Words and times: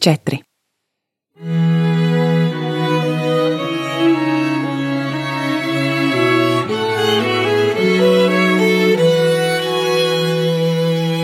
4. 0.00 0.38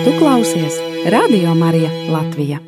Tu 0.05 0.19
klausies 0.19 0.75
Radio 1.09 1.55
Marija 1.55 1.91
Latvija. 2.13 2.61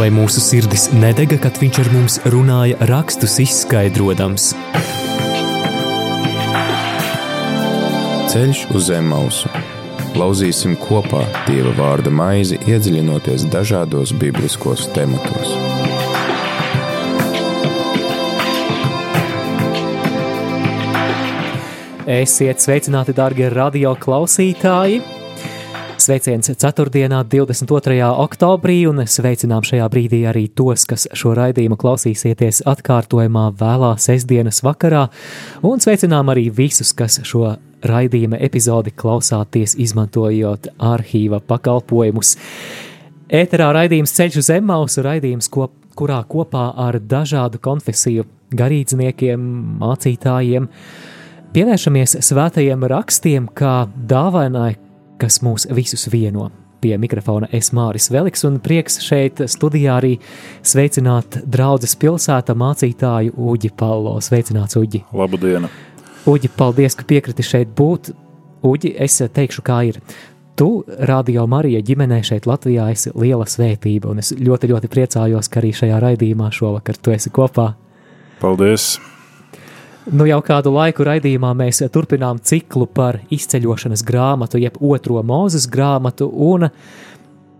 Vai 0.00 0.08
mūsu 0.12 0.40
sirdis 0.40 0.88
nedega, 0.96 1.36
kad 1.44 1.60
viņš 1.60 1.82
ar 1.84 1.92
mums 1.92 2.18
runāja, 2.32 2.80
rakstus 2.88 3.36
izskaidrojams? 3.44 4.54
Ceļš 8.34 8.60
uz 8.74 8.88
zem 8.88 9.12
mausu. 9.12 9.46
Lauzīsim 10.18 10.72
kopā 10.80 11.20
Dieva 11.46 11.70
vārda 11.76 12.10
maizi, 12.10 12.56
iedziļinoties 12.66 13.44
dažādos 13.46 14.10
bibliskos 14.18 14.88
tematos. 14.90 15.52
Esiet 22.10 22.58
sveicināti, 22.58 23.14
darbie 23.14 23.46
radio 23.54 23.94
klausītāji! 23.94 25.13
Sveiciens 26.04 26.50
4. 26.58 26.90
22. 27.24 27.94
oktobrī, 28.20 28.74
un 28.84 29.06
sveicinām 29.08 29.64
šajā 29.64 29.86
brīdī 29.88 30.18
arī 30.28 30.42
tos, 30.52 30.82
kas 30.84 31.06
šo 31.16 31.32
raidījumu 31.38 31.78
klausīsieties 31.80 32.60
atkārtojumā 32.68 33.46
vēlā 33.56 33.94
sestdienas 33.96 34.60
vakarā, 34.66 35.06
un 35.64 35.80
sveicinām 35.80 36.28
arī 36.34 36.50
visus, 36.52 36.92
kas 36.92 37.22
šo 37.24 37.54
raidījuma 37.88 38.36
epizodi 38.36 38.92
klausāties, 38.92 39.78
izmantojot 39.80 40.74
arhīva 40.76 41.40
pakalpojumus. 41.40 42.36
Ēterā 43.32 43.72
raidījums 43.78 44.12
Ceļš 44.12 44.42
uz 44.42 44.52
Zemmausu, 44.52 45.00
raidījums, 45.08 45.48
ko, 45.48 45.70
kurā 45.96 46.20
kopā 46.28 46.68
ar 46.84 47.00
dažādu 47.00 47.64
konfesiju 47.64 48.28
garīdzniekiem, 48.52 49.50
mācītājiem, 49.80 50.68
pievēršamies 51.56 52.20
svētajiem 52.28 52.90
rakstiem 52.92 53.48
kā 53.56 53.78
dāvainai, 53.96 54.74
kas 55.20 55.40
mūs 55.44 55.68
visus 55.74 56.08
vieno. 56.12 56.50
Pie 56.84 56.98
mikrofona 57.00 57.48
es 57.56 57.70
Māris 57.72 58.10
Veliks 58.12 58.44
un 58.44 58.58
prieks 58.60 58.98
šeit 59.00 59.40
studijā 59.48 59.94
arī 59.96 60.18
sveicināt 60.66 61.38
draudzes 61.48 61.96
pilsēta 61.96 62.52
mācītāju 62.60 63.32
Uģi 63.40 63.70
Paulo. 63.78 64.18
Sveicināts, 64.20 64.76
Uģi! 64.76 65.00
Labdien! 65.16 65.70
Uģi, 66.28 66.50
paldies, 66.56 66.96
ka 66.96 67.06
piekriti 67.08 67.46
šeit 67.46 67.72
būt. 67.76 68.12
Uģi, 68.64 68.92
es 69.00 69.16
teikšu, 69.20 69.64
kā 69.64 69.80
ir. 69.88 70.00
Tu, 70.60 70.68
Radio 71.08 71.46
Marija 71.50 71.80
ģimenē 71.82 72.20
šeit 72.24 72.44
Latvijā, 72.46 72.90
esi 72.92 73.10
liela 73.16 73.48
svētība, 73.48 74.12
un 74.12 74.20
es 74.22 74.34
ļoti, 74.36 74.70
ļoti 74.70 74.92
priecājos, 74.92 75.50
ka 75.50 75.62
arī 75.62 75.72
šajā 75.74 76.04
raidījumā 76.04 76.52
šovakar 76.54 77.00
tu 77.00 77.16
esi 77.16 77.32
kopā. 77.34 77.72
Paldies! 78.44 78.94
Nu 80.04 80.26
jau 80.28 80.42
kādu 80.44 80.68
laiku 80.68 81.06
raidījumā 81.08 81.54
mēs 81.56 81.78
turpinām 81.88 82.36
ciklu 82.44 82.84
par 82.84 83.22
izceļošanas 83.32 84.02
grāmatu, 84.04 84.58
jeb 84.60 84.76
otro 84.84 85.22
mūzes 85.24 85.64
grāmatu, 85.72 86.26
un 86.28 86.66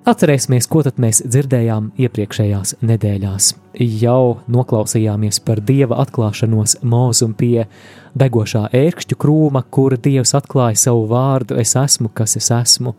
atcerēsimies, 0.05 0.69
ko 0.69 0.83
tad 0.85 1.01
mēs 1.01 1.23
dzirdējām 1.25 1.95
iepriekšējās 2.05 2.75
nedēļās. 2.85 3.49
Jau 3.81 4.43
noklausījāmies 4.53 5.41
par 5.41 5.65
dieva 5.65 6.03
atklāšanos 6.05 6.83
mūzum 6.85 7.33
pie 7.33 7.65
degošā 8.13 8.67
ērkšķu 8.77 9.21
krūma, 9.25 9.65
kur 9.73 9.97
dievs 9.97 10.37
atklāja 10.37 10.77
savu 10.85 11.09
vārdu: 11.09 11.57
Es 11.57 11.73
esmu, 11.81 12.13
kas 12.13 12.37
es 12.37 12.53
esmu. 12.53 12.93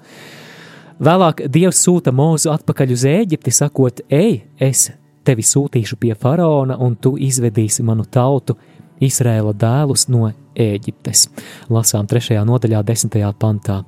Vēlāk 0.97 1.45
dievs 1.53 1.85
sūta 1.85 2.09
mūzu 2.09 2.49
atpakaļ 2.49 2.97
uz 2.97 3.05
Eģipti, 3.13 3.53
sakot: 3.53 4.01
Ej, 4.09 4.41
es 4.57 4.88
tevi 5.25 5.45
sūtīšu 5.45 6.01
pie 6.01 6.16
faraona, 6.17 6.79
un 6.81 6.97
tu 6.97 7.13
izvedīsi 7.22 7.85
manu 7.85 8.09
tautu 8.09 8.57
Izrēla 9.03 9.53
dēlus 9.57 10.07
no 10.11 10.29
Ēģiptes. 10.56 11.28
Lasām 11.73 12.07
3. 12.07 12.39
nodaļā, 12.47 12.81
10. 12.88 13.17
pantā. 13.39 13.81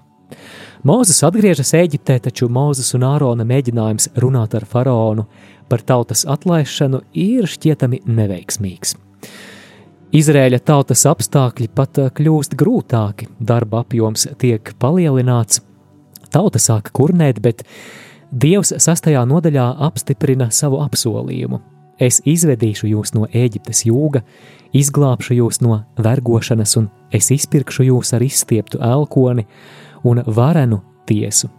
Mūzes 0.88 1.24
atgriežas 1.26 1.74
Eģiptē, 1.78 2.20
taču 2.28 2.50
Mūzes 2.52 2.94
un 2.98 3.06
Ārona 3.08 3.46
mēģinājums 3.48 4.12
runāt 4.22 4.56
ar 4.56 4.66
faraonu 4.68 5.28
par 5.70 5.84
tautas 5.84 6.26
atlaišanu 6.28 7.02
ir 7.18 7.48
šķietami 7.48 8.04
neveiksmīgs. 8.06 8.96
Izrēļa 10.16 10.60
tautas 10.64 11.04
apstākļi 11.10 11.68
pat 11.76 12.00
kļūst 12.16 12.56
grūtāki, 12.60 13.28
darba 13.40 13.82
apjoms 13.84 14.28
tiek 14.40 14.72
palielināts, 14.80 15.60
tauta 16.32 16.62
sāka 16.64 16.94
kurnēt, 16.96 17.42
bet 17.44 17.66
Dievs 18.28 18.74
sastajā 18.84 19.22
nodaļā 19.24 19.70
apstiprina 19.88 20.50
savu 20.52 20.82
apsolījumu. 20.84 21.62
Es 22.00 22.20
izvedīšu 22.26 22.92
jūs 22.92 23.14
no 23.16 23.26
Ēģiptes 23.26 23.86
jūga, 23.88 24.22
izglābšu 24.78 25.38
jūs 25.40 25.62
no 25.66 25.80
vergošanas, 25.98 26.76
un 26.78 26.92
es 27.12 27.32
izpirkšu 27.34 27.88
jūs 27.88 28.14
ar 28.14 28.26
izstieptu 28.26 28.82
elkoni 28.86 29.48
un 30.06 30.22
varenu 30.28 30.84
tiesu. 31.10 31.50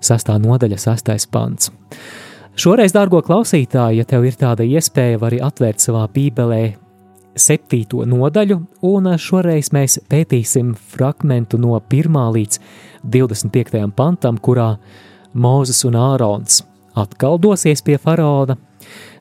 Sastā 0.00 0.36
nodaļa, 0.38 0.78
sastais 0.78 1.26
pants. 1.26 1.72
Šoreiz, 2.56 2.94
dārgo 2.94 3.20
klausītāji, 3.24 3.98
ja 4.00 4.06
tev 4.08 4.24
ir 4.28 4.36
tāda 4.38 4.64
iespēja, 4.64 5.18
vari 5.20 5.42
atvērt 5.44 5.82
savā 5.82 6.06
bībelē 6.12 6.62
septīto 7.36 8.04
nodaļu, 8.08 8.60
un 8.88 9.10
šoreiz 9.20 9.72
mēs 9.76 9.98
pētīsim 10.08 10.72
fragmentu 10.94 11.60
no 11.60 11.76
1 11.76 12.22
līdz 12.38 12.62
25. 13.04 13.82
pantam, 13.96 14.38
kurā 14.38 14.76
Mūzes 15.36 15.82
un 15.84 15.98
Ārons 16.00 16.62
atkal 16.96 17.36
dosies 17.42 17.82
pie 17.84 17.98
faraona 18.00 18.56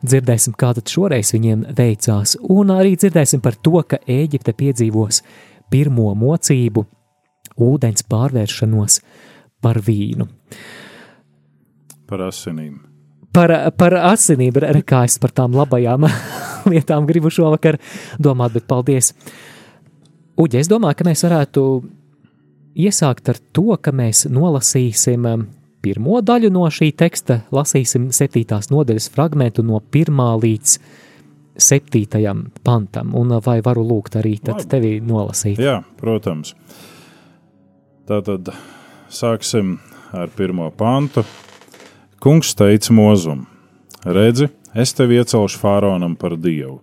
Dzirdēsim, 0.05 0.53
kā 0.59 0.73
tad 0.77 0.91
šoreiz 0.91 1.31
viņiem 1.33 1.63
veicās, 1.77 2.35
un 2.51 2.73
arī 2.75 2.93
dzirdēsim 2.99 3.41
par 3.41 3.55
to, 3.63 3.79
ka 3.89 4.01
Ēģipte 4.05 4.53
piedzīvos 4.57 5.21
pirmo 5.71 6.11
mocību, 6.19 6.83
ūdens 7.65 8.05
pārvēršanos 8.11 8.99
par 9.63 9.79
vīnu. 9.85 10.27
Par 12.05 12.27
asinīm. 12.27 12.77
Par, 13.35 13.51
par 13.75 13.97
asinīm, 14.11 14.59
kā 14.87 15.01
es 15.07 15.17
par 15.19 15.33
tām 15.35 15.55
labajām 15.57 16.05
lietām 16.71 17.07
gribu 17.09 17.31
šovakar 17.33 17.79
domāt, 18.21 18.53
bet 18.55 18.67
paldies. 18.69 19.13
Uģi, 20.39 20.61
es 20.61 20.69
domāju, 20.71 20.99
ka 20.99 21.07
mēs 21.07 21.23
varētu 21.25 21.65
iesākt 22.85 23.31
ar 23.31 23.39
to, 23.55 23.69
ka 23.81 23.95
mēs 23.95 24.25
nolasīsim 24.31 25.25
pirmo 25.85 26.21
daļu 26.25 26.49
no 26.53 26.65
šī 26.71 26.91
teksta, 26.97 27.43
lasīsim 27.53 28.09
septītās 28.15 28.71
nodaļas 28.73 29.09
fragmentu 29.13 29.65
no 29.65 29.81
pirmā 29.93 30.31
līdz 30.41 30.77
septītajam 31.55 32.49
pantam, 32.65 33.13
un 33.15 33.37
vai 33.45 33.59
varu 33.63 33.85
lūgt 33.87 34.17
arī 34.19 34.35
tevi 34.43 34.97
nolasīt? 35.03 35.61
Jā, 35.61 35.79
protams. 35.99 36.55
Tātad 38.09 38.51
sāksim 39.09 39.77
ar 40.13 40.31
pirmo 40.35 40.69
pantu. 40.75 41.23
Kungs 42.21 42.55
teica 42.57 42.93
mozum, 42.95 43.45
redzi, 44.05 44.49
es 44.73 44.93
tevi 44.97 45.19
iecelšu 45.19 45.59
fāronam 45.61 46.15
par 46.17 46.35
dievu, 46.41 46.79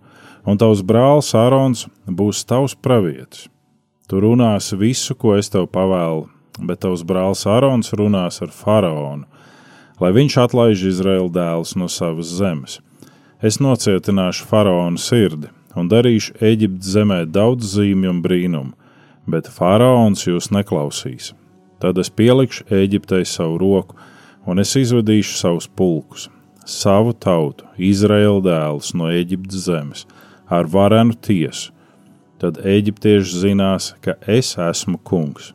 un 0.47 0.59
tavs 0.59 0.83
brālis 0.87 1.33
Ārons 1.35 1.87
būs 2.07 2.45
tavs 2.47 2.77
pravietis. 2.79 3.49
Tu 4.07 4.19
runāsi 4.19 4.77
visu, 4.79 5.15
ko 5.15 5.35
es 5.35 5.49
tev 5.51 5.69
pavēlu, 5.71 6.27
bet 6.59 6.83
tavs 6.83 7.03
brālis 7.07 7.45
Ārons 7.49 7.93
runās 7.97 8.41
ar 8.43 8.51
faraonu, 8.53 9.25
lai 10.01 10.11
viņš 10.13 10.37
atlaiž 10.45 10.85
Izraēlu 10.91 11.31
dēlus 11.33 11.75
no 11.79 11.89
savas 11.89 12.31
zemes. 12.37 12.79
Es 13.43 13.59
nocietināšu 13.59 14.47
faraona 14.47 14.99
sirdi 15.01 15.49
un 15.75 15.89
darīšu 15.89 16.37
Eģiptes 16.43 16.93
zemē 16.95 17.23
daudz 17.25 17.73
zīmju 17.75 18.11
un 18.11 18.21
brīnumu, 18.23 18.73
bet 19.27 19.49
faraons 19.49 20.27
jūs 20.27 20.51
neklausīs. 20.53 21.33
Tad 21.81 21.97
es 21.99 22.11
pielikšu 22.13 22.67
Eģiptei 22.71 23.25
savu 23.27 23.57
roku, 23.59 23.97
un 24.45 24.61
es 24.61 24.75
izvedīšu 24.79 25.35
savus 25.39 25.67
pulkus, 25.67 26.29
savu 26.65 27.11
tautu, 27.13 27.65
Izraēlu 27.77 28.43
dēlus 28.45 28.93
no 28.95 29.09
Eģiptes 29.11 29.65
zemes, 29.67 30.05
ar 30.47 30.69
varenu 30.69 31.17
tiesu. 31.17 31.71
Tad 32.39 32.57
eģiptieši 32.67 33.39
zinās, 33.39 33.93
ka 34.03 34.17
es 34.27 34.49
esmu 34.59 34.97
kungs 35.07 35.53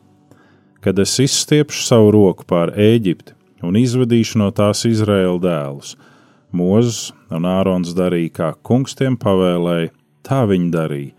kad 0.83 0.99
es 0.99 1.15
izstiepšu 1.19 1.83
savu 1.85 2.11
roku 2.15 2.45
pār 2.47 2.71
Ēģipti 2.75 3.35
un 3.65 3.77
izvedīšu 3.79 4.39
no 4.41 4.49
tās 4.55 4.85
Izraēla 4.87 5.39
dēlus. 5.43 5.95
Mozus 6.55 7.11
un 7.33 7.45
Ārons 7.45 7.91
darīja, 7.97 8.31
kā 8.33 8.49
kungs 8.65 8.95
tiem 8.97 9.17
pavēlēja, 9.19 9.91
tā 10.25 10.45
viņi 10.49 10.71
darīja. 10.73 11.13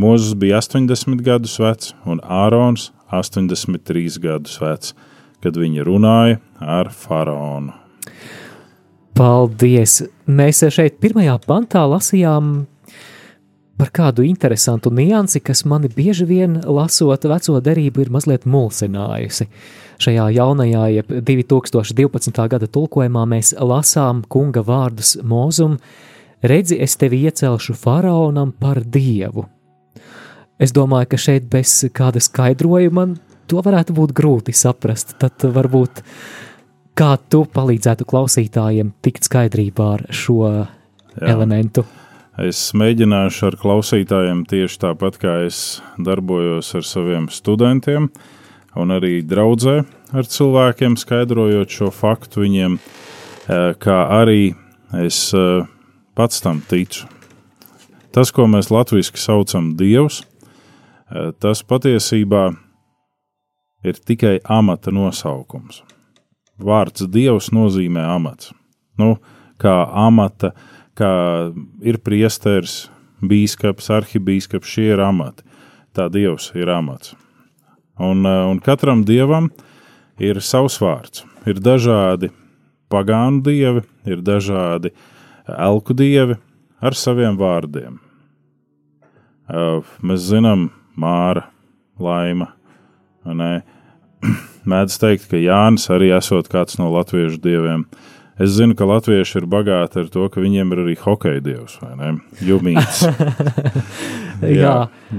Mozus 0.00 0.34
bija 0.38 0.58
80 0.62 1.20
gadus 1.22 1.58
vecs 1.60 1.92
un 2.08 2.22
Ārons 2.24 2.90
83 3.12 4.18
gadus 4.22 4.56
vecs, 4.62 4.94
kad 5.44 5.58
viņi 5.60 5.84
runāja 5.84 6.40
ar 6.58 6.90
faraonu. 6.96 7.76
Paldies! 9.12 10.00
Mēs 10.24 10.62
šeit 10.72 10.96
pirmajā 11.02 11.36
pantā 11.44 11.84
lasījām 11.84 12.62
par 13.82 13.90
kādu 13.90 14.22
interesantu 14.22 14.92
niansi, 14.94 15.40
kas 15.42 15.64
mani 15.66 15.88
bieži 15.90 16.22
vien 16.28 16.60
lasot 16.62 17.24
veco 17.26 17.56
derību, 17.58 18.04
ir 18.04 18.10
mazliet 18.14 18.44
mulsinājusi. 18.46 19.48
Šajā 20.02 20.28
jaunajā, 20.36 20.82
jeb 21.00 21.08
2012. 21.26 22.44
gada 22.52 22.68
tulkojumā 22.70 23.24
mēs 23.32 23.50
lasām 23.58 24.20
kunga 24.30 24.62
vārdus 24.62 25.16
mūzum: 25.26 25.80
Redzi, 26.46 26.78
es 26.78 26.94
tevi 27.00 27.24
iecelšu 27.26 27.74
faraonam 27.74 28.52
par 28.54 28.84
dievu. 28.86 29.48
Es 30.62 30.70
domāju, 30.70 31.08
ka 31.10 31.18
šeit 31.18 31.48
bez 31.50 31.72
kāda 31.90 32.22
skaidrojuma 32.22 33.08
to 33.50 33.64
varētu 33.66 33.96
būt 33.98 34.14
grūti 34.14 34.54
saprast. 34.54 35.16
Tad 35.18 35.42
varbūt 35.42 36.04
kā 36.94 37.16
tu 37.26 37.42
palīdzētu 37.50 38.06
klausītājiem 38.06 38.94
tikt 39.02 39.26
skaidrībā 39.26 39.90
ar 39.96 40.06
šo 40.14 40.38
Jā. 40.52 41.34
elementu. 41.34 41.82
Es 42.40 42.70
mēģināšu 42.72 43.50
ar 43.50 43.56
klausītājiem 43.60 44.46
tieši 44.48 44.78
tāpat, 44.80 45.18
kā 45.20 45.34
es 45.44 45.82
darbojos 46.00 46.70
ar 46.78 46.86
saviem 46.88 47.26
studentiem, 47.28 48.06
un 48.72 48.94
arī 48.94 49.18
draudzē 49.20 49.82
ar 50.16 50.24
cilvēkiem, 50.24 50.96
skaidrojot 50.96 51.68
šo 51.68 51.90
faktu 51.92 52.46
viņiem, 52.46 52.78
eh, 52.78 53.74
kā 53.76 53.98
arī 54.16 54.54
es 55.04 55.34
eh, 55.34 55.68
pats 56.16 56.40
tam 56.40 56.62
ticu. 56.64 57.04
Tas, 58.12 58.32
ko 58.32 58.48
mēs 58.48 58.72
latviešu 58.72 59.20
saucam 59.20 59.76
Dievs, 59.76 60.24
eh, 61.12 61.32
tas 61.38 61.62
patiesībā 61.62 62.56
ir 63.84 63.92
tikai 63.92 64.40
amata 64.48 64.90
nosaukums. 64.90 65.82
Vārds 66.58 67.04
Dievs 67.04 67.50
nozīmē 67.52 68.08
amats. 68.08 68.54
Nu, 68.96 69.18
kā 69.58 69.84
amata 69.92 70.46
uh, 70.46 70.81
kā 70.98 71.12
ir 71.84 71.98
priesteris, 72.04 72.86
bīskaps, 73.22 73.90
arhibīskaps, 73.96 74.68
šie 74.68 74.92
ir 74.94 75.02
amati. 75.04 75.44
Tā 75.96 76.08
Dievs 76.12 76.50
ir 76.56 76.70
amats. 76.72 77.14
Un, 78.00 78.24
eh, 78.26 78.44
un 78.48 78.60
katram 78.60 79.04
dievam 79.04 79.50
ir 80.18 80.40
savs 80.40 80.78
vārds. 80.80 81.24
Ir 81.46 81.54
dažādi 81.54 82.30
pagānu 82.90 83.42
dievi, 83.42 83.84
ir 84.06 84.22
dažādi 84.22 84.92
elku 85.48 85.94
dievi 85.94 86.38
ar 86.80 86.92
saviem 86.92 87.36
vārdiem. 87.36 87.98
Eh, 89.48 89.82
mēs 90.02 90.30
zinām, 90.30 90.70
Māra, 90.96 91.46
Laima. 91.98 92.52
Mēdz 94.66 94.98
teikt, 94.98 95.28
ka 95.30 95.36
Jānis 95.36 95.88
arī 95.90 96.12
esot 96.16 96.48
kāds 96.48 96.78
no 96.78 96.90
latviešu 96.92 97.40
dieviem. 97.42 97.86
Uh, 97.86 98.11
Es 98.42 98.56
zinu, 98.56 98.74
ka 98.74 98.88
latvieši 98.88 99.38
ir 99.38 99.46
bagāti 99.50 100.00
ar 100.02 100.08
to, 100.10 100.24
ka 100.32 100.42
viņiem 100.42 100.72
ir 100.74 100.80
arī 100.82 100.96
hokeja 100.98 101.42
dievs 101.44 101.76
vai 101.82 101.92
ne? 102.00 102.08
Jumīts. 102.42 103.04
Jā. 104.42 104.50
Jā. 104.62 104.74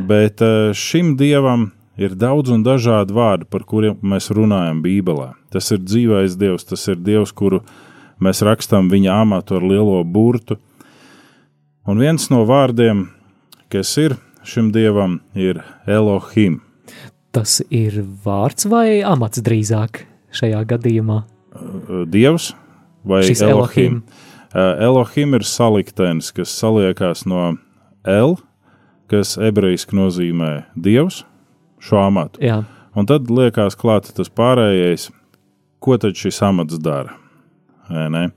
Bet 0.09 0.43
eh, 0.43 0.73
šim 0.75 1.13
dievam 1.19 1.69
ir 1.95 2.17
daudz 2.19 2.51
un 2.51 2.65
dažādi 2.65 3.15
vārdi, 3.15 3.47
par 3.47 3.63
kuriem 3.69 4.01
mēs 4.03 4.27
runājam 4.33 4.81
Bībelē. 4.83 5.31
Tas 5.53 5.71
ir 5.71 5.83
dzīvais 5.85 6.35
dievs, 6.39 6.67
tas 6.67 6.83
ir 6.91 6.99
dievs, 6.99 7.31
kuru 7.31 7.61
mēs 8.23 8.43
rakstām 8.43 8.89
viņa 8.91 9.21
amatu 9.21 9.59
ar 9.59 9.67
lielo 9.71 10.01
burtu. 10.03 10.57
Un 11.87 11.99
viens 12.03 12.27
no 12.31 12.43
vārdiem, 12.49 13.05
kas 13.71 13.91
ir 14.01 14.17
šim 14.47 14.71
dievam, 14.75 15.21
ir 15.35 15.61
Elohim. 15.87 16.59
Tas 17.33 17.61
ir 17.73 18.01
vārds 18.25 18.67
vai 18.69 18.99
amats 19.07 19.41
drīzāk 19.43 20.03
šajā 20.33 20.59
gadījumā? 20.69 21.23
Dievs, 22.09 22.51
vai 23.03 23.23
Šis 23.27 23.41
Elohim. 23.41 23.57
Elohim. 23.57 24.03
Uh, 24.53 24.83
Elohim 24.85 25.33
ir 25.33 25.45
saliktenis, 25.49 26.31
kas 26.35 26.53
saliekās 26.53 27.25
no 27.25 27.55
El, 28.05 28.37
kas 29.09 29.35
ebrejiski 29.41 29.97
nozīmē 29.97 30.51
Dievs, 30.77 31.23
šo 31.81 32.03
amatu. 32.03 32.41
Jā. 32.43 32.61
Un 32.93 33.09
tad 33.09 33.31
liekas 33.33 33.77
klāt 33.79 34.11
tas 34.13 34.29
pārējais, 34.29 35.07
ko 35.81 35.97
tad 35.97 36.17
šis 36.19 36.37
amats 36.45 36.77
dara. 36.77 37.17
Uh, 37.89 38.29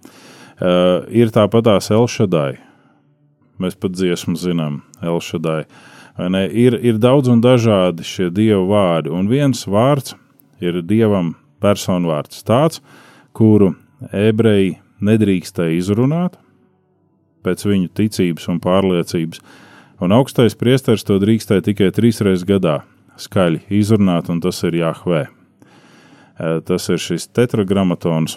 ir 1.13 1.33
tāpatās 1.35 1.93
Elšadai. 1.93 2.57
Mēs 3.61 3.77
pat 3.81 3.93
dziesmu 3.97 4.37
zinām, 4.41 4.81
Elšadai. 5.05 5.63
Ir, 6.17 6.79
ir 6.81 6.97
daudz 6.97 7.29
un 7.29 7.43
dažādi 7.45 8.05
šie 8.05 8.31
dievu 8.33 8.71
vārdi, 8.71 9.13
un 9.13 9.29
viens 9.29 9.67
vārds 9.69 10.15
ir 10.65 10.81
dievam 10.81 11.35
personu 11.61 12.09
vārds 12.09 12.41
tāds, 12.45 12.81
kuru 13.37 13.75
ebreji 14.13 14.77
nedrīkstēja 15.05 15.77
izrunāt 15.79 16.37
pēc 17.47 17.63
viņu 17.69 17.93
ticības 17.95 18.49
un 18.51 18.59
pārliecības, 18.63 19.41
un 20.03 20.15
augstais 20.17 20.57
priesteris 20.59 21.07
to 21.07 21.21
drīkstēja 21.23 21.69
tikai 21.69 21.93
trīs 21.95 22.21
reizes 22.25 22.47
gadā 22.49 22.81
skaļi 23.21 23.63
izrunāt, 23.79 24.31
un 24.33 24.43
tas 24.43 24.59
ir 24.67 24.81
Jahve. 24.81 25.27
Tas 26.37 26.89
ir 26.93 27.01
šis 27.01 27.31
tetragrammatons, 27.33 28.37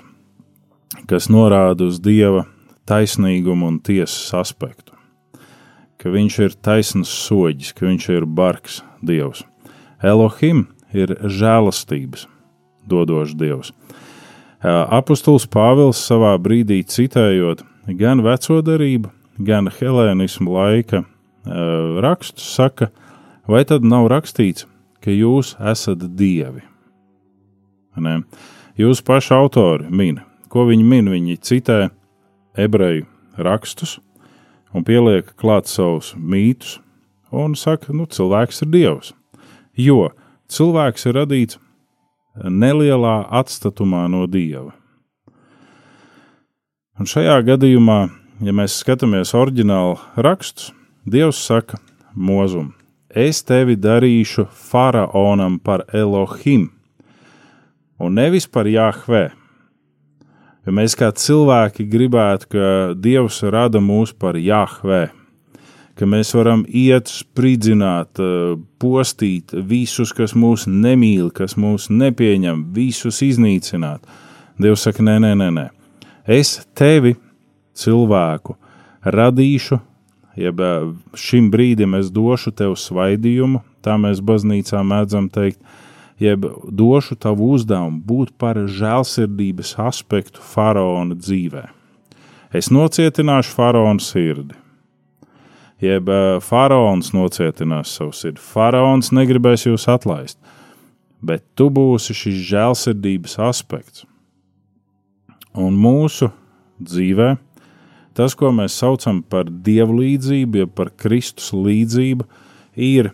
kas 1.10 1.28
norāda 1.32 1.90
uz 1.90 2.00
dieva 2.00 2.46
taisnīgumu 2.88 3.68
un 3.74 3.80
tiesas 3.84 4.32
aspektu. 4.40 4.96
Ka 6.00 6.12
viņš 6.14 6.38
ir 6.46 6.56
taisns 6.64 7.12
soģis, 7.12 7.74
ka 7.76 7.90
viņš 7.90 8.06
ir 8.16 8.26
bargs 8.26 8.80
dievs. 9.04 9.44
Elohim 10.00 10.70
ir 10.96 11.18
žēlastības 11.28 12.24
dodošs 12.88 13.36
dievs. 13.36 13.74
Apostols 14.60 15.46
Pāvils 15.48 16.02
savā 16.04 16.34
brīdī 16.42 16.82
citējot 16.84 17.64
gan 17.96 18.20
veco 18.26 18.60
darību, 18.62 19.12
gan 19.40 19.70
helēnismu 19.72 20.52
laika 20.52 21.06
rakstus, 22.04 22.44
saka, 22.58 22.90
vai 23.48 23.64
tad 23.64 23.88
nav 23.88 24.10
rakstīts, 24.12 24.68
ka 25.00 25.16
jūs 25.16 25.56
esat 25.64 26.04
dievi? 26.20 26.66
Ne? 28.00 28.20
Jūs 28.80 29.02
paši 29.04 29.34
autori 29.36 29.88
min, 29.88 30.20
ko 30.52 30.68
viņi 30.68 30.84
min, 30.84 31.08
viņi 31.12 31.40
citē 31.40 31.80
ebreju 32.60 33.08
rakstus 33.40 33.98
un 34.76 34.84
pieliek 34.84 35.32
klāt 35.40 35.72
savus 35.72 36.14
mītus 36.16 36.78
un 37.32 37.56
saka, 37.56 37.94
nu, 37.96 38.06
cilvēks 38.12 38.64
ir 38.66 38.72
dievs. 38.76 39.14
Jo 39.80 40.12
cilvēks 40.52 41.08
ir 41.08 41.16
radīts 41.16 41.60
nelielā 42.44 43.24
atstatumā 43.42 44.08
no 44.12 44.26
dieva. 44.28 44.72
Un 47.00 47.08
šajā 47.08 47.38
gadījumā, 47.48 48.00
ja 48.44 48.54
mēs 48.56 48.80
skatāmies 48.82 49.32
oriģinālu 49.38 49.98
rakstus, 50.20 50.74
Dievs 51.10 51.40
saka 51.42 51.80
mūzum: 52.14 52.74
Es 53.10 53.40
tevi 53.42 53.78
darīšu 53.80 54.46
faraonam 54.52 55.58
par 55.64 55.86
Elohim, 55.96 56.68
un 57.98 58.20
nevis 58.20 58.46
par 58.48 58.68
Jahve. 58.68 59.30
Ja 60.68 60.76
mēs 60.76 60.94
kā 61.00 61.10
cilvēki 61.16 61.88
gribētu, 61.90 62.50
ka 62.52 62.66
Dievs 62.94 63.40
rada 63.48 63.80
mūs 63.82 64.12
par 64.14 64.38
Jahve, 64.38 65.08
ka 66.00 66.08
mēs 66.08 66.32
varam 66.38 66.64
iet, 66.68 67.12
spridzināt, 67.12 68.20
eh, 68.24 68.56
postīt 68.80 69.52
visus, 69.52 70.14
kas 70.16 70.34
mūs 70.34 70.66
nemīl, 70.68 71.32
kas 71.34 71.58
mūs 71.60 71.90
nepieņem, 71.92 72.70
visus 72.74 73.20
iznīcināt. 73.26 74.00
Dievs 74.60 74.88
saka, 74.88 75.04
nē, 75.04 75.20
nē, 75.20 75.34
nē, 75.36 75.50
nē. 75.58 75.70
es 76.28 76.66
tevi, 76.76 77.16
cilvēku, 77.76 78.56
radīšu, 79.04 79.80
jeb 80.38 80.60
eh, 80.60 80.94
šim 81.16 81.52
brīdim 81.52 82.00
es 82.00 82.12
došu 82.12 82.52
tev 82.52 82.78
svaidījumu, 82.80 83.64
tā 83.84 83.98
mēs 84.00 84.22
baznīcā 84.22 84.84
mēdzam 84.84 85.28
teikt, 85.32 85.60
jeb 86.20 86.46
došu 86.72 87.16
tavu 87.16 87.52
uzdevumu 87.56 88.02
būt 88.06 88.38
par 88.38 88.56
žēlsirdības 88.56 89.76
aspektu 89.80 90.40
faraona 90.44 91.16
dzīvē. 91.16 91.68
Es 92.54 92.72
nocietināšu 92.72 93.56
faraona 93.56 94.04
sirdi 94.04 94.59
jeb 95.84 96.10
uh, 96.12 96.38
faraons 96.44 97.14
nocietinās 97.16 97.96
savu 97.98 98.14
sirdi. 98.16 98.42
Faraons 98.44 99.14
negribēs 99.16 99.68
jūs 99.68 99.88
atlaist, 99.92 100.40
bet 101.22 101.46
tu 101.56 101.70
būsi 101.74 102.16
šis 102.16 102.42
žēlsirdības 102.52 103.38
aspekts. 103.50 104.06
Un 105.58 105.78
mūsu 105.80 106.30
dzīvē 106.80 107.36
tas, 108.18 108.36
ko 108.36 108.52
mēs 108.52 108.76
saucam 108.76 109.22
par 109.24 109.48
dievlīdzību, 109.48 110.64
jeb 110.64 110.76
par 110.76 110.92
Kristus 111.00 111.54
līdzību, 111.56 112.28
ir 112.76 113.14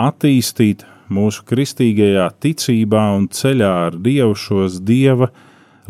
attīstīt 0.00 0.86
mūsu 1.12 1.44
kristīgajā 1.48 2.30
ticībā 2.40 3.06
un 3.18 3.28
ceļā 3.28 3.72
ar 3.86 3.98
Dievu 4.00 4.36
šos 4.38 4.80
dieva 4.80 5.28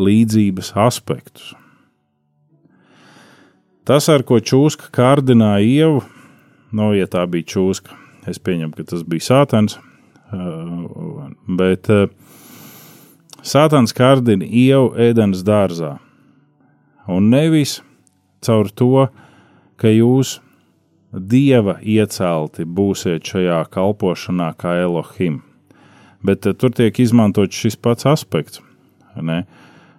līdzības 0.03 0.73
aspektus. 0.89 1.53
Tas, 3.89 4.07
ar 4.13 4.23
ko 4.23 4.39
čūska 4.39 4.93
kārdināja 4.95 5.67
ievu, 5.67 6.03
nu, 6.71 6.93
ja 6.95 7.09
tā 7.11 7.25
bija 7.27 7.49
čūska, 7.57 7.97
es 8.31 8.39
pieņemu, 8.39 8.77
ka 8.77 8.85
tas 8.93 9.03
bija 9.03 9.27
sātans, 9.27 9.75
uh, 10.31 11.33
bet 11.59 11.91
uh, 11.91 12.05
sātans 13.43 13.95
kārdina 13.99 14.47
ievu 14.47 14.93
ēdienas 15.03 15.43
dārzā. 15.47 15.97
Un 17.11 17.33
nevis 17.33 17.81
caur 18.47 18.71
to, 18.71 19.09
ka 19.83 19.91
jūs 19.91 20.37
dieva 21.11 21.81
iecelti 21.83 22.63
būsiet 22.63 23.27
šajā 23.27 23.65
kalpošanā 23.75 24.53
kā 24.63 24.77
Elohim. 24.85 25.41
Bet 26.23 26.47
uh, 26.47 26.55
tur 26.55 26.71
tiek 26.71 27.03
izmantots 27.03 27.59
šis 27.59 27.75
pats 27.83 28.07
aspekts. 28.07 28.63
Ne? 29.19 29.43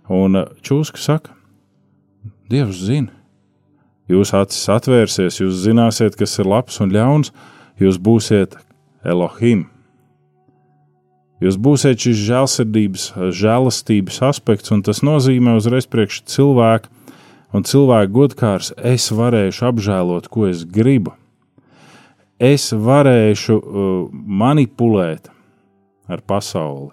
Un 0.07 0.39
Čūska 0.63 1.03
saka, 1.03 1.35
Dievs 2.47 2.79
zina. 2.87 3.22
Jūs 4.13 4.33
acis 4.37 4.69
atvērsies, 4.69 5.41
jūs 5.41 5.63
zināsiet, 5.63 6.17
kas 6.19 6.37
ir 6.37 6.49
labs 6.49 6.79
un 6.83 6.93
ļauns, 6.93 7.33
jūs 7.81 7.97
būsiet 7.97 8.57
Elohim. 9.03 9.67
Jūs 11.43 11.57
būsiet 11.59 11.99
šis 11.99 12.19
žēlsirdības, 12.23 13.07
žēlastības 13.35 14.21
aspekts, 14.29 14.71
un 14.71 14.83
tas 14.85 15.01
nozīmē 15.03 15.57
uzreiz 15.57 15.89
priekš 15.89 16.21
cilvēku 16.29 16.91
un 17.53 17.65
cilvēku 17.67 18.13
godkārs. 18.15 18.71
Es 18.77 19.09
varēšu 19.11 19.67
apžēlot, 19.71 20.29
ko 20.31 20.47
es 20.47 20.63
gribu. 20.63 21.17
Es 22.39 22.71
varēšu 22.71 23.59
uh, 23.59 23.91
manipulēt 24.11 25.29
ar 26.07 26.23
pasauli. 26.27 26.91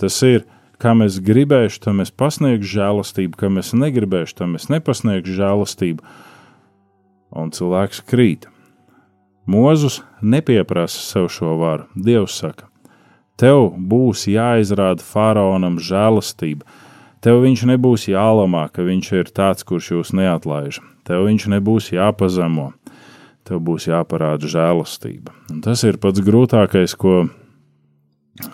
Tas 0.00 0.16
ir, 0.26 0.46
kam 0.80 1.02
es 1.04 1.18
gribēšu, 1.22 1.82
tam 1.84 2.00
es 2.04 2.10
pasniegšu 2.10 2.70
žēlastību, 2.76 3.36
kam 3.38 3.60
es 3.60 3.74
negribēšu, 3.76 4.38
tam 4.38 4.56
es 4.58 4.70
nepasniegšu 4.72 5.36
žēlastību. 5.36 6.14
Un 7.30 7.52
cilvēks 7.54 8.02
krīt. 8.10 8.48
Mūzus 9.50 10.00
nepieprasa 10.22 11.00
sev 11.02 11.30
šo 11.32 11.56
varu. 11.60 11.86
Dievs 11.94 12.36
saka, 12.42 12.70
Tev 13.40 13.70
būs 13.72 14.26
jāizrāda 14.28 15.00
faraonam 15.00 15.78
žēlastība. 15.80 16.66
Tev 17.24 17.38
viņš 17.40 17.62
nebūs 17.70 18.04
jālamā, 18.10 18.66
ka 18.68 18.84
viņš 18.84 19.06
ir 19.16 19.30
tāds, 19.32 19.64
kurš 19.64 19.94
jūs 19.94 20.10
neatlaiž. 20.16 20.80
Tev 21.08 21.24
viņš 21.24 21.46
nebūs 21.54 21.88
jāpazemo. 21.94 22.66
Tev 23.48 23.62
būs 23.64 23.88
jāparāda 23.88 24.44
žēlastība. 24.44 25.32
Un 25.52 25.62
tas 25.64 25.84
ir 25.88 25.96
pats 26.02 26.20
grūtākais, 26.24 26.92
ko 27.00 27.30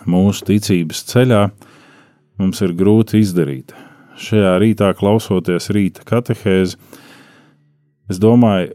mūsu 0.07 0.47
ticības 0.47 1.03
ceļā 1.11 1.43
mums 2.39 2.63
ir 2.63 2.75
grūti 2.79 3.19
izdarīt. 3.25 3.75
Šajā 4.17 4.55
rītā, 4.63 4.93
klausoties 4.95 5.67
rīta 5.75 6.07
katehēzi, 6.07 6.79
es 8.11 8.19
domāju, 8.23 8.73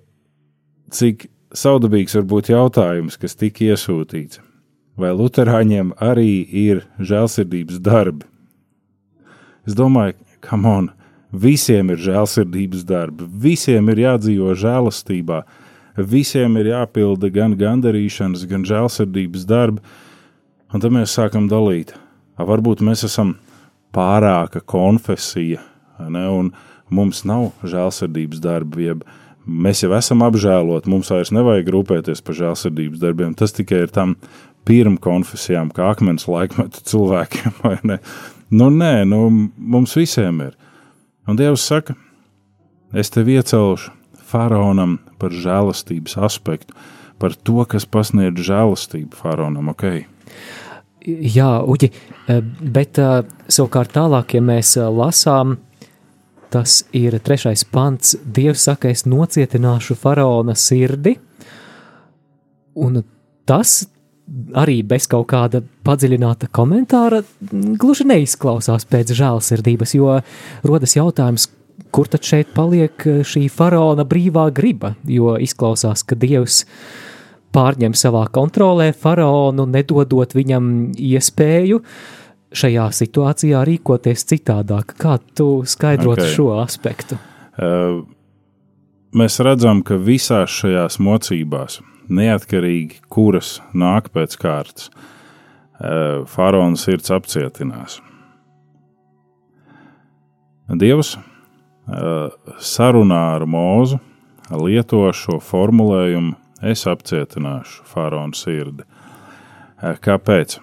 cik 0.92 1.28
saudabīgs 1.56 2.16
var 2.18 2.26
būt 2.28 2.50
jautājums, 2.52 3.18
kas 3.20 3.36
tika 3.36 3.72
iesūtīts. 3.72 4.40
Vai 4.96 5.12
Lutāņiem 5.16 5.94
arī 6.04 6.42
ir 6.44 6.82
žēlsirdības 7.00 7.80
darbi. 7.80 8.26
Es 9.66 9.76
domāju, 9.78 10.18
ka 10.44 10.58
man 10.60 10.90
visiem 11.32 11.92
ir 11.94 12.00
žēlsirdības 12.02 12.84
darbi, 12.84 13.24
visiem 13.24 13.88
ir 13.88 14.02
jādzīvo 14.02 14.52
žēlastībā, 14.58 15.42
visiem 15.96 16.58
ir 16.60 16.72
jāpilda 16.72 17.30
gan 17.32 17.56
gandarīšanas, 17.56 18.44
gan 18.50 18.66
žēlsirdības 18.68 19.46
darbi, 19.48 19.80
un 20.72 20.84
tad 20.84 20.92
mēs 20.92 21.16
sākam 21.16 21.48
dalīt. 21.48 21.94
Varbūt 22.36 22.82
mēs 22.84 23.04
esam 23.06 23.36
pārāka 23.94 24.60
konfesija, 24.66 25.62
ne, 26.00 26.24
un 26.28 26.52
mums 26.92 27.22
nav 27.28 27.52
žēlsirdības 27.64 28.40
darbi, 28.42 28.88
jeb 28.90 29.04
mēs 29.46 29.82
jau 29.84 29.92
esam 29.96 30.24
apžēloti, 30.26 30.90
mums 30.90 31.10
vairs 31.12 31.32
nevajag 31.34 31.70
rūpēties 31.74 32.22
par 32.24 32.38
žēlsirdības 32.38 33.02
darbiem. 33.02 33.34
Tas 33.38 33.54
tikai 33.56 33.84
ir 33.86 33.94
tam 33.94 34.16
pirmām 34.68 34.98
konfesijām, 35.02 35.72
kā 35.74 35.90
akmens 35.92 36.28
laikmetu 36.30 36.84
cilvēkiem. 36.92 37.60
Nu, 38.52 38.66
nē, 38.68 39.06
nu, 39.08 39.30
mums 39.56 39.94
visiem 39.96 40.42
ir. 40.44 40.50
Un 41.24 41.38
Dievs 41.38 41.62
saka, 41.64 41.94
es 42.92 43.08
tevi 43.08 43.38
iecelšu 43.38 43.94
faraonam 44.28 44.98
par 45.16 45.32
žēlastības 45.32 46.18
aspektu, 46.20 46.76
par 47.16 47.32
to, 47.32 47.62
kas 47.64 47.88
pasniedz 47.88 48.44
žēlastību 48.44 49.16
faraonam. 49.16 49.70
Okay. 49.72 50.04
Jā, 51.02 51.62
Uģi, 51.64 51.88
eh, 52.28 52.42
bet 52.44 53.00
eh, 53.00 53.22
savukārt 53.48 53.94
tālāk, 53.96 54.36
ja 54.36 54.44
mēs 54.44 54.76
eh, 54.76 54.86
lasām, 54.86 55.56
tas 56.52 56.82
ir 56.96 57.16
trešais 57.24 57.64
pants. 57.72 58.16
Dievs 58.22 58.66
saka, 58.68 58.92
es 58.92 59.06
nocietināšu 59.08 59.96
faraona 59.98 60.54
sirdi, 60.58 61.16
un 62.76 63.02
tas 63.48 63.82
arī 64.56 64.80
bez 64.86 65.08
kaut 65.10 65.26
kāda 65.32 65.60
padziļināta 65.84 66.48
komentāra 66.54 67.22
gluži 67.80 68.06
neizklausās 68.08 68.86
pēc 68.88 69.12
žēlsirdības, 69.18 69.94
jo 69.98 70.18
rodas 70.66 70.96
jautājums, 70.96 71.48
kur 71.92 72.08
tad 72.08 72.24
šeit 72.24 72.52
paliek 72.56 73.04
šī 73.28 73.46
faraona 73.52 74.06
brīvā 74.08 74.46
griba, 74.54 74.94
jo 75.08 75.34
izklausās, 75.40 76.04
ka 76.06 76.16
Dievs 76.16 76.62
pārņem 77.52 77.96
savā 77.98 78.24
kontrolē 78.32 78.92
faraonu, 78.96 79.66
nedodot 79.68 80.32
viņam 80.36 80.70
iespēju 80.96 81.82
šajā 82.56 82.88
situācijā 82.96 83.62
rīkoties 83.68 84.26
citādāk. 84.32 84.96
Kā 85.00 85.18
tu 85.36 85.62
skaidrotu 85.68 86.24
okay. 86.24 86.34
šo 86.36 86.48
aspektu? 86.62 87.18
Uh, 87.52 88.02
mēs 89.16 89.40
redzam, 89.44 89.82
ka 89.86 89.98
visās 90.00 90.52
šajās 90.62 91.00
mocībās 91.02 91.80
neatkarīgi, 92.12 93.02
kuras 93.12 93.60
nāk 93.74 94.10
pēc 94.12 94.36
kārtas, 94.40 94.88
eh, 95.80 96.24
faraona 96.26 96.76
sirds 96.76 97.12
apcietinās. 97.14 98.00
Dievs 100.72 101.16
eh, 101.16 102.28
sarunā 102.58 103.22
ar 103.36 103.46
mūzu 103.46 104.00
lieto 104.62 105.04
šo 105.12 105.40
formulējumu: 105.40 106.36
Es 106.62 106.84
apcietināšu 106.86 107.82
faraona 107.90 108.38
sirdi. 108.38 108.84
Kāpēc? 109.82 110.60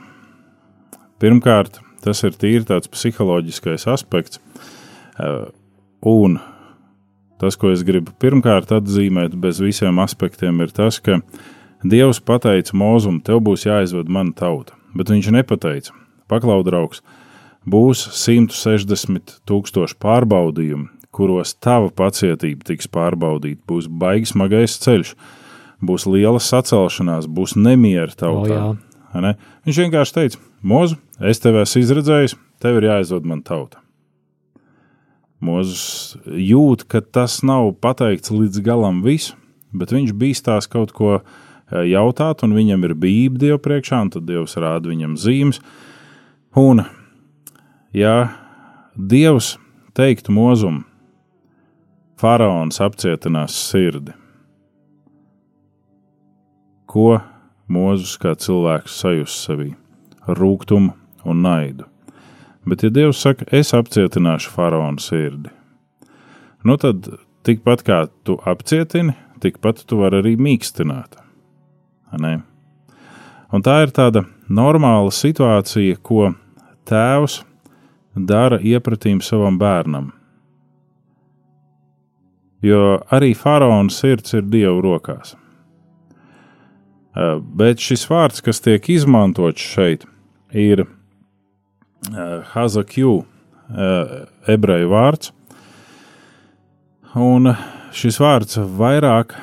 Pirmkārt, 1.20 1.82
tas 2.04 2.24
ir 2.24 2.38
tīri 2.40 2.64
tāds 2.68 2.92
psiholoģiskais 2.92 3.88
aspekts, 3.92 4.40
un 6.08 6.40
Tas, 7.40 7.56
ko 7.56 7.72
es 7.72 7.86
gribu 7.88 8.12
pirmkārt 8.20 8.74
atzīmēt 8.76 9.38
bez 9.40 9.62
visiem 9.64 10.02
aspektiem, 10.04 10.60
ir 10.60 10.74
tas, 10.76 10.98
ka 11.00 11.22
Dievs 11.88 12.20
pateica 12.20 12.76
Mozum, 12.76 13.22
tev 13.24 13.40
būs 13.48 13.64
jāizved 13.64 14.10
mana 14.12 14.36
tauta, 14.36 14.76
bet 14.92 15.08
viņš 15.14 15.30
nepateica, 15.32 15.96
paklau 16.28 16.60
draugs, 16.68 17.00
būs 17.64 18.02
160 18.12 19.38
tūkstoši 19.48 19.96
pārbaudījumu, 20.04 20.90
kuros 21.16 21.56
tava 21.64 21.88
pacietība 21.96 22.68
tiks 22.68 22.92
pārbaudīta, 22.92 23.64
būs 23.72 23.88
baigs 23.88 24.36
smagais 24.36 24.76
ceļš, 24.84 25.16
būs 25.80 26.10
liela 26.12 26.44
sacelšanās, 26.44 27.32
būs 27.32 27.56
nemiera 27.56 28.12
tautā. 28.20 28.74
O, 28.76 29.24
ne? 29.24 29.38
Viņš 29.64 29.80
vienkārši 29.86 30.18
teica, 30.20 30.44
Mozu, 30.62 30.98
es 31.24 31.40
tevi 31.40 31.62
esmu 31.64 31.84
izredzējis, 31.84 32.36
tev 32.60 32.82
ir 32.82 32.90
jāizved 32.90 33.28
mana 33.28 33.46
tauta. 33.48 33.80
Mozus 35.40 36.18
jūt, 36.28 36.84
ka 36.92 37.00
tas 37.00 37.38
nav 37.48 37.72
pateikts 37.80 38.34
līdz 38.34 38.60
galam 38.66 39.00
viss, 39.06 39.32
bet 39.72 39.94
viņš 39.96 40.12
bīstās 40.20 40.68
kaut 40.68 40.92
ko 40.96 41.14
eh, 41.16 41.24
jautāt, 41.94 42.44
un 42.44 42.58
viņam 42.58 42.84
ir 42.90 42.96
bība 43.00 43.40
Dieva 43.40 43.62
priekšā, 43.64 44.02
un 44.04 44.12
tad 44.12 44.28
Dievs 44.28 44.58
rāda 44.60 44.92
viņam 44.92 45.16
zīmes. 45.16 45.62
Un, 46.60 46.84
ja 47.96 48.34
Dievs 49.00 49.54
teiktu 49.96 50.36
mozum, 50.36 50.84
faraons 52.20 52.82
apcietinās 52.84 53.56
sirdi, 53.56 54.12
ko 56.90 57.22
Mozus 57.70 58.18
kā 58.20 58.34
cilvēks 58.36 59.00
sajūs 59.00 59.40
sevī- 59.46 59.72
rūkumu 60.38 60.94
un 61.26 61.42
naidu. 61.46 61.88
Bet, 62.68 62.84
ja 62.84 62.92
Dievs 62.94 63.22
saka, 63.24 63.48
es 63.56 63.72
apcietināšu 63.74 64.52
faraona 64.54 65.02
sirdi, 65.02 65.50
nu 66.68 66.76
tad 66.78 67.08
tikpat 67.48 67.84
kā 67.88 68.04
tu 68.28 68.36
apcietini, 68.46 69.16
tikpat 69.42 69.86
tu 69.88 70.02
vari 70.02 70.20
arī 70.22 70.36
mīkstināt. 70.40 71.18
Ne? 72.20 72.40
Un 73.54 73.64
tā 73.66 73.80
ir 73.86 73.94
tāda 73.96 74.26
normāla 74.52 75.14
situācija, 75.14 75.98
ko 76.04 76.34
tēvs 76.90 77.40
dara 78.14 78.60
iepratīm 78.60 79.24
savam 79.24 79.58
bērnam. 79.62 80.12
Jo 82.62 83.00
arī 83.16 83.32
faraona 83.38 83.90
sirds 83.94 84.36
ir 84.36 84.44
Dieva 84.52 84.76
rokās. 84.84 85.38
Bet 87.56 87.82
šis 87.82 88.04
vārds, 88.10 88.44
kas 88.44 88.60
tiek 88.62 88.84
izmantots 88.92 89.64
šeit, 89.64 90.04
ir 90.04 90.19
Eh, 90.54 92.44
Hazakju 92.54 93.24
eh, 93.70 94.54
ebreju 94.54 94.90
vārds. 94.90 95.32
Un 97.14 97.52
šis 97.94 98.18
vārds 98.22 98.58
vairāk 98.58 99.36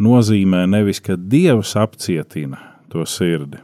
nozīmē 0.00 0.66
nevis, 0.68 1.00
ka 1.00 1.16
Dievs 1.16 1.74
apcietina 1.76 2.60
to 2.92 3.04
sirdi, 3.08 3.60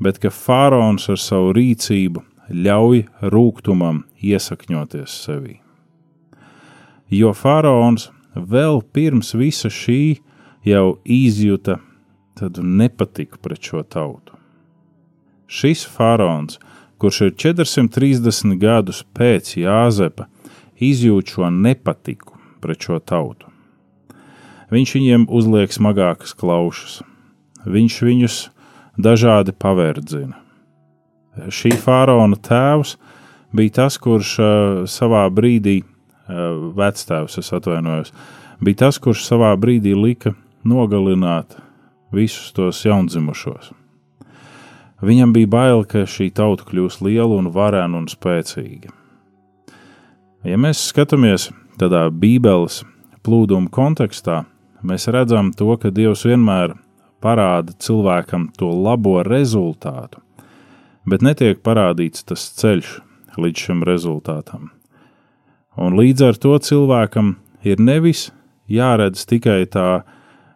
bet 0.00 0.20
ka 0.20 0.32
faraons 0.32 1.08
ar 1.12 1.20
savu 1.20 1.52
rīcību 1.56 2.22
ļauj 2.52 3.02
rūkumam 3.32 4.04
iesakņoties 4.20 5.16
sevī. 5.26 5.58
Jo 7.12 7.32
faraons 7.36 8.10
vēl 8.34 8.80
pirms 8.92 9.34
visa 9.36 9.68
šī 9.72 10.20
jau 10.64 10.98
izjuta 11.04 11.80
nepatiku 12.40 13.40
pret 13.40 13.60
šo 13.60 13.82
tautu. 13.82 14.35
Šis 15.46 15.84
faraons, 15.86 16.58
kurš 16.98 17.20
ir 17.28 17.34
430 17.38 18.56
gadus 18.58 19.04
pēc 19.14 19.52
Jāzepa, 19.60 20.26
izjūt 20.82 21.36
šo 21.36 21.50
nepatiku 21.50 22.34
pret 22.60 22.82
šo 22.82 22.98
tautu. 22.98 23.50
Viņš 24.72 24.94
viņiem 24.96 25.28
uzliek 25.30 25.70
smagākas 25.70 26.34
klaušas, 26.34 26.98
viņš 27.66 28.00
viņus 28.02 28.38
dažādi 28.98 29.54
paverdzina. 29.54 30.40
Šī 31.52 31.76
faraona 31.78 32.38
tēvs 32.40 32.96
bija 33.54 33.76
tas, 33.82 34.00
kurš 34.02 34.34
uh, 34.40 34.50
savā 34.90 35.26
brīdī, 35.30 35.78
uh, 35.84 36.72
vectēvs, 36.74 37.38
es 37.38 37.52
atvainojos, 37.54 38.12
bija 38.58 38.86
tas, 38.86 38.98
kurš 38.98 39.28
savā 39.28 39.52
brīdī 39.60 39.94
lika 39.94 40.34
nogalināt 40.66 41.58
visus 42.10 42.50
tos 42.56 42.82
jaundzimušos. 42.88 43.70
Viņam 45.04 45.32
bija 45.36 45.48
bail, 45.52 45.82
ka 45.84 46.06
šī 46.08 46.30
tauta 46.32 46.64
kļūs 46.64 47.02
liela 47.04 47.36
un 47.36 47.50
varena 47.52 47.98
un 47.98 48.06
spēcīga. 48.08 48.92
Ja 50.46 50.56
mēs 50.56 50.80
skatāmies 50.88 51.50
tādā 51.76 52.06
Bībeles 52.08 52.80
plūduma 53.26 53.68
kontekstā, 53.72 54.44
mēs 54.86 55.08
redzam 55.12 55.50
to, 55.52 55.68
ka 55.76 55.90
Dievs 55.92 56.24
vienmēr 56.28 56.76
parāda 57.20 57.74
cilvēkam 57.82 58.48
to 58.56 58.70
labo 58.70 59.18
rezultātu, 59.26 60.22
bet 61.04 61.24
netiek 61.26 61.60
parādīts 61.66 62.24
tas 62.24 62.48
ceļš 62.56 62.96
līdz 63.36 63.66
šim 63.66 63.84
rezultātam. 63.84 64.70
Un 65.76 65.96
līdz 65.98 66.30
ar 66.30 66.40
to 66.40 66.56
cilvēkam 66.56 67.34
ir 67.66 67.82
nevis 67.82 68.30
jāredz 68.70 69.26
tikai 69.28 69.66
tā 69.68 70.06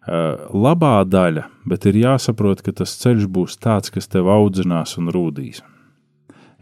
labā 0.09 1.05
daļa, 1.05 1.45
bet 1.69 1.85
ir 1.87 1.99
jāsaprot, 2.01 2.63
ka 2.65 2.73
tas 2.73 2.97
ceļš 3.03 3.27
būs 3.29 3.59
tāds, 3.61 3.93
kas 3.93 4.09
tev 4.09 4.31
audzinās 4.33 4.97
un 4.99 5.11
rūdīs. 5.13 5.61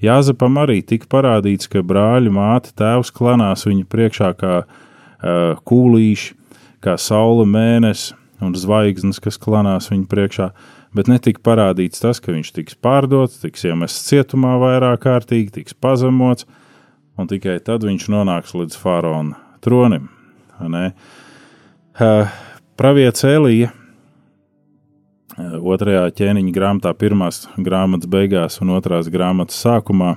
Jāzepam 0.02 0.58
arī 0.62 0.82
tika 0.86 1.08
parādīts, 1.10 1.66
ka 1.70 1.82
brāļi, 1.82 2.30
māte, 2.30 2.70
tēvs 2.78 3.10
klanās 3.14 3.66
viņa 3.66 3.86
priekšā 3.90 4.32
kā 4.38 4.54
uh, 4.62 5.58
kūlīši, 5.66 6.34
kā 6.82 6.94
saule, 6.98 7.46
mēnesis 7.46 8.14
un 8.42 8.54
zvaigznes, 8.54 9.18
kas 9.18 9.38
klanās 9.42 9.90
viņa 9.90 10.06
priekšā, 10.10 10.52
bet 10.94 11.10
netika 11.10 11.42
parādīts 11.42 12.02
tas, 12.02 12.20
ka 12.22 12.30
viņš 12.34 12.52
tiks 12.54 12.78
pārdots, 12.78 13.40
tiks 13.42 13.66
iemests 13.66 14.06
cietumā 14.06 14.54
vairāk 14.62 15.02
kārtīgi, 15.02 15.56
tiks 15.58 15.74
pazemots, 15.74 16.46
un 17.18 17.26
tikai 17.30 17.58
tad 17.66 17.82
viņš 17.86 18.06
nonāks 18.14 18.54
līdz 18.54 18.78
faraona 18.78 19.38
tronim. 19.64 20.06
Uh, 20.58 22.30
Pravietis 22.78 23.24
Elija 23.26 23.72
otrajā 25.66 26.04
ķēniņa 26.14 26.52
grāmatā, 26.54 26.92
pirmās 26.94 27.40
grāmatas 27.58 28.06
beigās 28.06 28.60
un 28.62 28.70
otrās 28.76 29.08
grāmatas 29.10 29.58
sākumā 29.64 30.12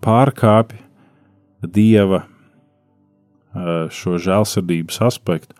pārkāpj 0.00 0.78
dieva 1.76 2.22
šo 3.92 4.16
žēlsirdības 4.16 5.02
aspektu, 5.10 5.52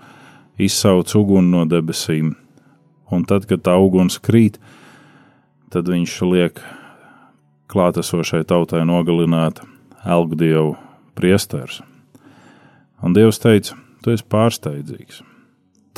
izsauc 0.56 1.12
uguni 1.20 1.52
no 1.52 1.66
debesīm. 1.68 2.32
Un 3.12 3.28
tad, 3.28 3.44
kad 3.44 3.60
tā 3.68 3.76
uguns 3.76 4.16
krīt, 4.16 4.56
tad 5.68 5.92
viņš 5.92 6.18
liek 6.24 6.62
klātesošai 7.68 8.46
tautai 8.48 8.86
nogalināt 8.88 9.60
elgu 10.08 10.40
dievu 10.40 10.78
priesters. 11.20 11.82
Un 13.04 13.12
Dievs 13.12 13.44
teica, 13.44 13.76
tu 14.00 14.16
esi 14.16 14.24
pārsteidzīgs 14.24 15.26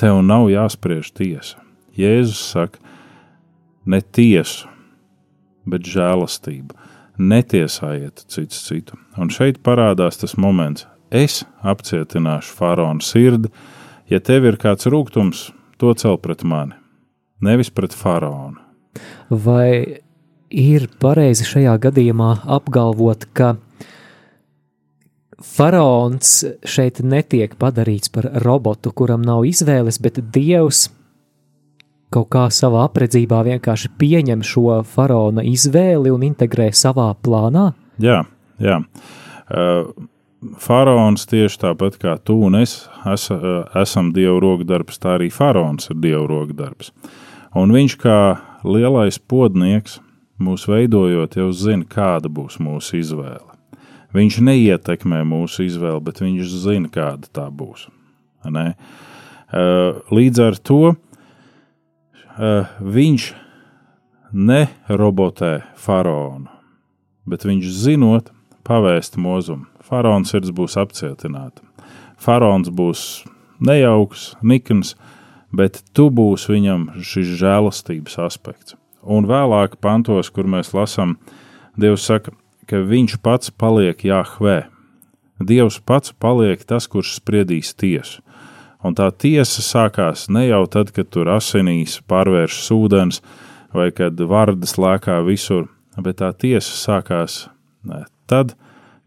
tev 0.03 0.19
nav 0.27 0.49
jāspriež 0.51 1.13
tiesa. 1.15 1.61
Jēzus 1.95 2.41
saka, 2.55 2.81
ne 3.87 4.01
tiesu, 4.03 4.67
bet 5.69 5.87
žēlastību. 5.87 6.75
Netiesājiet 7.23 8.25
cits 8.33 8.65
citu. 8.67 8.97
Un 9.21 9.31
šeit 9.31 9.61
parādās 9.63 10.19
tas 10.19 10.35
moments, 10.41 10.89
es 11.13 11.43
apcietināšu 11.63 12.57
faraona 12.57 13.05
sirdi, 13.05 13.53
ja 14.11 14.19
tev 14.19 14.49
ir 14.49 14.59
kāds 14.59 14.89
rūkums, 14.91 15.51
to 15.79 15.93
cel 16.01 16.19
pret 16.19 16.43
mani, 16.43 16.75
nevis 17.45 17.71
pret 17.71 17.95
faraonu. 17.95 18.59
Vai 19.31 20.01
ir 20.51 20.89
pareizi 21.01 21.47
šajā 21.47 21.77
gadījumā 21.87 22.33
apgalvot, 22.59 23.29
ka 23.37 23.55
faraons 25.43 26.43
šeit 26.65 27.03
netiek 27.05 27.55
padarīts 27.61 28.13
par 28.13 28.29
robotu, 28.45 28.93
kuram 28.95 29.25
nav 29.27 29.47
izvēles, 29.49 30.01
bet 30.03 30.21
dievs 30.35 30.87
kaut 32.13 32.29
kā 32.33 32.47
savā 32.53 32.87
apredzībā 32.89 33.41
vienkārši 33.47 33.93
pieņem 34.01 34.45
šo 34.45 34.83
faraona 34.89 35.45
izvēli 35.49 36.13
un 36.13 36.27
integrē 36.27 36.71
savā 36.77 37.11
plānā? 37.25 37.71
Jā, 38.03 38.23
jā. 38.63 38.81
Uh, 39.53 39.93
faraons 40.61 41.27
tieši 41.29 41.61
tāpat 41.65 41.99
kā 42.03 42.17
tu 42.21 42.39
un 42.49 42.59
es 42.61 42.83
es, 43.09 43.29
uh, 43.33 43.65
esam 43.79 44.13
dievu 44.17 44.41
rokdarbs, 44.45 45.01
tā 45.03 45.17
arī 45.19 45.31
faraons 45.33 45.91
ir 45.93 46.01
dievu 46.03 46.27
rokdarbs. 46.31 46.93
Un 47.59 47.73
viņš 47.75 47.97
kā 48.01 48.19
lielais 48.65 49.19
podnieks 49.19 50.01
mūs 50.43 50.67
veidojot 50.69 51.37
jau 51.39 51.51
zina, 51.53 51.87
kāda 51.89 52.33
būs 52.33 52.59
mūsu 52.63 53.01
izvēle. 53.03 53.52
Viņš 54.13 54.39
neietekmē 54.45 55.23
mūsu 55.25 55.65
izvēli, 55.65 56.01
bet 56.05 56.21
viņš 56.21 56.57
zina, 56.65 56.91
kāda 56.93 57.31
tā 57.33 57.47
būs. 57.49 57.87
Ne? 58.45 58.75
Līdz 60.13 60.43
ar 60.45 60.59
to 60.61 60.83
viņš 62.81 63.31
nerobotē 64.33 65.53
faraonu, 65.81 66.49
bet 67.29 67.45
viņš 67.49 67.69
zinot, 67.85 68.31
pavēst 68.65 69.19
mozumu. 69.21 69.69
Faraons 69.83 70.31
sirds 70.33 70.53
būs 70.55 70.79
apcietināta. 70.81 71.65
Faraons 72.21 72.71
būs 72.73 73.25
nejauks, 73.63 74.33
nikns, 74.43 74.95
bet 75.53 75.83
tu 75.93 76.09
būsi 76.15 76.55
viņam 76.55 76.87
šis 77.03 77.35
žēlastības 77.41 78.17
aspekts. 78.25 78.77
Un 79.03 79.27
vēlāk 79.27 79.81
pantos, 79.83 80.31
kur 80.31 80.47
mēs 80.49 80.73
lasām, 80.77 81.17
Dievs 81.73 82.05
saka, 82.05 82.35
ka 82.69 82.83
viņš 82.87 83.19
pats 83.23 83.51
paliek 83.51 84.05
Jahve. 84.07 84.67
Dievs 85.43 85.81
pats 85.83 86.13
paliek 86.13 86.63
tas, 86.65 86.87
kurš 86.87 87.17
spriedīs 87.19 87.73
tiesu. 87.75 88.23
Un 88.83 88.97
tā 88.99 89.09
tiesa 89.15 89.63
sākās 89.63 90.27
ne 90.31 90.49
jau 90.49 90.65
tad, 90.71 90.91
kad 90.95 91.11
tur 91.15 91.31
asinīs 91.31 92.01
pārvēršas 92.11 92.71
ūdens, 92.75 93.21
vai 93.75 93.91
kad 93.95 94.19
vardas 94.19 94.75
lēkā 94.79 95.21
visur, 95.27 95.69
bet 96.03 96.19
tā 96.19 96.33
tiesa 96.35 96.75
sākās 96.75 97.45
tad, 98.31 98.57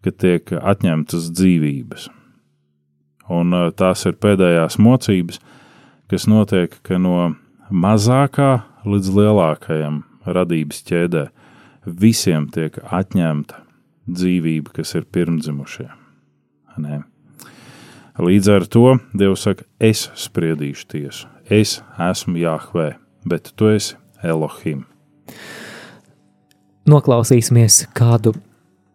kad 0.05 0.17
tiek 0.21 0.53
atņemtas 0.55 1.31
dzīvības. 1.35 2.07
Un 3.35 3.55
tās 3.75 4.05
ir 4.05 4.15
pēdējās 4.21 4.77
mocības, 4.79 5.41
kas 6.11 6.27
notiek 6.29 6.77
no 7.01 7.33
mazākā 7.69 8.51
līdz 8.85 9.11
lielākajam 9.17 10.03
radības 10.25 10.83
ķēdē 10.85 11.25
visiem 11.85 12.47
tiek 12.53 12.77
atņemta 12.83 13.61
dzīvība, 14.09 14.73
kas 14.75 14.95
ir 14.97 15.05
pirmdzimušie. 15.11 15.89
Nē. 16.81 17.03
Līdz 18.21 18.49
ar 18.51 18.65
to 18.71 18.97
Dievs 19.17 19.43
saka, 19.43 19.65
es 19.79 20.07
spriedīšu 20.15 20.87
tiesu, 20.91 21.29
es 21.51 21.81
esmu 21.99 22.39
Jāhvē, 22.39 22.93
bet 23.27 23.51
tu 23.59 23.69
esi 23.73 23.97
Elohim. 24.23 24.85
Noklausīsimies 26.85 27.87
kādu 27.97 28.35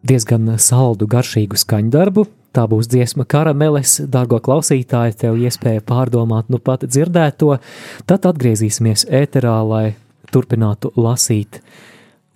diezgan 0.06 0.46
saldu, 0.62 1.08
garšīgu 1.10 1.58
skaņdarbu. 1.58 2.26
Tā 2.50 2.64
būs 2.66 2.88
dziesma 2.90 3.26
karameles, 3.30 4.00
dārgo 4.10 4.40
klausītāji, 4.42 5.18
tev 5.20 5.36
iespēja 5.38 5.84
pārdomāt 5.86 6.48
nu 6.50 6.58
pat 6.58 6.82
dzirdēto, 6.82 7.60
tad 8.10 8.26
atgriezīsimies 8.26 9.04
ēterā, 9.06 9.58
lai 9.66 9.84
turpinātu 10.34 10.90
lasīt 10.98 11.60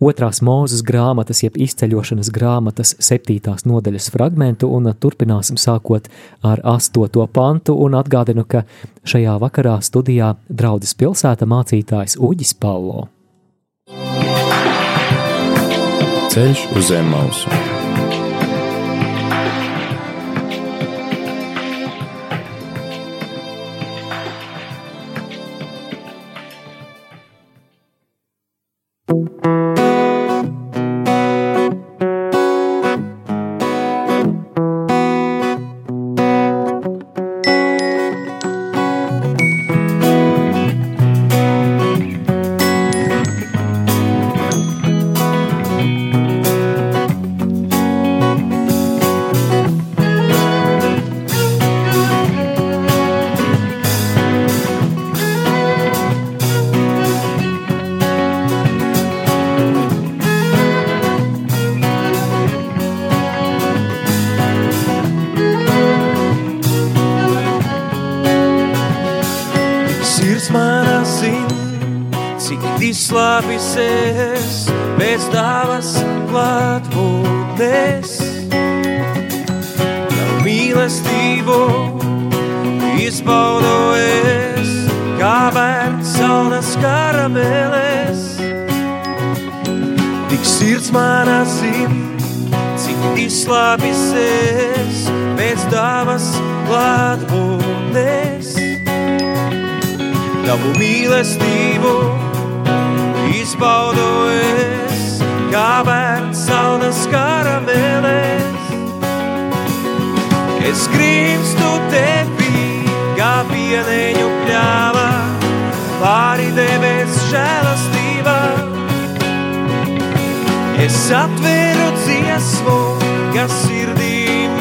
otrās 0.03 0.41
mūzes 0.45 0.83
grāmatas, 0.87 1.43
jeb 1.45 1.59
izceļošanas 1.61 2.31
grāmatas 2.35 2.95
septītās 3.03 3.67
nodaļas 3.69 4.11
fragmentu, 4.15 4.71
un 4.71 4.91
turpināsim 5.01 5.59
sākot 5.61 6.09
ar 6.43 6.63
astoto 6.75 7.27
pantu, 7.27 7.77
un 7.77 7.99
atgādinu, 7.99 8.47
ka 8.47 8.65
šajā 9.07 9.37
vakarā 9.43 9.79
studijā 9.85 10.35
draudzes 10.49 10.97
pilsēta 10.99 11.49
mācītājs 11.49 12.19
Uģis 12.19 12.55
Pallo. 12.59 13.09
Ceļš 16.35 16.67
uz 16.75 16.91
zem 16.91 17.13
mausu. 17.15 18.04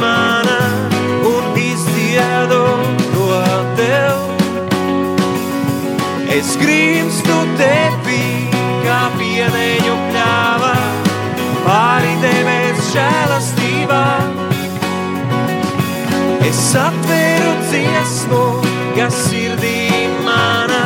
Mana, 0.04 0.60
un 1.24 1.44
tev. 3.78 4.20
Es 6.38 6.56
grimstu 6.60 7.38
tevi, 7.60 8.24
kā 8.84 9.00
pieneņu 9.18 9.96
pļāvā, 10.10 10.76
pāri 11.68 12.14
debes 12.24 12.92
žēlastībā. 12.92 14.04
Es 16.50 16.64
atveru 16.78 17.56
dziesmu, 17.70 18.44
kas 18.98 19.26
sirdī 19.30 20.08
mana, 20.28 20.84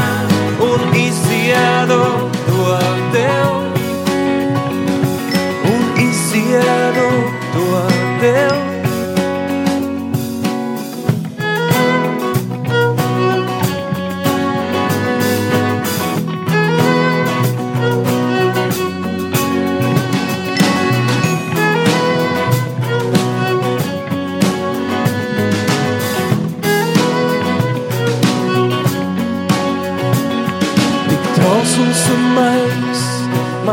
un 0.69 0.95
izdziedu 0.95 2.26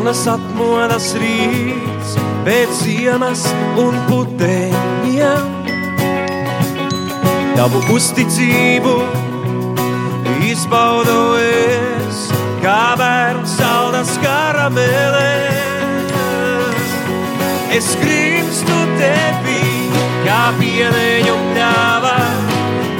manas 0.04 0.26
atmodas 0.28 1.14
rīts, 1.16 2.10
pēc 2.44 2.72
ziemas 2.76 3.40
un 3.80 3.94
puteņiem. 4.04 5.46
Tavu 7.56 7.80
uzticību 7.94 8.92
izbaudu 10.44 11.16
es, 11.40 12.20
kā 12.60 12.92
bērns 13.00 13.54
saldas 13.56 14.12
karameles. 14.20 15.72
Es 17.72 17.88
grimstu 18.02 18.76
tevi, 19.00 19.88
kā 20.26 20.42
pieneņu 20.60 21.38
pļāvā, 21.54 22.20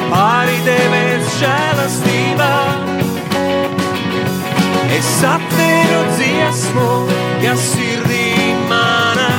pāri 0.09 0.57
debes 0.71 1.37
žēlastībā. 1.43 2.84
Es 4.95 5.25
atveru 5.27 6.03
dziesmu, 6.15 6.91
kas 7.43 7.63
sirdī 7.73 8.55
mana, 8.71 9.31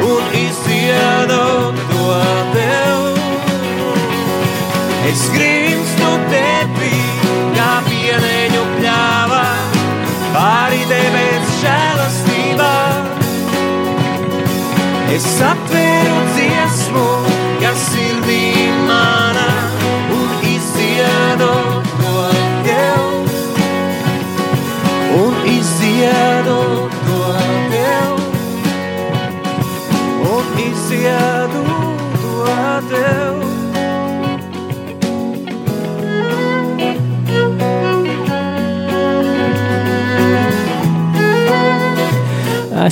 un 0.00 0.30
izdziedu 0.32 1.74
to 1.90 2.14
tev. 2.54 3.02
Es 5.10 5.26
grimstu 5.34 6.08
tevi, 6.32 6.94
kā 7.58 7.68
pieneņu 7.90 8.64
pļāvā, 8.78 9.44
pāri 10.32 10.80
debes 10.88 11.52
žēlastībā. 11.60 12.72
Es 15.18 15.28
atveru 15.52 16.18
dziesmu, 16.32 17.08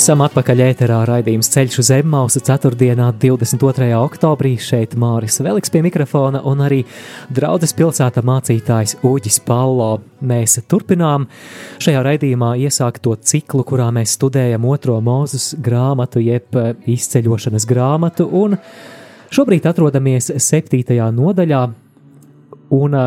Esam 0.03 0.19
atpakaļ 0.25 0.59
ēterā 0.65 0.97
raidījums 1.07 1.47
Ceļš 1.53 1.77
uz 1.79 1.89
Zemmausu 1.93 2.41
4. 2.43 2.73
22. 3.23 3.87
oktobrī. 3.95 4.57
Šeit 4.59 4.97
Māris 4.99 5.39
Veliks 5.47 5.71
pie 5.71 5.85
mikrofona 5.85 6.41
un 6.51 6.65
arī 6.65 6.81
draudzes 7.31 7.71
pilsēta 7.79 8.25
mācītājs 8.27 8.97
Uģis 9.07 9.39
Pallo. 9.47 10.01
Mēs 10.27 10.57
turpinām 10.67 11.29
šajā 11.87 12.03
raidījumā 12.03 12.51
iesākt 12.65 13.05
to 13.07 13.15
ciklu, 13.15 13.63
kurā 13.63 13.93
mēs 13.95 14.17
studējam 14.19 14.67
otro 14.75 14.99
mūzus 14.99 15.53
grāmatu, 15.63 16.19
jeb 16.19 16.51
izceļošanas 16.97 17.71
grāmatu, 17.71 18.27
un 18.27 18.59
šobrīd 19.31 19.71
atrodamies 19.71 20.33
7. 20.35 20.99
nodaļā. 21.23 21.65
Un, 22.75 23.01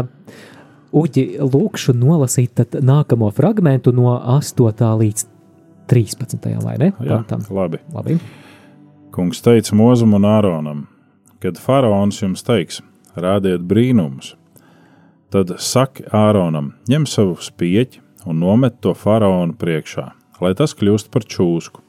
Uģi, 0.95 1.27
lūkšu 1.43 1.91
nolasīt 1.99 2.69
nākamo 2.79 3.27
fragmentu 3.35 3.91
no 3.91 4.13
8. 4.15 4.93
līdz 5.01 5.34
13. 5.91 6.39
vai 6.63 6.77
ne? 6.81 6.91
Jā, 6.99 7.21
Pantam. 7.21 7.45
labi. 7.49 7.79
Labi. 7.93 8.17
Kungs 9.15 9.41
teica 9.41 9.75
Mozum 9.75 10.13
un 10.17 10.27
Āronam, 10.27 10.81
kad 11.39 11.59
faraons 11.61 12.19
jums 12.21 12.43
teiks, 12.43 12.81
rādiet 13.15 13.63
brīnumus, 13.63 14.33
tad 15.31 15.55
saki 15.59 16.03
Āronam, 16.11 16.73
ņem 16.89 17.07
savu 17.07 17.37
spieķi 17.39 18.01
un 18.25 18.41
nomet 18.41 18.81
to 18.81 18.93
faraonu 18.97 19.55
priekšā, 19.59 20.09
lai 20.41 20.53
tas 20.57 20.75
kļūst 20.75 21.11
par 21.13 21.23
čūsku. 21.23 21.81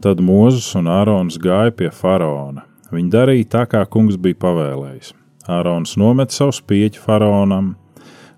Tad 0.00 0.22
Mozus 0.22 0.70
un 0.78 0.86
Ārons 0.86 1.40
gāja 1.42 1.74
pie 1.74 1.90
faraona. 1.90 2.62
Viņi 2.94 3.10
darīja 3.12 3.48
tā, 3.52 3.64
kā 3.66 3.82
kungs 3.90 4.16
bija 4.16 4.38
pavēlējis. 4.44 5.10
Ārons 5.50 5.96
nomet 5.98 6.32
savu 6.32 6.54
spieķi 6.54 7.00
faraonam 7.02 7.74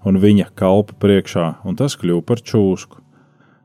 un 0.07 0.19
viņa 0.23 0.49
kalpa 0.57 0.97
priekšā, 1.03 1.47
un 1.67 1.77
tas 1.77 1.99
kļuva 2.01 2.25
par 2.27 2.41
čūsku. 2.41 3.00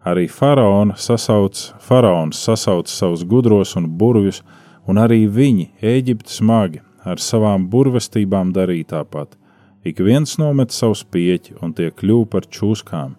Arī 0.05 0.27
faraona 0.29 0.93
sasauc, 1.01 1.57
faraons 1.81 2.37
sasauc 2.37 2.89
savus 2.93 3.23
gudros 3.25 3.71
un 3.79 3.87
burvjus, 3.97 4.43
un 4.85 4.99
arī 5.01 5.23
viņi, 5.25 5.71
Eģipte 5.81 6.29
smagi, 6.29 6.83
ar 7.01 7.17
savām 7.17 7.65
burvestībām 7.71 8.51
darīja 8.53 8.91
tāpat. 8.99 9.33
Ik 9.85 10.01
viens 10.05 10.37
nomet 10.37 10.73
savu 10.73 10.93
spieķi, 10.97 11.55
un 11.61 11.73
tie 11.73 11.89
kļuva 11.89 12.27
par 12.35 12.45
čūskām, 12.45 13.15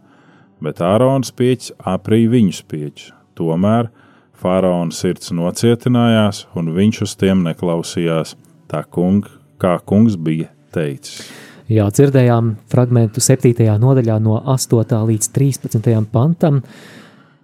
bet 0.62 0.82
Ārona 0.82 1.26
spieķis 1.26 1.74
aprīja 1.82 2.30
viņu 2.36 2.54
spieķus. 2.60 3.10
Tomēr 3.34 3.90
faraona 4.38 4.94
sirds 4.94 5.34
nocietinājās, 5.34 6.44
un 6.54 6.70
viņš 6.76 7.02
uz 7.02 7.16
tiem 7.18 7.42
neklausījās, 7.48 8.36
tā 8.70 8.84
kung, 8.86 9.26
kā 9.58 9.74
kungs 9.82 10.14
bija 10.14 10.52
teicis. 10.74 11.26
Jā, 11.66 11.88
dzirdējām 11.90 12.52
fragment 12.70 13.16
7. 13.18 13.50
nodaļā, 13.82 14.20
no 14.22 14.36
8. 14.38 15.00
līdz 15.08 15.28
13. 15.34 15.88
pantam. 16.12 16.60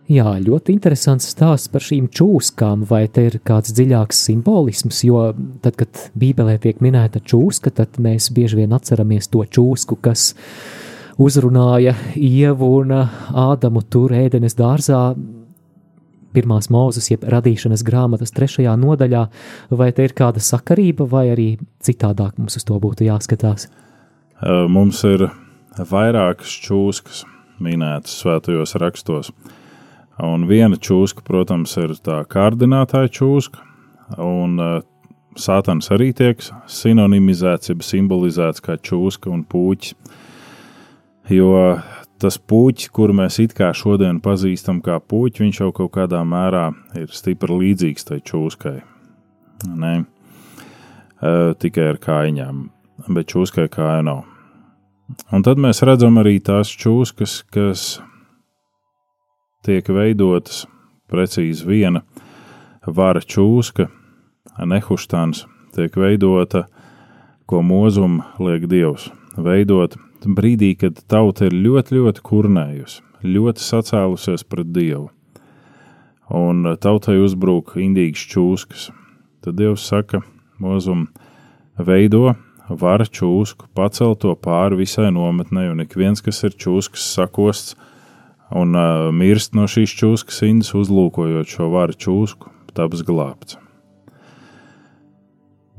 Jā, 0.07 0.37
ļoti 0.39 0.77
interesants 0.77 1.27
stāsts 1.33 1.71
par 1.73 1.83
šīm 1.83 2.07
čūskām, 2.07 2.85
vai 2.87 3.09
te 3.11 3.25
ir 3.27 3.41
kāds 3.43 3.75
dziļāks 3.75 4.23
simbolisms, 4.29 5.03
jo 5.09 5.25
tad, 5.65 5.75
kad 5.81 6.05
Bībelē 6.15 6.55
tiek 6.63 6.79
minēta 6.85 7.19
čūska, 7.19 7.75
tad 7.75 7.99
mēs 8.03 8.31
bieži 8.31 8.61
vien 8.61 8.79
atceramies 8.79 9.27
to 9.33 9.43
čūsku, 9.43 9.99
kas 9.99 10.29
uzrunāja 11.19 11.97
Ievu 12.15 12.71
un 12.79 12.95
Ādamu 12.95 13.83
tur 13.91 14.15
ēdenes 14.15 14.55
dārzā, 14.55 15.17
pirmās 16.31 16.71
mūzes, 16.71 17.11
jeb 17.11 17.27
radīšanas 17.27 17.83
grāmatas 17.83 18.39
trešajā 18.39 18.79
nodaļā, 18.79 19.29
vai 19.75 19.91
te 19.91 20.07
ir 20.07 20.15
kāda 20.15 20.39
sakarība, 20.39 21.11
vai 21.11 21.33
arī 21.35 21.53
citādāk 21.83 22.39
mums 22.39 22.61
uz 22.61 22.71
to 22.71 22.79
būtu 22.79 23.11
jāskatās? 23.11 23.73
Mums 24.43 25.05
ir 25.07 25.29
vairākas 25.79 26.51
čūskas. 26.65 27.25
minētas 27.63 28.17
svētajos 28.19 28.75
rakstos. 28.83 29.31
Un 30.23 30.47
viena 30.49 30.77
čūska, 30.77 31.23
protams, 31.23 31.77
ir 31.79 31.95
tā 32.03 32.25
kārdinātāja 32.29 33.09
čūska, 33.09 33.63
un 34.19 34.59
uh, 34.61 34.81
sātans 35.39 35.89
arī 35.95 36.11
tiek 36.17 36.43
sinonimizēts, 36.67 37.71
jeb 37.71 37.85
simbolizēts 37.87 38.65
kā 38.65 38.77
čūska 38.77 39.31
un 39.33 39.45
puķis. 39.49 39.95
Jo 41.31 41.79
tas 42.21 42.37
puķis, 42.39 42.91
kuru 42.93 43.15
mēs 43.23 43.39
it 43.43 43.55
kā 43.57 43.71
šodien 43.75 44.21
pazīstam 44.23 44.83
kā 44.85 44.99
puķi, 45.01 45.47
viņš 45.47 45.63
jau 45.63 45.71
kaut 45.79 45.95
kādā 45.95 46.21
mērā 46.27 46.69
ir 46.99 47.15
stipri 47.15 47.63
līdzīgs 47.63 48.11
tai 48.11 48.21
čūskai. 48.27 48.77
Ne? 49.79 49.95
Uh, 51.23 51.55
tikai 51.63 51.93
ar 51.95 52.03
kājām, 52.03 52.67
bet 53.09 53.31
čūskai 53.31 53.71
kāja 53.73 54.03
nav. 54.11 54.32
Un 55.33 55.45
tad 55.45 55.61
mēs 55.61 55.83
redzam 55.85 56.19
arī 56.21 56.39
tās 56.45 56.71
čūskas, 56.71 57.43
kas 57.53 58.01
tiek 59.67 59.87
veidotas 59.93 60.65
precīzi 61.13 61.67
viena 61.69 62.03
vara 62.87 63.21
čūska, 63.21 63.89
nehuštāns, 64.67 65.45
tiek 65.77 65.97
veidota, 65.97 66.67
ko 67.47 67.63
mūzum 67.67 68.21
liek 68.43 68.67
dievs. 68.71 69.11
Veidot 69.37 69.97
brīdī, 70.25 70.75
kad 70.79 70.99
tauta 71.09 71.49
ir 71.49 71.57
ļoti, 71.57 71.99
ļoti 71.99 72.25
kurnējusi, 72.27 73.03
ļoti 73.27 73.65
sacēlusies 73.65 74.45
pret 74.49 74.73
dievu. 74.75 75.11
Un 76.33 76.65
tautai 76.81 77.19
uzbrūk 77.21 77.77
indīgas 77.81 78.25
čūskas. 78.33 78.89
Tad 79.45 79.59
dievs 79.59 79.85
saka, 79.89 80.23
mūzum 80.63 81.09
veido 81.77 82.37
vara 82.79 83.07
čūsku, 83.07 83.69
pacelt 83.77 84.23
to 84.25 84.35
pāri 84.39 84.83
visai 84.83 85.11
nometnei, 85.15 85.69
un 85.73 85.83
ik 85.85 85.97
viens, 85.99 86.23
kas 86.25 86.43
ir 86.47 86.57
čūskas 86.57 87.05
sakosts 87.17 87.77
un 88.53 88.77
uh, 88.77 89.09
mirst 89.15 89.57
no 89.57 89.67
šīs 89.71 89.95
čūskas 89.97 90.43
indas, 90.47 90.73
uzlūkojot 90.77 91.49
šo 91.49 91.71
varu 91.73 91.97
čūsku, 91.97 92.53
taps 92.77 93.05
glābts. 93.07 93.59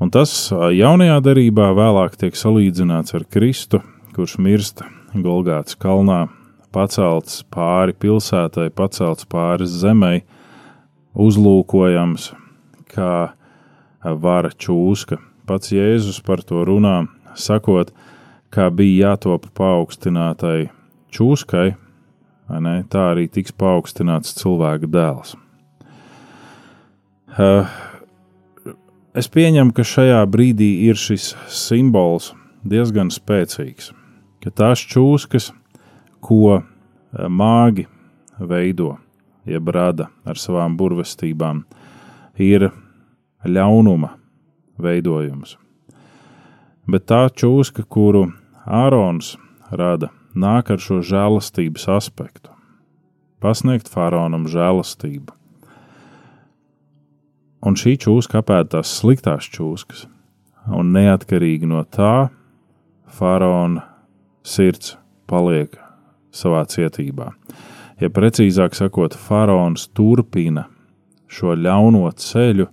Un 0.02 0.10
tas 0.12 0.32
jaunajā 0.50 1.20
darbā 1.22 1.70
vēlāk 1.76 2.16
tiek 2.20 2.36
salīdzināts 2.36 3.14
ar 3.16 3.24
Kristu, 3.30 3.80
kurš 4.16 4.36
mirst 4.42 4.82
Golgāts 5.14 5.78
kalnā, 5.78 6.26
pacelts 6.74 7.44
pāri 7.54 7.94
pilsētai, 7.94 8.68
pacelts 8.74 9.24
pāri 9.30 9.68
zemei, 9.70 10.24
uzlūkojams 11.14 12.32
kā 12.90 13.14
vara 14.02 14.50
čūska, 14.50 15.20
Pats 15.44 15.74
Jēzus 15.74 16.22
par 16.24 16.40
to 16.40 16.62
runā, 16.64 17.04
sakot, 17.36 17.90
kā 18.48 18.70
bija 18.72 19.10
jātop 19.10 19.50
paaugstinātai 19.52 20.70
čūskai, 21.12 21.74
ne, 22.64 22.74
tā 22.88 23.02
arī 23.10 23.26
tiks 23.28 23.52
paaugstināts 23.52 24.32
cilvēka 24.38 24.88
dēls. 24.88 25.34
Es 29.14 29.28
pieņemu, 29.36 29.76
ka 29.76 29.84
šajā 29.84 30.24
brīdī 30.32 30.70
ir 30.88 30.96
šis 30.96 31.34
simbols 31.52 32.32
diezgan 32.64 33.12
spēcīgs, 33.12 33.92
ka 34.40 34.48
tās 34.48 34.80
čūskas, 34.80 35.52
ko 36.24 36.62
māgi 37.12 37.84
veido, 38.40 38.94
jeb 39.44 39.68
rada 39.76 40.08
ar 40.24 40.40
savām 40.40 40.80
burvestībām, 40.80 41.66
ir 42.40 42.70
ļaunuma 43.44 44.14
veidojums. 44.80 45.56
Bet 46.90 47.06
tā 47.08 47.26
čūska, 47.32 47.86
kuru 47.88 48.26
Ārons 48.64 49.34
rada, 49.70 50.10
nāk 50.34 50.72
ar 50.74 50.82
šo 50.82 51.00
žēlastības 51.04 51.86
aspektu. 51.94 52.50
Pasniegt 53.40 53.88
faraonam 53.92 54.46
žēlastību. 54.50 55.32
Un 57.64 57.78
šī 57.80 57.96
čūska 58.00 58.42
apēd 58.42 58.74
tās 58.74 58.92
sliktās 58.98 59.48
čūskas, 59.48 60.04
un 60.68 60.92
neatkarīgi 60.92 61.68
no 61.68 61.80
tā, 61.88 62.28
faraona 63.08 63.86
sirds 64.44 64.98
paliek 65.30 65.78
savā 66.34 66.64
cietībā. 66.68 67.32
Ja 68.02 68.10
precīzāk 68.12 68.76
sakot, 68.76 69.14
faraons 69.16 69.86
turpina 69.96 70.66
šo 71.30 71.54
ļauno 71.56 72.10
ceļu, 72.20 72.68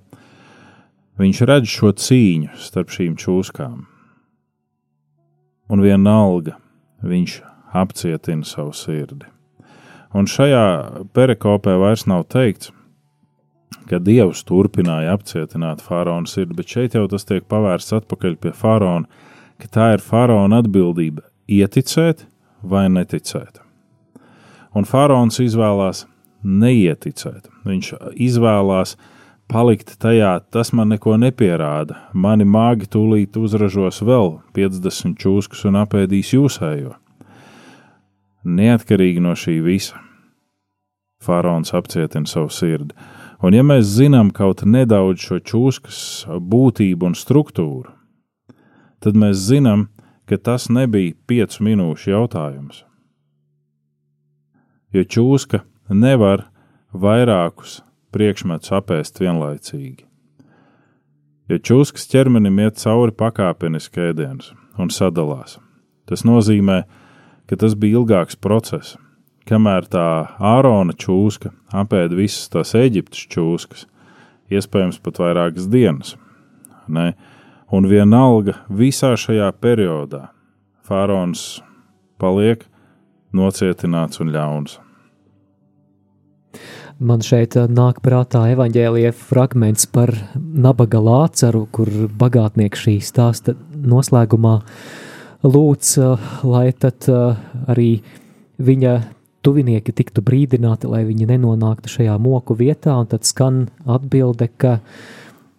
Viņš 1.22 1.40
redz 1.46 1.70
šo 1.70 1.92
cīņu 1.94 2.56
starp 2.58 2.90
šīm 2.96 3.14
čūskām, 3.20 3.84
un 5.70 5.84
vienalga 5.84 6.56
viņš 7.06 7.36
apcietina 7.78 8.48
savu 8.48 8.74
sirdi. 8.74 9.28
Un 10.18 10.26
šajā 10.28 10.64
perikopē 11.14 11.76
vairs 11.80 12.08
nav 12.10 12.26
teikts, 12.32 12.72
ka 13.88 14.00
Dievs 14.02 14.42
turpināja 14.48 15.14
apcietināt 15.16 15.84
faraona 15.86 16.28
sirdi, 16.28 16.58
bet 16.58 16.74
šeit 16.74 16.98
jau 16.98 17.06
tas 17.12 17.28
tiek 17.28 17.46
pavērsts 17.52 18.00
atpakaļ 18.02 18.40
pie 18.42 18.56
faraona, 18.58 19.06
ka 19.62 19.70
tā 19.72 19.88
ir 19.96 20.04
faraona 20.04 20.64
atbildība 20.64 21.28
ieticēt 21.48 22.26
vai 22.64 22.88
neticēt. 22.90 23.62
Un 24.74 24.88
faraons 24.88 25.38
izvēlās 25.44 26.06
neieticēt. 26.42 27.50
Viņš 27.68 27.94
izvēlās 28.16 28.96
palikt 29.52 29.98
tajā, 30.00 30.38
tas 30.52 30.72
man 30.74 30.94
neko 30.94 31.18
nepierāda. 31.20 31.98
Mani 32.14 32.48
māgi 32.48 32.88
tūlīt 32.92 33.38
uzražos 33.40 34.00
vēl 34.08 34.38
50 34.56 35.18
čūskas 35.20 35.66
un 35.68 35.80
apēdīs 35.84 36.32
jūsējo. 36.38 36.96
Neatkarīgi 38.48 39.22
no 39.22 39.36
šī 39.38 39.60
visa, 39.66 40.00
faraons 41.22 41.76
apcietina 41.78 42.30
savu 42.30 42.50
sirdi. 42.54 42.96
Un, 43.42 43.56
ja 43.58 43.66
mēs 43.66 43.90
zinām 43.98 44.30
kaut 44.34 44.64
nedaudz 44.66 45.26
šo 45.26 45.40
čūskas 45.42 46.00
būtību 46.30 47.10
un 47.10 47.18
struktūru, 47.18 47.90
tad 49.02 49.18
mēs 49.18 49.42
zinām, 49.50 49.90
ka 50.30 50.38
tas 50.38 50.70
nebija 50.70 51.18
piecu 51.28 51.66
minūšu 51.68 52.14
jautājums. 52.14 52.84
Jo 54.94 55.04
čūska 55.04 55.64
nevar 55.90 56.46
vairākus 56.94 57.82
priekšmetus 58.15 58.74
apēst 58.76 59.21
vienlaicīgi. 59.21 60.06
Ja 61.52 61.60
čūskas 61.60 62.08
ķermenim 62.12 62.60
iet 62.63 62.80
cauri 62.80 63.12
pakāpeniski 63.17 64.12
ēdienas 64.12 64.52
un 64.80 64.91
sadalās, 64.93 65.58
tas 66.08 66.24
nozīmē, 66.28 66.84
ka 67.50 67.58
tas 67.60 67.76
bija 67.76 68.00
ilgāks 68.00 68.38
process. 68.39 68.95
Kamēr 69.50 69.88
tā 69.91 70.06
ārona 70.38 70.93
čūska 70.95 71.50
apēda 71.76 72.15
visas 72.15 72.47
tās 72.54 72.76
Eģiptes 72.78 73.26
čūskas, 73.34 73.88
iespējams 74.54 75.02
pat 75.04 75.19
vairākas 75.19 75.67
dienas. 75.71 76.13
Ne? 76.88 77.15
Un 77.71 77.88
vienalga 77.89 78.60
visā 78.69 79.15
šajā 79.19 79.50
periodā 79.63 80.30
faraons 80.88 81.62
paliek 82.21 82.63
nocietināts 83.36 84.21
un 84.21 84.32
ļauns. 84.32 84.78
Man 87.02 87.24
šeit 87.26 87.56
uh, 87.58 87.66
nāk 87.66 88.04
prātā 88.06 88.44
evaņģēlīja 88.54 89.10
fragments 89.18 89.88
par 89.90 90.12
nabaga 90.38 91.00
lācaru, 91.02 91.64
kur 91.74 91.90
bagātnieks 92.14 92.84
šī 92.86 93.00
stāsta 93.02 93.56
noslēgumā 93.74 94.60
lūdz, 95.42 95.96
uh, 95.98 96.30
lai 96.46 96.68
tad 96.78 97.10
uh, 97.10 97.42
arī 97.66 98.04
viņa 98.62 98.94
tuvinieki 99.42 99.98
tiktu 99.98 100.22
brīdināti, 100.22 100.92
lai 100.94 101.02
viņi 101.10 101.32
nenonāktu 101.34 101.90
šajā 101.90 102.22
moku 102.22 102.54
vietā, 102.62 102.94
un 103.02 103.10
tad 103.10 103.26
skan 103.26 103.64
atbilde, 103.90 104.52
ka 104.62 104.78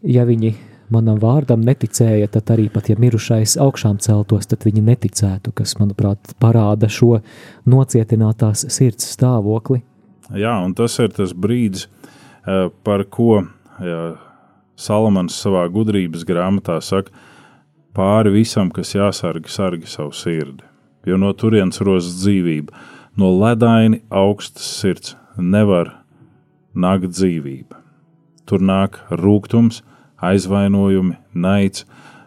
ja 0.07 0.23
viņi 0.29 0.55
manam 0.95 1.19
vārdam 1.19 1.67
neticēja, 1.67 2.31
tad 2.31 2.55
arī 2.55 2.69
pat 2.71 2.93
ja 2.93 3.01
mirušais 3.03 3.59
augšām 3.59 3.99
celtos, 4.05 4.47
tad 4.47 4.63
viņi 4.69 4.87
neticētu, 4.93 5.59
kas, 5.59 5.75
manuprāt, 5.83 6.37
parāda 6.39 6.87
šo 6.87 7.17
nocietinātās 7.67 8.69
sirds 8.71 9.11
stāvokli. 9.17 9.83
Jā, 10.33 10.55
un 10.65 10.75
tas 10.75 10.99
ir 11.03 11.13
tas 11.13 11.33
brīdis, 11.33 11.89
eh, 12.47 12.69
par 12.85 13.05
ko 13.05 13.45
Salamans 14.77 15.35
savā 15.37 15.67
gudrības 15.71 16.25
grāmatā 16.25 16.81
saka, 16.83 17.11
pāri 17.95 18.33
visam, 18.33 18.71
kas 18.73 18.95
jāsarga, 18.97 19.49
sargi 19.49 19.87
savu 19.87 20.15
sirdi. 20.17 20.65
Jo 21.07 21.19
no 21.19 21.33
turienes 21.33 21.81
rozas 21.83 22.23
dzīvība, 22.23 22.71
no 23.19 23.33
ledaini 23.37 24.01
augstas 24.11 24.67
sirds 24.81 25.15
nevar 25.37 25.93
nākt 26.75 27.13
dzīvība. 27.13 27.81
Tur 28.47 28.65
nāk 28.65 28.99
rūkums, 29.11 29.83
aizvainojumi, 30.23 31.17
naids, 31.35 31.85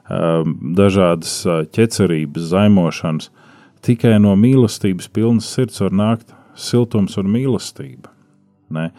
eh, 0.09 0.43
dažādas 0.79 1.33
eh, 1.45 1.65
ķecerības, 1.65 2.51
zaimošanas. 2.51 3.29
Tikai 3.81 4.19
no 4.21 4.35
mīlestības 4.35 5.09
pilnas 5.09 5.49
sirds 5.49 5.81
var 5.81 5.91
nākt 5.91 6.33
siltums 6.55 7.17
un 7.21 7.29
mīlestība. 7.31 8.11
Ne? 8.73 8.89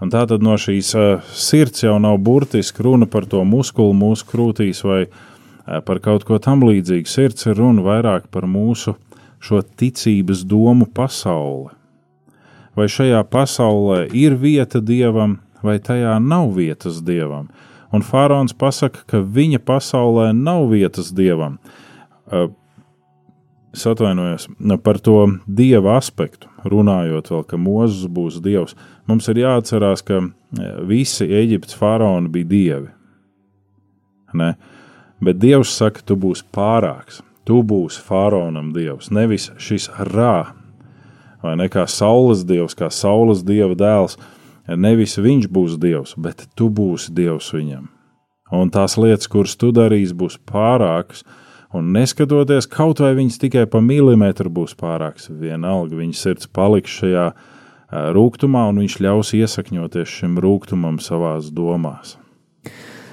Un 0.00 0.08
tā 0.12 0.22
tad 0.28 0.44
no 0.44 0.54
šīs 0.56 0.94
uh, 0.96 1.32
sirds 1.36 1.84
jau 1.84 1.98
nav 2.00 2.16
burtiski 2.24 2.86
runa 2.86 3.08
par 3.10 3.26
to 3.28 3.42
muskuli 3.44 3.92
mūsu 3.96 4.28
krūtīs 4.30 4.80
vai 4.86 5.02
uh, 5.04 5.80
par 5.84 6.00
kaut 6.00 6.24
ko 6.28 6.38
tam 6.40 6.64
līdzīgu. 6.64 7.10
Sirds 7.10 7.50
ir 7.50 7.58
runa 7.60 7.84
vairāk 7.84 8.30
par 8.32 8.48
mūsu 8.48 8.96
šo 9.40 9.60
ticības 9.62 10.44
domu 10.48 10.88
pasauli. 10.88 11.74
Vai 12.76 12.86
šajā 12.88 13.20
pasaulē 13.28 14.04
ir 14.16 14.36
vieta 14.40 14.80
dievam, 14.80 15.40
vai 15.64 15.76
tajā 15.82 16.14
nav 16.22 16.54
vietas 16.56 17.00
dievam? 17.04 17.50
Un 17.90 18.04
Fārons 18.06 18.54
pasaka, 18.54 19.02
ka 19.10 19.18
viņa 19.20 19.58
pasaulē 19.66 20.30
nav 20.36 20.68
vietas 20.70 21.10
dievam. 21.12 21.58
Es 23.70 23.86
atvainojos 23.86 24.48
par 24.82 24.98
to 24.98 25.16
dieva 25.46 25.94
aspektu, 25.98 26.48
runājot 26.66 27.30
vēl, 27.30 27.44
ka 27.46 27.58
Mozus 27.60 28.10
būs 28.10 28.40
dievs. 28.42 28.74
Mums 29.06 29.28
ir 29.30 29.44
jāatcerās, 29.44 30.02
ka 30.02 30.24
visi 30.86 31.28
Eģiptes 31.28 31.78
faraoni 31.78 32.32
bija 32.34 32.50
dievi. 32.50 32.90
Ne? 34.34 34.54
Bet 35.20 35.38
Dievs 35.38 35.70
saka, 35.76 36.02
tu 36.06 36.16
būsi 36.16 36.46
pārāks, 36.54 37.20
tu 37.44 37.60
būsi 37.66 38.00
faraonam 38.02 38.70
dievs, 38.74 39.10
nevis 39.12 39.50
šis 39.60 39.90
rā, 40.10 40.52
vai 41.42 41.56
ne 41.60 41.68
kā 41.72 41.86
saules 41.90 42.44
dievs, 42.48 42.76
kā 42.78 42.90
saules 42.94 43.44
dieva 43.46 43.76
dēls. 43.76 44.18
Nevis 44.70 45.16
viņš 45.18 45.48
būs 45.50 45.78
dievs, 45.82 46.14
bet 46.14 46.44
tu 46.54 46.68
būsi 46.70 47.10
dievs 47.16 47.48
viņam. 47.50 47.88
Un 48.54 48.70
tās 48.70 48.94
lietas, 49.00 49.26
kuras 49.30 49.56
tu 49.58 49.72
darīsi, 49.74 50.14
būs 50.14 50.36
pārākas, 50.46 51.24
un 51.76 51.92
neskatoties, 51.94 52.68
kaut 52.70 53.02
vai 53.02 53.12
viņas 53.18 53.40
tikai 53.42 53.66
pa 53.70 53.82
milimetru 53.84 54.52
būs 54.52 54.76
pārākas, 54.78 55.30
vienalga 55.30 55.98
viņa 55.98 56.18
sirds 56.18 56.50
paliks 56.50 57.00
šajā 57.02 57.28
rūkumā, 58.16 58.68
un 58.70 58.82
viņš 58.84 58.98
ļaus 59.02 59.34
iesakņoties 59.38 60.18
šim 60.20 60.40
rūkumam 60.42 61.00
savās 61.02 61.50
domās 61.54 62.16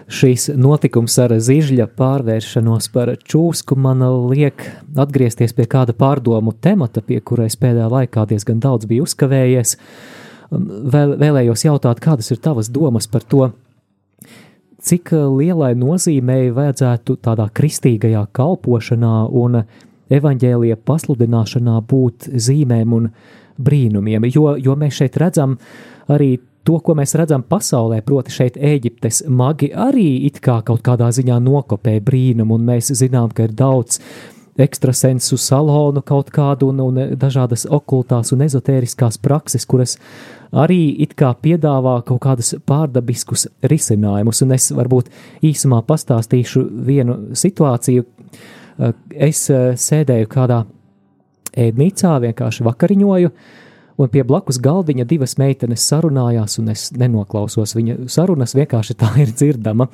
šīs 0.08 0.48
notikums 0.56 1.18
ar 1.20 1.34
zīžļa 1.44 1.90
pārvēršanos 2.00 2.90
par 2.94 3.12
čūsku 3.28 3.76
man 3.80 4.04
liek 4.32 4.64
atgriezties 4.96 5.54
pie 5.56 5.68
kāda 5.70 5.96
pārdomu 5.98 6.54
temata, 6.64 7.04
pie 7.04 7.20
kurais 7.20 7.58
pēdējā 7.60 7.90
laikā 7.92 8.24
diezgan 8.30 8.62
daudz 8.64 8.88
bija 8.88 9.04
uzkavējies. 9.04 9.76
Vēl, 10.48 11.18
vēlējos 11.20 11.66
jautāt, 11.68 12.00
kādas 12.04 12.32
ir 12.32 12.40
tavas 12.40 12.72
domas 12.72 13.10
par 13.12 13.26
to, 13.28 13.50
cik 14.88 15.12
lielai 15.14 15.74
nozīmei 15.78 16.52
vajadzētu 16.56 17.18
tādā 17.26 17.48
kristīgajā 17.56 18.26
kalpošanā 18.36 19.16
un 19.42 19.62
evaņģēlija 20.14 20.80
pasludināšanā 20.88 21.80
būt 21.90 22.30
zīmēm 22.32 22.94
un 22.96 23.10
brīnumiem, 23.58 24.30
jo, 24.32 24.54
jo 24.62 24.76
mēs 24.80 25.02
šeit 25.02 25.18
redzam 25.20 25.58
arī 26.14 26.38
to, 26.68 26.80
ko 26.84 26.96
mēs 27.00 27.16
redzam 27.20 27.44
pasaulē, 27.48 28.02
proti, 28.06 28.34
šeit 28.36 28.58
Eģiptes 28.60 29.24
magi 29.32 29.72
arī 29.72 30.26
it 30.28 30.42
kā 30.44 30.60
kaut 30.68 30.84
kādā 30.86 31.10
ziņā 31.16 31.40
nokopē 31.44 31.98
brīnumu, 32.04 32.58
un 32.58 32.68
mēs 32.68 32.92
zinām, 33.00 33.32
ka 33.36 33.48
ir 33.48 33.56
daudz 33.56 34.02
ekstrasensu 34.58 35.38
salonu 35.38 36.02
kaut 36.06 36.32
kādu 36.34 36.72
un, 36.72 36.82
un 36.82 37.00
dažādas 37.20 37.68
okultās 37.70 38.34
un 38.34 38.44
ezotēriskās 38.46 39.20
prakses, 39.22 39.66
kuras 39.70 39.98
arī 40.52 40.96
it 41.04 41.16
kā 41.18 41.34
piedāvā 41.42 42.00
kaut 42.08 42.22
kādus 42.24 42.56
pārdabiskus 42.68 43.48
risinājumus, 43.62 44.42
un 44.46 44.56
es 44.58 44.72
varbūt 44.76 45.12
īsumā 45.46 45.84
pastāstīšu 45.88 46.64
vienu 46.88 47.20
situāciju. 47.38 48.06
Es 49.10 49.48
eh, 49.50 49.72
sēdēju 49.74 50.30
kādā 50.30 50.64
ēdnīcā, 51.58 52.18
vienkārši 52.22 52.66
vakariņoju, 52.68 53.32
un 53.98 54.12
pie 54.14 54.24
blakus 54.28 54.60
galdiņa 54.62 55.08
divas 55.10 55.38
meitenes 55.42 55.86
sarunājās, 55.90 56.60
un 56.62 56.70
es 56.74 56.92
nenoklausos 56.94 57.74
viņa 57.78 58.04
sarunas, 58.14 58.54
vienkārši 58.58 58.98
tā 58.98 59.10
ir 59.24 59.34
dzirdama. 59.34 59.90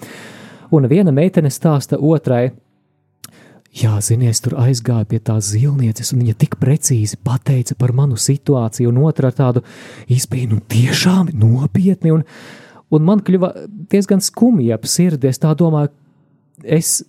Un 0.73 0.89
viena 0.89 1.13
meitene 1.15 1.51
stāsta 1.53 1.99
otrai, 2.01 2.49
Jā, 3.73 3.95
zinies, 4.05 4.37
tur 4.45 4.53
aizgāja 4.61 5.07
pie 5.09 5.17
tās 5.25 5.47
zilnieces, 5.49 6.11
un 6.13 6.21
viņa 6.21 6.35
tik 6.43 6.59
precīzi 6.61 7.17
pateica 7.25 7.73
par 7.79 7.95
manu 7.97 8.19
situāciju, 8.21 8.91
un 8.91 8.99
otra 9.07 9.31
ar 9.31 9.37
tādu 9.39 9.63
izpēju, 10.13 10.51
nu, 10.51 10.59
tiešām 10.69 11.31
nopietni, 11.41 12.13
un, 12.13 12.21
un 12.93 13.07
man 13.07 13.23
kļuva 13.25 13.49
diezgan 13.89 14.21
skumji 14.21 14.69
ap 14.75 14.85
sirdi. 14.85 15.31
Es 15.31 15.41
tā 15.41 15.55
domāju, 15.57 15.89
es 16.61 16.99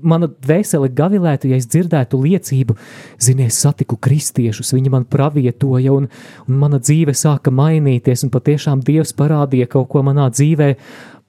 mana 0.00 0.30
dvēsele 0.30 0.88
gavilētu, 0.96 1.50
ja 1.50 1.60
es 1.60 1.68
dzirdētu 1.68 2.20
liecību, 2.24 2.76
zini, 3.20 3.50
es 3.50 3.60
satiku 3.60 3.98
kristiešus, 4.00 4.72
viņi 4.76 4.92
man 4.94 5.06
pravietoja, 5.10 5.92
un, 5.92 6.08
un 6.46 6.60
mana 6.60 6.80
dzīve 6.80 7.12
sāka 7.18 7.52
mainīties, 7.52 8.24
un 8.24 8.32
patiešām 8.32 8.84
Dievs 8.86 9.12
parādīja 9.18 9.68
kaut 9.76 9.90
ko 9.92 10.04
manā 10.06 10.28
dzīvē 10.32 10.74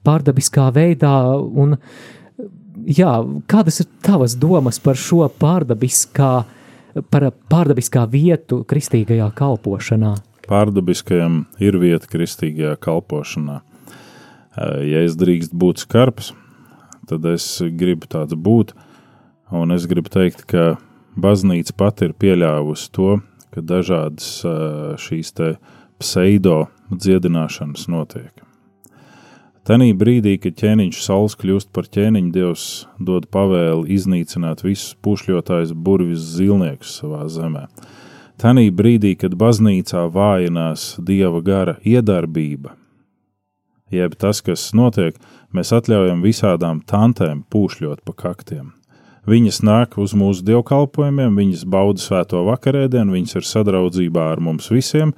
pārdabiskā 0.05 0.69
veidā, 0.75 1.15
un 1.35 1.79
jā, 2.87 3.13
kādas 3.49 3.81
ir 3.83 3.89
tavas 4.05 4.35
domas 4.39 4.79
par 4.83 4.99
šo 4.99 5.25
pārdabiskā, 5.39 6.31
par 7.09 7.25
pārdabiskā 7.51 8.05
vietu 8.09 8.63
kristīgajā 8.69 9.29
kalpošanā? 9.37 10.15
Pārdabiskajam 10.47 11.43
ir 11.63 11.77
vieta 11.81 12.09
kristīgajā 12.11 12.75
kalpošanā. 12.83 13.61
Ja 14.85 15.01
es 15.01 15.15
drīkst 15.17 15.53
būt 15.57 15.81
skarbs, 15.85 16.33
tad 17.09 17.25
es 17.31 17.47
gribu 17.79 18.09
tāds 18.11 18.37
būt. 18.37 18.75
Un 19.53 19.73
es 19.73 19.87
gribu 19.89 20.11
teikt, 20.13 20.45
ka 20.49 20.75
baznīca 21.19 21.75
pati 21.77 22.09
ir 22.09 22.17
pieļāvusi 22.17 22.89
to, 22.93 23.19
ka 23.53 23.61
dažādas 23.61 24.39
šīs 25.01 25.33
pseido 26.01 26.67
dziedināšanas 26.91 27.87
notiek. 27.89 28.31
Tanī 29.63 29.93
brīdī, 29.95 30.33
kad 30.43 30.57
ķēniņš 30.59 30.97
saules 31.05 31.37
kļūst 31.39 31.69
par 31.71 31.85
ķēniņu, 31.87 32.31
Dievs 32.35 32.63
dod 32.99 33.29
pavēli 33.31 33.95
iznīcināt 33.95 34.59
visus 34.65 34.97
pušļotājus, 34.99 35.71
burvis 35.71 36.25
zilniekus 36.35 36.97
savā 36.99 37.21
zemē. 37.31 37.69
Tanī 38.43 38.65
brīdī, 38.75 39.13
kad 39.15 39.37
baznīcā 39.39 40.03
vājinās 40.11 40.97
dieva 41.07 41.39
gara 41.45 41.77
iedarbība, 41.79 42.73
jeb 43.93 44.19
tas, 44.19 44.43
kas 44.43 44.67
notiek, 44.75 45.15
mēs 45.55 45.71
atļaujam 45.79 46.25
visādām 46.27 46.83
tantēm 46.83 47.45
pūšļot 47.47 48.03
pa 48.03 48.17
kaktiem. 48.19 48.73
Viņas 49.23 49.61
nāk 49.63 49.95
uz 49.95 50.11
mūsu 50.11 50.43
dievkalpojumiem, 50.43 51.39
viņas 51.39 51.63
bauda 51.71 52.03
svēto 52.03 52.43
vakarēdienu, 52.49 53.15
viņas 53.15 53.39
ir 53.39 53.47
sadraudzībā 53.47 54.27
ar 54.33 54.43
mums 54.43 54.67
visiem, 54.75 55.15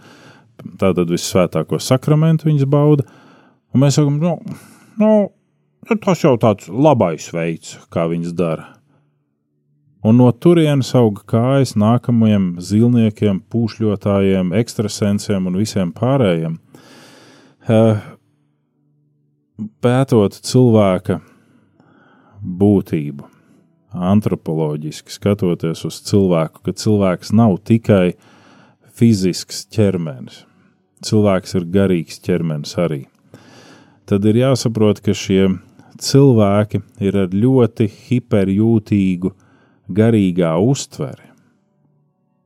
tātad 0.77 1.09
visvētāko 1.09 1.81
sakramentu 1.81 2.51
viņas 2.51 2.69
bauda, 2.69 3.09
un 3.75 3.83
mēs 3.83 3.99
sakam, 3.99 4.21
nu, 4.23 4.37
nu, 5.01 5.11
tas 5.99 6.23
jau 6.23 6.37
tāds 6.39 6.71
labais 6.71 7.27
veids, 7.35 7.75
kā 7.91 8.07
viņas 8.11 8.33
dara. 8.37 8.71
Un 10.05 10.19
no 10.21 10.27
turienes 10.31 10.91
auga 10.95 11.23
kājas 11.25 11.73
nākamajiem 11.81 12.59
zilniekiem, 12.61 13.39
pūšļotājiem, 13.49 14.51
ekstrasensiem 14.53 15.49
un 15.49 15.57
visiem 15.57 15.93
pārējiem. 15.97 16.59
Uh, 17.65 18.03
pētot 19.81 20.37
cilvēka 20.45 21.17
būtību, 22.45 23.25
antropoloģiski 24.13 25.15
skatoties 25.15 25.81
uz 25.89 25.99
cilvēku, 26.05 26.61
ka 26.67 26.75
cilvēks 26.77 27.33
nav 27.33 27.57
tikai 27.65 28.13
fizisks 28.95 29.65
ķermenis, 29.73 30.43
cilvēks 31.01 31.57
ir 31.57 31.67
garīgs 31.73 32.21
ķermenis 32.21 32.77
arī. 32.85 33.01
Tad 34.05 34.25
ir 34.29 34.37
jāsaprot, 34.37 34.99
ka 35.01 35.15
šie 35.17 35.47
cilvēki 36.01 36.81
ir 37.01 37.15
ar 37.23 37.31
ļoti 37.33 37.87
hiperjūtīgu 37.89 39.31
garīgā 39.97 40.51
uztveri. 40.61 41.31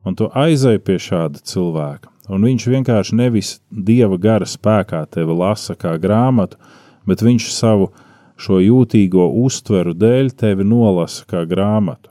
Un 0.06 0.16
tu 0.16 0.30
aizej 0.32 0.78
pie 0.80 0.96
šāda 0.96 1.42
cilvēka, 1.44 2.08
un 2.32 2.46
viņš 2.48 2.68
vienkārši 2.72 3.18
nevis 3.18 3.58
dieva 3.70 4.16
gara 4.16 4.48
spēkā 4.48 5.02
tevi 5.12 5.36
lasa 5.36 5.76
kā 5.76 5.98
grāmatu, 6.00 6.56
bet 7.04 7.20
viņš 7.26 7.50
savu 7.52 7.90
šo 8.40 8.62
jūtīgo 8.64 9.26
uztveru 9.42 9.92
dēļ 9.92 10.32
tevi 10.40 10.64
nolasa 10.64 11.26
kā 11.28 11.44
grāmatu. 11.48 12.08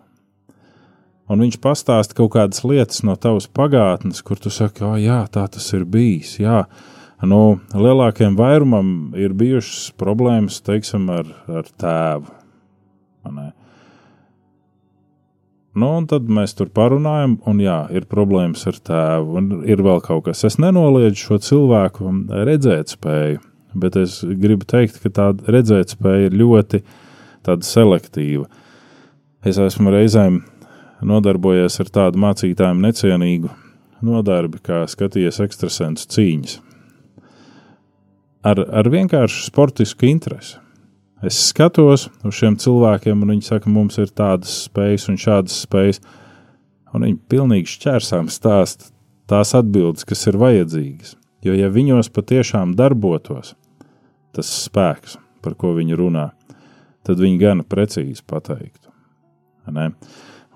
Un 1.30 1.42
viņš 1.46 1.60
pastāsta 1.62 2.18
kaut 2.18 2.34
kādas 2.34 2.64
lietas 2.66 3.04
no 3.06 3.16
tavas 3.18 3.46
pagātnes, 3.50 4.22
kur 4.26 4.38
tu 4.42 4.50
saki, 4.54 4.86
oh, 4.86 4.96
jā, 4.98 5.22
tā 5.30 5.46
tas 5.50 5.68
ir 5.78 5.86
bijis. 5.86 6.40
Jā. 6.42 6.64
Nu, 7.20 7.60
lielākajam 7.76 8.38
vairumam 8.40 8.92
ir 9.20 9.34
bijušas 9.36 9.90
problēmas, 10.00 10.62
teiksim, 10.64 11.10
ar, 11.12 11.28
ar 11.52 11.68
tēvu. 11.82 12.38
Nu, 15.80 15.90
un 16.00 16.08
tad 16.10 16.32
mēs 16.32 16.56
tur 16.58 16.72
parunājam, 16.74 17.38
un 17.48 17.60
jā, 17.62 17.82
ir 17.96 18.08
problēmas 18.10 18.64
ar 18.72 18.80
tēvu, 18.90 19.36
un 19.40 19.52
ir 19.68 19.84
vēl 19.86 20.02
kaut 20.06 20.26
kas. 20.30 20.46
Es 20.48 20.58
nenoliedzu 20.64 21.28
šo 21.28 21.40
cilvēku 21.50 22.16
redzēt 22.48 22.96
spēju 22.96 23.44
bet 23.74 23.96
es 23.96 24.20
gribu 24.24 24.66
teikt, 24.68 25.00
ka 25.04 25.12
tāda 25.14 25.54
redzētspēja 25.54 26.30
ir 26.30 26.38
ļoti 26.38 26.82
selektīva. 27.66 28.46
Es 29.46 29.58
esmu 29.62 29.94
reizēm 29.94 30.42
nodarbojies 31.06 31.80
ar 31.82 31.92
tādu 31.96 32.22
mācītājiem 32.22 32.82
necienīgu 32.84 33.52
nodarbi, 34.06 34.60
kā 34.64 34.84
skatījies 34.90 35.40
ekstrasensu 35.46 36.10
cīņas. 36.14 36.60
Ar, 38.40 38.60
ar 38.72 38.88
vienkāršu 38.88 39.44
sportisku 39.50 40.08
interesi. 40.08 40.56
Es 41.20 41.36
skatos 41.50 42.06
uz 42.24 42.38
šiem 42.38 42.56
cilvēkiem, 42.56 43.20
un 43.20 43.34
viņi 43.34 43.50
saka, 43.50 43.68
mums 43.72 44.00
ir 44.00 44.14
tādas 44.16 44.54
spējas 44.70 45.10
un 45.12 45.18
šādas 45.20 45.58
spējas. 45.66 46.00
un 46.94 47.04
viņi 47.06 47.20
pilnīgi 47.30 47.70
šķērsām 47.70 48.30
stāsta 48.32 48.90
tās 49.28 49.54
atbildes, 49.54 50.06
kas 50.06 50.26
ir 50.28 50.40
vajadzīgas. 50.42 51.18
Jo, 51.46 51.54
ja 51.54 51.70
viņos 51.70 52.10
patiešām 52.10 52.74
darbotos 52.76 53.56
tas 54.34 54.48
spēks, 54.48 55.18
par 55.44 55.56
ko 55.56 55.74
viņi 55.76 55.98
runā, 56.00 56.30
tad 57.04 57.20
viņi 57.20 57.38
gana 57.38 57.64
precīzi 57.64 58.24
pateiktu. 58.26 58.90
Ne? 59.70 59.92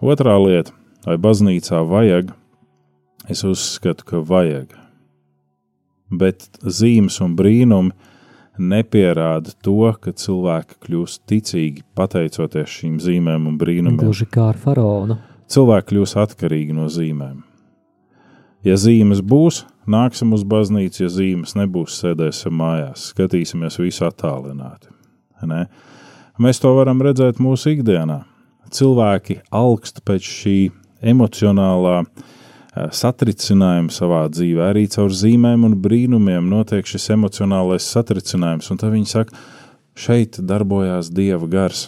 Otrā 0.02 0.38
lieta, 0.42 0.74
vai 1.06 1.18
baznīcā 1.22 1.84
vajag, 1.86 2.34
es 3.30 3.44
uzskatu, 3.44 4.08
ka 4.08 4.24
vajag. 4.24 4.83
Bet 6.20 6.47
zīmes 6.61 7.20
un 7.24 7.38
brīnumi 7.38 7.93
nepierāda 8.59 9.53
to, 9.66 9.93
ka 10.01 10.14
cilvēki 10.14 10.78
kļūst 10.86 11.24
ticīgi 11.30 11.86
pateicoties 11.97 12.70
šīm 12.70 12.99
zīmēm 13.01 13.47
un 13.49 13.57
brīnumiem. 13.57 14.01
Gluži 14.03 14.28
kā 14.30 14.51
ar 14.51 14.59
faraonu. 14.61 15.18
Cilvēki 15.49 15.89
kļūst 15.93 16.20
atkarīgi 16.22 16.76
no 16.78 16.89
zīmēm. 16.91 17.41
Ja 18.64 18.78
zīmes 18.80 19.20
būs, 19.26 19.64
nāksim 19.89 20.32
uz 20.36 20.45
baznīcu, 20.47 21.01
ja 21.03 21.09
zīmes 21.11 21.57
nebūs, 21.59 21.97
sēdēsim 21.99 22.53
mājās, 22.55 23.09
skatīsimies 23.11 23.80
visu 23.82 24.05
attālināti. 24.07 24.93
Ne? 25.49 25.66
Mēs 26.39 26.61
to 26.64 26.72
varam 26.78 27.01
redzēt 27.03 27.41
mūsu 27.43 27.74
ikdienā. 27.74 28.22
Cilvēki 28.74 29.41
augst 29.53 29.99
pēc 30.07 30.30
šī 30.30 30.57
emocionālā 31.11 31.97
eh, 32.05 32.32
satricinājuma 32.74 33.93
savā 33.93 34.24
dzīvē, 34.34 34.69
arī 34.71 34.88
caur 34.91 35.13
zīmēm 35.13 35.65
un 35.67 35.76
brīnumiem 35.82 36.47
notiek 36.49 36.88
šis 36.89 37.11
emocionālais 37.13 37.86
satricinājums, 37.86 38.71
un 38.74 38.82
tad 38.82 38.93
viņi 38.95 39.09
saka, 39.11 39.38
šeit 39.93 40.39
darbojās 40.41 41.11
dieva 41.13 41.47
gars. 41.49 41.88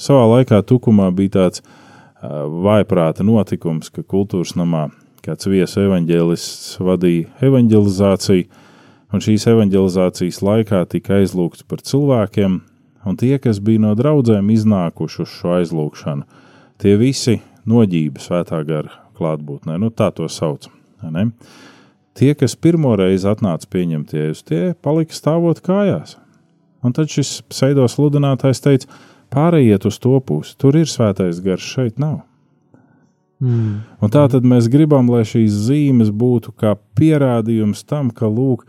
Savā 0.00 0.24
laikā 0.30 0.62
tukumā 0.66 1.10
bija 1.14 1.36
tāds 1.38 1.60
uh, 1.60 2.46
vaiprāta 2.64 3.26
notikums, 3.26 3.92
ka 3.92 4.02
kultūras 4.02 4.56
namā 4.56 4.88
kāds 5.24 5.48
viesu 5.48 5.84
evaņģēlists 5.84 6.80
vadīja 6.84 7.44
evaņģelizāciju, 7.44 8.48
un 9.14 9.24
šīs 9.24 9.46
evaņģelizācijas 9.52 10.42
laikā 10.44 10.82
tika 10.90 11.20
aizlūgts 11.20 11.68
par 11.68 11.84
cilvēkiem, 11.84 12.58
un 13.04 13.20
tie, 13.20 13.36
kas 13.38 13.60
bija 13.60 13.84
no 13.86 13.94
draudzēm 13.96 14.50
iznākuši 14.56 15.24
uz 15.24 15.38
šo 15.38 15.56
aizlūgšanu, 15.60 16.28
tie 16.80 16.98
visi 17.00 17.40
noģība 17.68 18.24
svētā 18.24 18.64
gara 18.68 19.03
klātbūtnē, 19.16 19.78
nu 19.80 19.90
tā 19.94 20.10
to 20.14 20.28
sauc. 20.30 20.68
Ne? 21.04 21.28
Tie, 22.14 22.30
kas 22.38 22.54
pirmo 22.56 22.94
reizi 22.98 23.28
atnāca 23.30 23.68
pieņemt 23.70 24.14
jēzus, 24.14 24.44
tie 24.46 24.60
palika 24.84 25.16
stāvot 25.16 25.60
kājās. 25.64 26.16
Un 26.84 26.92
tad 26.94 27.10
šis 27.10 27.40
pseido 27.48 27.86
sludinātājs 27.88 28.62
teica, 28.64 29.00
pārējiet 29.34 29.88
uz 29.88 29.98
to 30.02 30.18
pusi, 30.20 30.54
tur 30.60 30.76
ir 30.78 30.90
svētais 30.90 31.40
gars, 31.44 31.64
šeit 31.64 31.98
nav. 31.98 32.22
Mm. 33.42 33.82
Un 34.00 34.12
tā 34.12 34.24
tad 34.30 34.46
mēs 34.46 34.68
gribam, 34.72 35.08
lai 35.10 35.24
šīs 35.28 35.56
zīmes 35.66 36.12
būtu 36.14 36.54
kā 36.60 36.76
pierādījums 36.96 37.82
tam, 37.88 38.12
ka 38.14 38.30
lūk, 38.30 38.62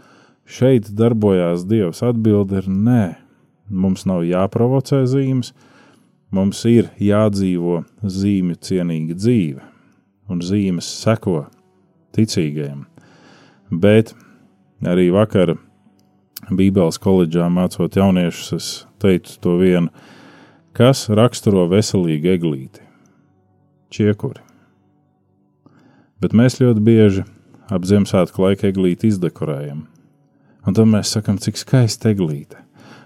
šeit 0.46 0.90
darbojās 0.96 1.66
Dievs. 1.70 2.02
Atbilde 2.06 2.64
ir 2.64 2.68
nē, 2.72 3.04
mums 3.70 4.06
nav 4.10 4.26
jāprovocē 4.26 5.04
zīmes, 5.10 5.54
mums 6.34 6.64
ir 6.70 6.90
jādzīvo 7.02 7.84
zīmju 8.02 8.60
cienīga 8.66 9.18
dzīve, 9.20 9.64
un 10.30 10.42
zīmes 10.42 10.88
seko 11.02 11.46
ticīgajiem. 12.16 12.86
Bet 13.72 14.14
arī 14.86 15.10
vakar 15.14 15.56
Bībeles 16.46 17.00
koledžā 17.02 17.50
mācot 17.50 17.98
jauniešus, 17.98 18.52
es 18.54 18.72
teicu 19.02 19.40
to 19.42 19.58
vienu, 19.62 19.94
kas 20.78 21.08
raksturo 21.10 21.66
veselīgu 21.72 22.36
eglīti- 22.38 22.84
čiekuri 23.96 24.46
bet 26.26 26.36
mēs 26.36 26.60
ļoti 26.62 26.82
bieži 26.82 27.26
ap 27.70 27.86
Ziemassvētku 27.86 28.42
laiku 28.42 28.70
eglīti 28.70 29.12
izdekorējam. 29.12 29.86
Un 30.66 30.74
tad 30.78 30.90
mēs 30.90 31.12
sakām, 31.14 31.38
cik 31.42 31.60
skaista 31.62 32.10
eglīte. 32.14 32.58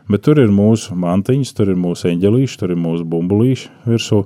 Bet 0.10 0.24
tur 0.26 0.40
ir 0.42 0.52
mūsu 0.54 0.96
mantiņas, 0.98 1.52
tur 1.58 1.74
ir 1.74 1.80
mūsu 1.80 2.08
eņģelīši, 2.14 2.58
tur 2.62 2.74
ir 2.74 2.80
mūsu 2.80 3.06
bumbulīši 3.10 3.70
virsū, 3.86 4.24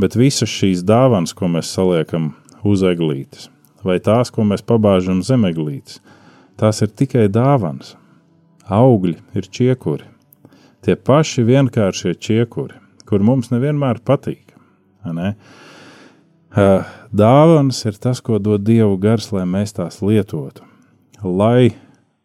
bet 0.00 0.16
visas 0.16 0.50
šīs 0.50 0.84
dāvanas, 0.86 1.34
ko 1.36 1.48
mēs 1.52 1.70
saliekam 1.72 2.32
uz 2.66 2.82
eglītes, 2.86 3.48
vai 3.86 3.98
tās, 4.02 4.32
ko 4.34 4.44
mēs 4.48 4.64
pabāžam 4.66 5.22
zem 5.24 5.46
eglītes, 5.48 6.00
tās 6.60 6.82
ir 6.84 6.92
tikai 6.92 7.28
dāvanas. 7.32 7.94
Augļi 8.66 9.14
ir 9.38 9.46
čiekuri. 9.46 10.08
Tie 10.82 10.96
paši 10.98 11.44
vienkāršie 11.46 12.16
čiekuri, 12.18 12.74
kur 13.06 13.22
mums 13.22 13.52
nevienmēr 13.52 14.00
patīk. 14.02 14.56
Ne? 15.06 15.36
Dāvāns 17.14 17.82
ir 17.86 17.98
tas, 18.02 18.22
ko 18.24 18.40
dod 18.42 18.64
Dievu 18.66 18.96
gars, 18.98 19.30
lai 19.34 19.44
mēs 19.46 19.76
tās 19.76 20.00
lietotu, 20.02 20.66
lai 21.22 21.76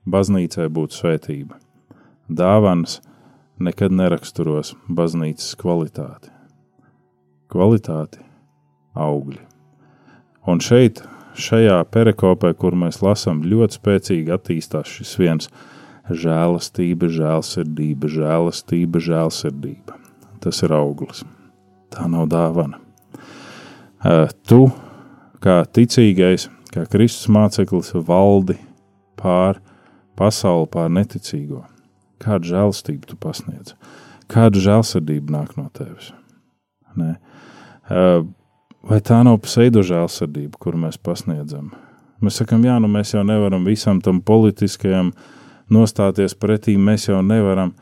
baznīcai 0.09 0.69
būtu 0.73 0.97
svētība. 0.97 1.59
Dāvāns 2.31 3.01
nekad 3.61 3.93
neraksturos 3.93 4.73
baznīcas 4.89 5.53
kvalitāti. 5.59 6.31
Kvalitāti 7.51 8.21
augļi. 8.97 9.39
Un 10.49 10.61
šeit, 10.63 11.03
šajā 11.37 11.79
perekopē, 11.93 12.53
kur 12.57 12.77
mēs 12.77 13.01
lasām, 13.05 13.43
ļoti 13.45 13.77
spēcīgi 13.79 14.33
attīstās 14.35 14.89
šis 14.99 15.15
viens 15.21 15.51
žēlastība, 16.09 17.11
žēlsirdība, 17.11 18.11
žēlastība, 18.11 19.03
žēlsirdība. 19.09 19.99
Tas 20.41 20.63
ir 20.65 20.73
auglis. 20.75 21.25
Tā 21.91 22.07
nav 22.09 22.31
dāvana 22.31 22.79
tu, 24.47 24.69
kā 25.41 25.61
ticīgais, 25.65 26.49
kā 26.73 26.85
Kristus 26.89 27.29
māceklis, 27.31 27.93
valdi 28.07 28.57
pār 29.19 29.61
pasauli, 30.17 30.69
pār 30.71 30.89
neticīgo. 30.89 31.65
Kādu 32.21 32.51
žēlstību 32.51 33.09
tu 33.09 33.17
pasniedz? 33.17 33.75
Kāda 34.29 34.61
žēlsirdība 34.61 35.39
nāk 35.39 35.55
no 35.57 35.69
tevis? 35.73 36.11
Nē. 36.95 37.15
Vai 38.81 38.97
tā 39.05 39.19
nav 39.25 39.37
pseido 39.45 39.83
žēlsirdība, 39.85 40.57
kur 40.61 40.79
mēs 40.79 40.97
pasniedzam? 40.97 41.69
Mēs 42.21 42.39
sakām, 42.41 42.63
jā, 42.65 42.79
nu 42.81 42.89
mēs 42.89 43.13
jau 43.13 43.21
nevaram 43.25 43.65
visam 43.65 44.01
tam 44.01 44.23
politiskajam 44.25 45.11
nostāties 45.69 46.33
pretī, 46.37 46.77
mēs 46.81 47.09
jau 47.09 47.21
nevaram. 47.25 47.75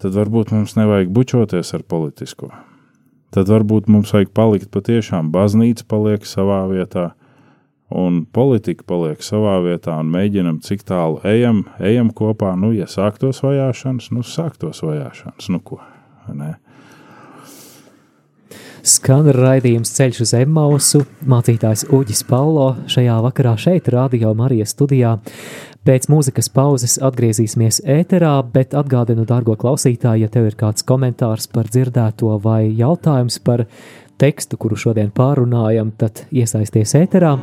Tad 0.00 0.16
varbūt 0.16 0.52
mums 0.52 0.76
nevajag 0.76 1.12
bučoties 1.16 1.72
ar 1.76 1.84
politisko 1.88 2.52
tad 3.34 3.50
varbūt 3.50 3.90
mums 3.90 4.12
vajag 4.14 4.30
palikt 4.36 4.70
patiešām. 4.74 5.32
Baznīca 5.34 5.86
paliek 5.90 6.26
savā 6.28 6.62
vietā, 6.70 7.10
un 7.90 8.22
politika 8.34 8.86
paliek 8.86 9.24
savā 9.26 9.56
vietā, 9.64 9.96
un 10.02 10.12
mēģinam, 10.14 10.60
cik 10.64 10.84
tālu 10.88 11.20
ejam, 11.26 11.64
ejam 11.82 12.12
kopā. 12.14 12.54
Nu, 12.58 12.70
ja 12.76 12.86
sāktos 12.90 13.42
vajāšanas, 13.44 14.12
nu, 14.14 14.22
sāktos 14.26 14.84
vajāšanas, 14.86 15.50
nu 15.50 15.62
ko. 15.66 15.80
Ne? 16.30 16.54
Skan 18.84 19.24
raidījums 19.32 19.94
ceļš 19.96 20.18
uz 20.20 20.32
Emausu, 20.36 20.98
mācītājs 21.24 21.86
Uģis 21.96 22.18
Paulo 22.28 22.66
šajā 22.92 23.14
vakarā 23.24 23.54
šeit, 23.56 23.86
Radio 23.88 24.34
Marijas 24.36 24.74
studijā. 24.74 25.14
Pēc 25.88 26.10
mūzikas 26.12 26.50
pauzes 26.52 26.98
atgriezīsimies 27.00 27.80
ēterā, 27.80 28.34
bet 28.52 28.76
atgādinu, 28.76 29.24
dārgo 29.24 29.56
klausītāji, 29.56 30.26
ja 30.26 30.28
tev 30.28 30.50
ir 30.50 30.58
kāds 30.60 30.84
komentārs 30.84 31.48
par 31.48 31.72
dzirdēto 31.72 32.36
vai 32.44 32.66
jautājums 32.76 33.40
par 33.40 33.64
tekstu, 34.20 34.60
kuru 34.60 34.76
šodien 34.76 35.08
pārunājam, 35.16 35.94
tad 35.96 36.26
iesaisties 36.28 36.92
ēterā. 37.00 37.38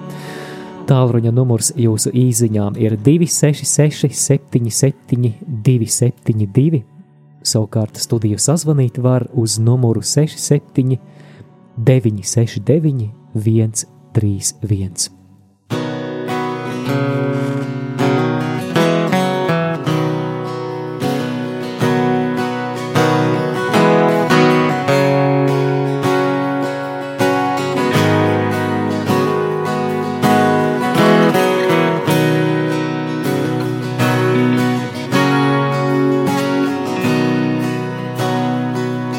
Tālruņa 0.93 1.33
numurs 1.33 1.73
jūsu 1.73 2.13
īsiņām 2.21 2.77
ir 2.77 2.99
266, 3.01 4.13
77, 4.13 5.33
272. 5.65 6.83
Savukārt 7.41 7.97
studiju 7.97 8.37
sazvanīt 8.37 9.01
var 9.01 9.25
uz 9.33 9.57
numuru 9.57 10.05
67, 10.05 11.01
969, 11.81 13.11
131. 13.33 15.09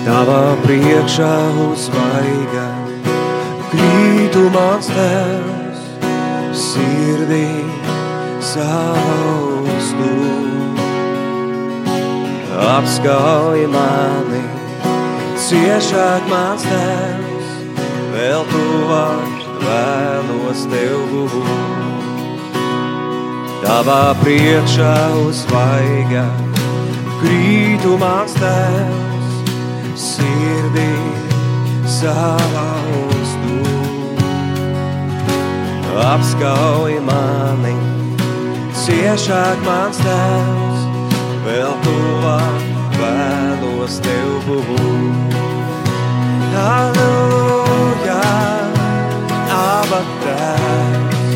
Tavā 0.03 0.55
priekšā 0.63 1.35
krītu 1.57 2.02
mans 4.53 4.89
tēvs, 4.93 5.83
sirdī 6.57 7.49
saustu. 8.45 10.11
Apskauj 12.73 13.65
mani, 13.73 14.43
ciešāk 15.47 16.29
mans 16.31 16.67
tēvs, 16.69 17.55
vēl 18.13 18.45
tuvāk 18.53 19.47
vēlos 19.63 20.67
tev 20.73 21.17
būt. 21.33 22.61
Tavā 23.63 24.03
priekšā 24.21 24.97
uzvaiga, 25.23 26.27
krītu 27.23 27.97
mans 28.03 28.37
tēvs, 28.43 29.41
sirdī 30.11 30.93
salaustu. 32.01 33.12
Apskauj 35.93 36.95
mani, 37.05 37.75
ciešāk 38.73 39.61
mans 39.67 39.99
tēvs, 40.01 40.87
vēl 41.45 41.75
tuvāk 41.85 42.65
vēlos 42.97 43.99
tev 44.01 44.49
būt. 44.49 45.37
Halleluja, 46.57 48.21
Abba 49.53 50.01
tēvs, 50.25 51.31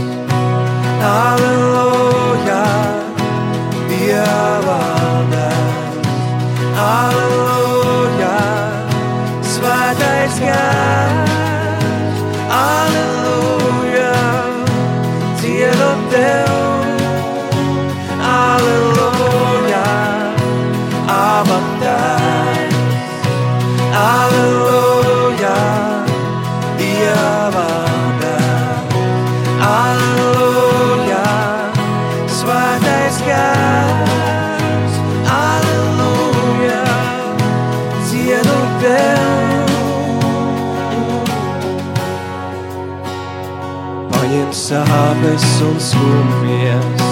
un 45.64 45.76
skumjas, 45.80 47.04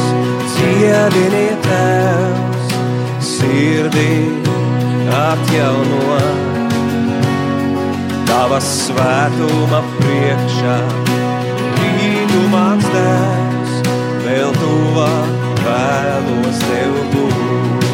dziediniet 0.53 1.65
tēvs, 1.65 2.75
sirdī 3.25 4.11
atjauno. 5.19 6.19
Tavas 8.29 8.69
svētuma 8.85 9.81
priekšā, 9.95 10.77
rītu 11.81 12.43
mans 12.53 12.91
tēvs, 12.93 13.79
vēl 14.27 14.53
tuvāk 14.61 15.63
vēlos 15.65 16.65
tev 16.69 17.01
būt. 17.15 17.85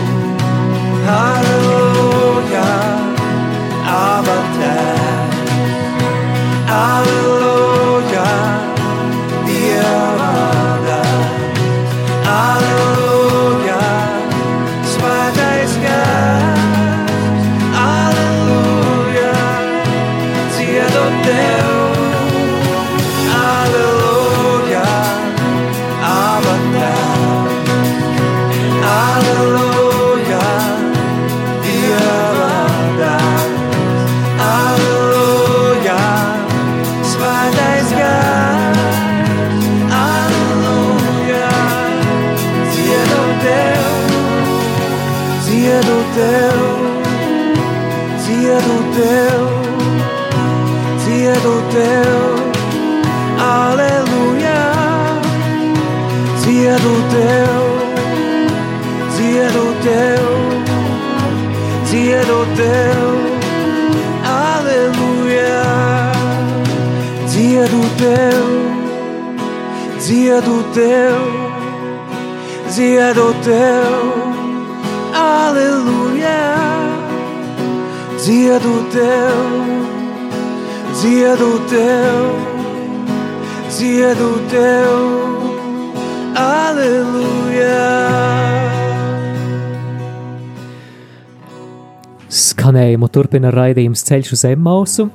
Turpina 93.14 93.50
raidījums 93.54 94.04
Ceļš 94.06 94.32
uz 94.36 94.44
Emmausu. 94.48 95.08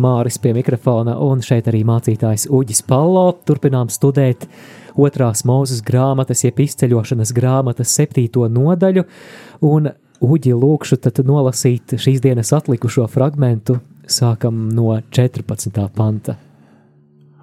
Māris 0.00 0.40
pie 0.42 0.54
mikrofona 0.56 1.14
un 1.22 1.42
šeit 1.44 1.68
arī 1.70 1.84
mācītājs 1.86 2.48
Uģis 2.50 2.82
Pallo. 2.88 3.26
Turpinām 3.46 3.90
studēt 3.92 4.46
otrās 4.98 5.44
mūzes 5.46 5.82
grāmatas, 5.86 6.42
jeb 6.46 6.58
izceļošanas 6.64 7.34
grāmatas 7.36 7.92
septīto 7.94 8.48
nodaļu. 8.50 9.04
Un 9.68 9.92
Uģi 10.24 10.54
lūkšu 10.56 10.98
tad 11.04 11.20
nolasīt 11.26 11.96
šīs 12.00 12.22
dienas 12.24 12.54
atlikušo 12.56 13.04
fragmentu. 13.12 13.76
Sākam 14.08 14.66
no 14.72 14.94
14. 15.12 15.84
panta. 15.94 16.38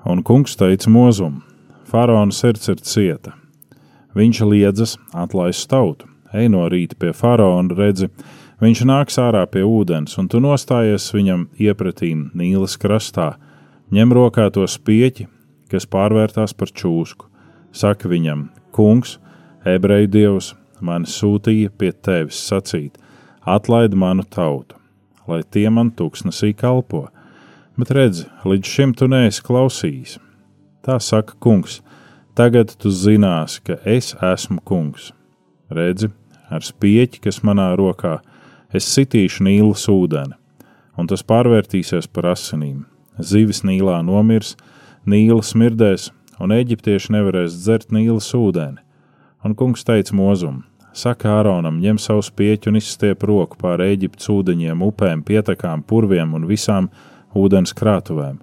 Un 0.06 0.24
kungs 0.26 0.58
teica 0.58 0.90
mozum: 0.90 1.42
Faraona 1.86 2.34
sirds 2.34 2.72
ir 2.74 2.82
cieta. 2.82 3.36
Viņš 4.18 4.44
liedzas 4.50 4.98
atlaist 5.14 5.70
tautu. 5.70 6.10
Ej 6.34 6.50
no 6.52 6.64
rīta 6.72 6.96
pie 7.00 7.12
faraona, 7.16 7.76
redzi, 7.76 8.08
viņš 8.62 8.84
nāks 8.88 9.18
ārā 9.22 9.44
pie 9.50 9.64
ūdens, 9.66 10.18
un 10.22 10.30
tu 10.30 10.42
nostājies 10.44 11.10
viņam 11.16 11.48
iepratīm 11.60 12.30
Nīlas 12.38 12.78
krastā. 12.82 13.36
Ņem 13.92 14.14
rokā 14.16 14.48
to 14.54 14.64
spieķi, 14.70 15.28
kas 15.72 15.88
pārvērtās 15.90 16.54
par 16.56 16.72
čūsku. 16.72 17.28
Saka 17.72 18.10
viņam: 18.12 18.50
Kungs, 18.76 19.18
ebreju 19.68 20.12
dievs, 20.12 20.54
mani 20.80 21.10
sūtīja 21.10 21.72
pie 21.78 21.92
tevis 21.92 22.40
sacīt: 22.48 22.98
Atlaid 23.42 23.96
manu 23.98 24.24
tautu, 24.24 24.78
lai 25.28 25.42
tie 25.44 25.70
man 25.70 25.92
tūkstnesī 25.92 26.54
kalpo. 26.56 27.08
Bet 27.80 27.92
redzi, 27.96 28.28
līdz 28.46 28.68
šim 28.68 28.94
tu 28.94 29.08
neesi 29.10 29.42
klausījis. 29.42 30.18
Tā 30.86 30.98
saka 31.02 31.38
kungs, 31.40 31.80
tagad 32.38 32.74
tu 32.78 32.92
zināsi, 32.94 33.62
ka 33.66 33.78
es 33.86 34.12
esmu 34.22 34.60
kungs. 34.66 35.12
Redzi, 35.72 36.12
ar 36.52 36.66
spieķi, 36.66 37.22
kas 37.24 37.40
manā 37.48 37.72
rokā, 37.80 38.20
es 38.74 38.88
sitīšu 38.92 39.46
nīlas 39.48 39.88
ūdeni, 39.92 40.38
un 40.98 41.10
tas 41.12 41.24
pārvērtīsies 41.28 42.08
par 42.12 42.32
asinīm. 42.34 42.86
Zivis 43.20 43.64
nīlā 43.68 44.00
nomirs, 44.08 44.56
nīla 45.06 45.44
smirdēs, 45.46 46.10
un 46.42 46.54
eģiptieši 46.56 47.14
nevarēs 47.18 47.58
dzert 47.60 47.92
nīlas 47.94 48.32
ūdeni. 48.38 48.82
Un 49.46 49.56
kungs 49.58 49.84
teica 49.86 50.16
mozum: 50.16 50.62
Saka 50.94 51.38
Āronam, 51.40 51.80
ņem 51.82 52.00
savu 52.02 52.24
spieķi 52.26 52.70
un 52.72 52.80
izstiep 52.80 53.24
roku 53.28 53.58
pāri 53.62 53.94
Eģiptes 53.96 54.30
ūdeņiem, 54.32 54.82
upēm, 54.86 55.24
pietekām, 55.26 55.86
purviem 55.88 56.36
un 56.38 56.48
visām 56.50 56.90
ūdens 57.38 57.74
krātuvēm, 57.78 58.40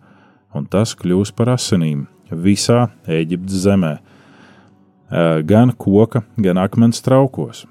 un 0.56 0.68
tas 0.70 0.94
kļūs 0.98 1.34
par 1.36 1.52
asinīm 1.54 2.06
visā 2.30 2.88
Eģiptes 3.06 3.64
zemē, 3.64 3.98
gan 5.48 5.74
koka, 5.76 6.24
gan 6.36 6.60
akmens 6.60 7.04
traukos. 7.04 7.66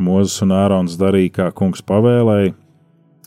Mozus 0.00 0.40
un 0.44 0.54
Ārons 0.56 0.96
darīja, 0.96 1.32
kā 1.36 1.46
kungs 1.52 1.82
pavēlēja. 1.84 2.54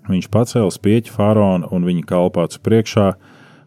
Viņš 0.10 0.28
pacēla 0.34 0.74
spieķi 0.74 1.14
faraonu 1.14 1.70
un 1.74 1.86
viņa 1.86 2.06
kalpācu 2.10 2.62
priekšā, 2.66 3.08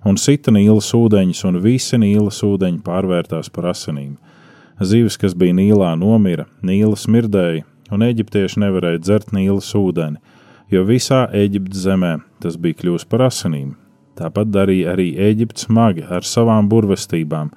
un 0.06 0.18
sita 0.18 0.54
nīlas 0.54 0.90
ūdeņus, 0.94 1.44
un 1.46 1.60
visi 1.62 1.98
nīlas 1.98 2.40
ūdeņi 2.46 2.82
pārvērtās 2.86 3.50
par 3.54 3.70
asinīm. 3.72 4.16
Zivis, 4.78 5.18
kas 5.18 5.34
bija 5.34 5.56
nīlā, 5.58 5.92
nomira, 5.98 6.46
nīlas 6.62 7.08
mirdēja, 7.10 7.64
un 7.90 8.04
eģiptieši 8.06 8.62
nevarēja 8.62 9.02
dzert 9.02 9.34
nīlas 9.34 9.70
ūdeni, 9.74 10.20
jo 10.70 10.84
visā 10.86 11.24
Eģiptes 11.34 11.82
zemē 11.86 12.18
tas 12.42 12.58
bija 12.60 12.78
kļuvis 12.82 13.08
par 13.10 13.26
asinīm. 13.26 13.74
Tāpat 14.18 14.50
darīja 14.54 14.94
arī 14.94 15.12
Eģiptes 15.28 15.70
magi 15.70 16.06
ar 16.06 16.26
savām 16.26 16.70
burvestībām, 16.70 17.50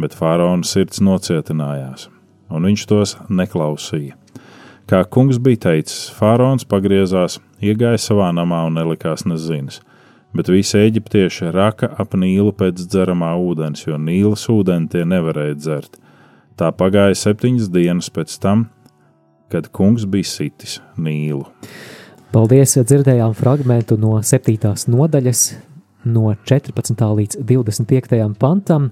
bet 0.00 0.16
faraona 0.16 0.64
sirds 0.64 1.00
nocietinājās, 1.04 2.08
un 2.48 2.68
viņš 2.68 2.88
tos 2.88 3.16
neklausīja. 3.28 4.19
Kā 4.90 5.04
kungs 5.06 5.38
bija 5.38 5.68
teicis, 5.68 6.08
faraons 6.10 6.64
pagriezās, 6.66 7.36
iegāja 7.62 7.98
savā 8.02 8.32
namā 8.34 8.64
un 8.66 8.74
nelikās 8.74 9.22
nezinis, 9.22 9.76
bet 10.34 10.48
visi 10.50 10.80
eģiptieši 10.80 11.52
raka 11.54 11.92
ap 12.02 12.16
Nīlu 12.18 12.50
pēc 12.58 12.80
dzeramā 12.90 13.28
ūdens, 13.38 13.84
jo 13.84 13.94
Nīlas 14.02 14.48
ūdeni 14.50 14.90
tie 14.90 15.04
nevarēja 15.06 15.54
dzert. 15.60 15.94
Tā 16.58 16.72
pagāja 16.74 17.14
septiņas 17.20 17.68
dienas 17.70 18.10
pēc 18.10 18.34
tam, 18.42 18.64
kad 19.54 19.68
kungs 19.70 20.08
bija 20.10 20.26
sitis 20.26 20.80
Nīlu. 20.98 21.46
Paldies! 22.34 22.74
Dzirdējām 22.74 23.38
fragment 23.38 23.94
no 24.02 24.16
7. 24.26 24.74
nodaļas, 24.90 25.44
no 26.10 26.34
14. 26.50 27.06
līdz 27.20 27.38
25. 27.46 28.26
pantam. 28.42 28.90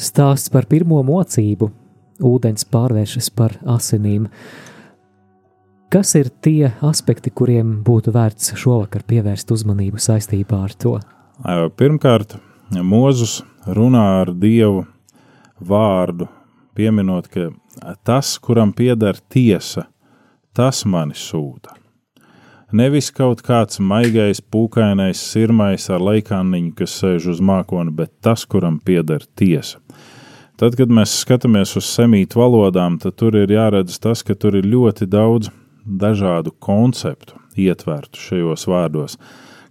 Stāsts 0.00 0.48
par 0.48 0.64
pirmo 0.64 1.04
mocību. 1.04 1.68
Ūdens 2.24 2.64
pārvēršas 2.72 3.28
par 3.36 3.60
asinīm. 3.68 4.26
Kas 5.90 6.12
ir 6.14 6.28
tie 6.38 6.68
aspekti, 6.86 7.32
kuriem 7.34 7.80
būtu 7.82 8.12
vērts 8.14 8.52
šovakar 8.62 9.02
pievērst 9.10 9.48
uzmanību 9.50 9.98
saistībā 9.98 10.60
ar 10.68 10.74
to? 10.78 10.92
Pirmkārt, 11.74 12.36
Mozus 12.86 13.40
runā 13.66 14.04
ar 14.20 14.30
Dievu 14.30 14.84
vārdu, 15.58 16.28
pieminot, 16.78 17.26
ka 17.26 17.48
tas, 18.06 18.36
kuram 18.38 18.70
pieder 18.70 19.18
tiesa, 19.34 19.88
tas 20.54 20.84
mani 20.86 21.18
sūta. 21.18 21.74
Nevis 22.70 23.10
kaut 23.10 23.42
kāds 23.42 23.82
maigais, 23.82 24.38
pūkainais, 24.38 25.18
sirmais 25.18 25.90
ar 25.90 26.06
leikāniņu, 26.06 26.70
kas 26.78 27.00
sēž 27.02 27.32
uz 27.34 27.42
mākona, 27.42 27.90
bet 27.90 28.14
tas, 28.22 28.46
kuram 28.46 28.78
pieder 28.78 29.26
tiesa. 29.34 29.82
Tad, 30.54 30.78
kad 30.78 30.92
mēs 30.92 31.18
skatāmies 31.24 31.74
uz 31.74 31.90
semītu 31.90 32.38
valodām, 32.38 33.00
tad 33.02 33.18
tur 33.18 33.34
ir 33.42 33.50
jāredz 33.50 33.98
tas, 33.98 34.22
ka 34.22 34.38
tur 34.38 34.54
ir 34.60 34.70
ļoti 34.70 35.10
daudz 35.10 35.50
dažādu 35.90 36.52
konceptu 36.62 37.38
ietvertu 37.58 38.20
šajos 38.20 38.66
vārdos. 38.70 39.16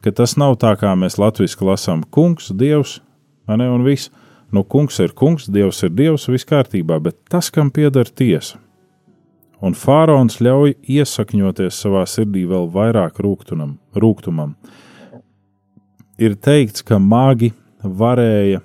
Ka 0.04 0.12
tas 0.16 0.36
nav 0.40 0.58
tā, 0.62 0.76
kā 0.80 0.94
mēs 0.96 1.20
latviešu 1.20 1.68
lasām, 1.68 2.04
kungs, 2.04 2.52
dievs, 2.56 3.00
ne, 3.48 3.68
un 3.70 3.84
viss. 3.88 4.12
Nu, 4.50 4.64
kungs 4.66 4.98
ir 5.04 5.12
kungs, 5.14 5.46
dievs 5.52 5.84
ir 5.86 5.92
dievs, 5.94 6.26
viss 6.32 6.48
kārtībā, 6.50 6.98
bet 7.04 7.20
tas, 7.30 7.52
kam 7.54 7.70
pieder 7.70 8.10
tiesa. 8.10 8.58
Un 9.62 9.76
faraons 9.76 10.40
ļauj 10.42 10.74
iesakņoties 10.90 11.82
savā 11.84 12.06
sirdī 12.08 12.46
vēl 12.50 12.70
vairāk 12.74 13.20
rūgtumam. 13.22 13.78
rūgtumam. 13.94 14.56
Ir 16.18 16.36
teikts, 16.36 16.82
ka 16.82 16.98
magi 17.00 17.52
varēja 17.84 18.64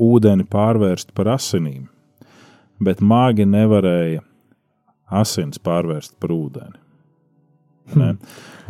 ūdeni 0.00 0.44
pārvērst 0.50 1.12
par 1.14 1.30
asinīm, 1.36 1.86
bet 2.80 3.00
magi 3.00 3.46
nevarēja 3.46 4.24
asins 5.10 5.60
pārvērst 5.62 6.16
par 6.20 6.32
ūdeni. 6.34 6.78
Hmm. 7.92 8.16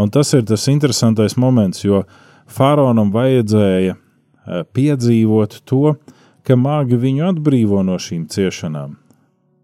Un 0.00 0.10
tas 0.10 0.32
ir 0.34 0.42
tas 0.48 0.66
interesantais 0.68 1.36
moments, 1.38 1.84
jo 1.84 2.02
faraonam 2.50 3.12
vajadzēja 3.14 3.94
piedzīvot 4.74 5.60
to, 5.68 5.94
ka 6.44 6.56
magi 6.60 6.98
viņu 7.00 7.28
atbrīvo 7.30 7.84
no 7.86 7.96
šīm 8.00 8.26
ciešanām, 8.30 8.96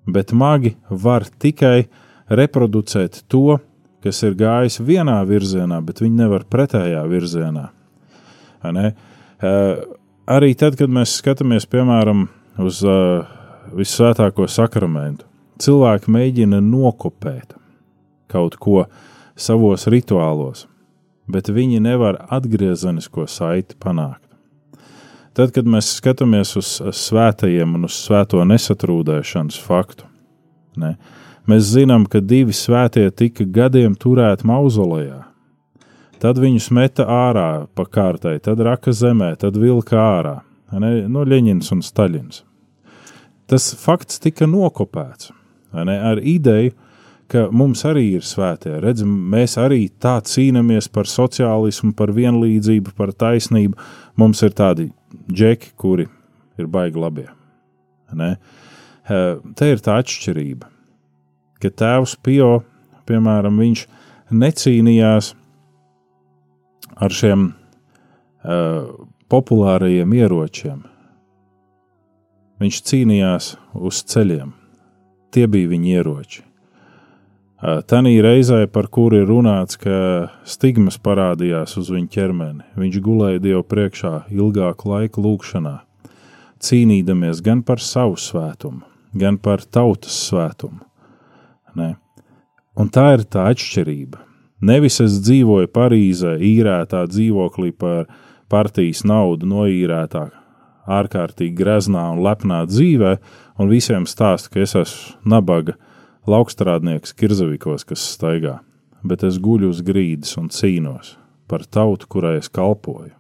bet 0.09 0.33
magi 0.33 0.77
var 0.89 1.27
tikai 1.29 1.91
reproducēt 2.31 3.25
to, 3.29 3.59
kas 4.01 4.23
ir 4.25 4.39
gājis 4.39 4.81
vienā 4.81 5.19
virzienā, 5.29 5.81
bet 5.85 6.01
viņi 6.01 6.23
nevar 6.23 6.47
pretējā 6.49 7.03
virzienā. 7.11 7.67
Ne? 8.73 8.93
Arī 10.31 10.55
tad, 10.57 10.79
kad 10.79 10.93
mēs 10.93 11.19
skatāmies, 11.21 11.67
piemēram, 11.69 12.29
uz 12.61 12.81
uh, 12.87 13.27
visvētāko 13.77 14.47
sakramentu, 14.49 15.27
cilvēki 15.61 16.13
mēģina 16.13 16.61
nokopēt 16.65 17.57
kaut 18.31 18.57
ko 18.63 18.85
savos 19.41 19.87
rituālos, 19.91 20.67
bet 21.31 21.51
viņi 21.51 21.81
nevar 21.83 22.21
atgriezenisko 22.31 23.27
saiti 23.31 23.79
panākt. 23.81 24.27
Tad, 25.37 25.53
kad 25.55 25.67
mēs 25.71 25.93
skatāmies 26.01 26.57
uz 26.59 26.69
svētajiem 26.99 27.77
un 27.79 27.87
uz 27.87 27.97
svēto 28.03 28.43
nesatrūdēšanas 28.45 29.61
faktu, 29.63 30.07
ne, 30.81 30.97
mēs 31.49 31.71
zinām, 31.71 32.07
ka 32.11 32.21
divi 32.21 32.55
svētie 32.57 33.07
tika 33.15 33.47
gadiem 33.47 33.95
turēti 33.95 34.49
mauzolejā. 34.51 35.23
Tad 36.21 36.37
viņus 36.37 36.67
meta 36.77 37.07
ārā 37.09 37.65
pa 37.73 37.87
kārtai, 37.89 38.37
tad 38.45 38.61
raka 38.61 38.93
zemē, 38.93 39.33
tad 39.41 39.57
vilka 39.57 39.97
ārā. 39.97 40.37
Ne, 40.71 41.09
no 41.11 41.25
Ļeņins 41.27 41.73
un 41.75 41.81
Staļins. 41.83 42.45
Tas 43.51 43.73
fakts 43.75 44.21
tika 44.23 44.47
nokopēts 44.47 45.33
ne, 45.73 45.97
ar 46.13 46.21
ideju, 46.23 46.75
ka 47.31 47.47
mums 47.55 47.85
arī 47.87 48.07
ir 48.19 48.27
svētie. 48.27 48.73
Redzam, 48.83 49.13
mēs 49.31 49.55
arī 49.61 49.85
tā 50.03 50.17
cīnāmies 50.27 50.91
par 50.93 51.09
sociālismu, 51.11 51.93
par 51.99 52.11
vienlīdzību, 52.17 52.95
par 52.99 53.15
taisnību. 53.15 53.79
Mums 54.19 54.43
ir 54.47 54.57
tādi 54.59 54.89
džeki, 55.31 55.75
kuri 55.79 56.09
ir 56.59 56.71
baigi 56.71 57.01
labie. 57.01 57.29
Ne? 58.19 58.35
Te 59.07 59.71
ir 59.71 59.83
tā 59.83 60.01
atšķirība, 60.03 60.69
ka 61.63 61.71
tēvs 61.83 62.17
Pio, 62.25 62.51
piemēram, 63.07 63.59
viņš 63.63 63.87
necīnījās 64.31 65.33
ar 67.01 67.15
šiem 67.15 67.49
uh, 67.51 68.91
populārajiem 69.31 70.15
ieročiem. 70.19 70.83
Viņš 72.61 72.81
cīnījās 72.91 73.55
uz 73.79 74.03
ceļiem. 74.11 74.60
Tie 75.31 75.47
bija 75.47 75.71
viņa 75.71 75.91
ieroči. 76.01 76.43
Tanī 77.61 78.15
reizē, 78.25 78.65
par 78.73 78.89
kuru 78.89 79.19
ir 79.21 79.27
runāts, 79.29 79.77
ka 79.77 80.31
stigmas 80.49 80.97
parādījās 80.97 81.77
uz 81.77 81.91
viņa 81.93 82.09
ķermeni, 82.15 82.65
viņš 82.81 82.97
gulēja 83.05 83.43
Dievu 83.45 83.67
priekšā 83.69 84.13
ilgāku 84.33 84.89
laiku 84.89 85.21
lūgšanā, 85.27 85.75
cīnīdamies 86.65 87.43
gan 87.45 87.61
par 87.61 87.85
savu 87.85 88.17
svētumu, 88.17 88.81
gan 89.13 89.37
par 89.37 89.61
tautas 89.69 90.17
svētumu. 90.31 90.81
Ne? 91.77 91.93
Un 92.81 92.89
tā 92.89 93.11
ir 93.19 93.27
tā 93.29 93.51
atšķirība. 93.53 94.25
Nevis 94.65 94.97
es 95.05 95.21
dzīvoju 95.21 95.69
Parīzē, 95.73 96.39
īrētā 96.41 97.05
dzīvoklī 97.13 97.75
par 97.77 98.09
partijas 98.49 99.05
naudu 99.05 99.49
noīrētā, 99.53 100.31
ārkārtīgi 100.91 101.55
greznā 101.57 102.09
un 102.15 102.25
lepnā 102.25 102.65
dzīvē, 102.69 103.15
un 103.61 103.71
visiem 103.71 104.09
stāstu, 104.09 104.55
ka 104.55 104.65
es 104.65 104.75
esmu 104.79 105.37
nabaga 105.37 105.77
laukstrādnieks 106.31 107.15
Kirzavikos, 107.17 107.87
kas 107.89 108.05
staigā, 108.17 108.59
bet 109.07 109.25
es 109.27 109.41
guļu 109.43 109.71
uz 109.73 109.81
grīdas 109.87 110.37
un 110.41 110.51
cīnos 110.53 111.17
par 111.51 111.65
tautu, 111.67 112.07
kurai 112.07 112.37
es 112.39 112.51
kalpoju. 112.53 113.11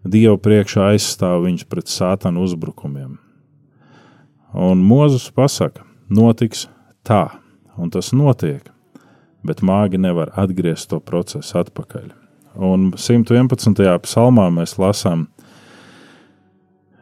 Dievu 0.00 0.38
priekšā 0.40 0.94
aizstāv 0.94 1.44
viņus 1.44 1.66
pret 1.70 1.90
sātanu 1.92 2.42
uzbrukumiem. 2.46 3.18
Un 4.56 4.80
Mozus 4.82 5.28
pasaka, 5.30 5.84
notiks 6.10 6.64
tā, 7.06 7.28
un 7.78 7.92
tas 7.92 8.10
notiek, 8.16 8.64
bet 9.46 9.62
māgi 9.62 10.00
nevar 10.00 10.32
atgriezt 10.40 10.90
to 10.90 10.98
procesu 11.04 11.60
atpakaļ. 11.60 12.10
Un 12.58 12.90
111. 12.96 13.76
psalmā 14.02 14.48
mēs 14.50 14.74
lasām, 14.80 15.28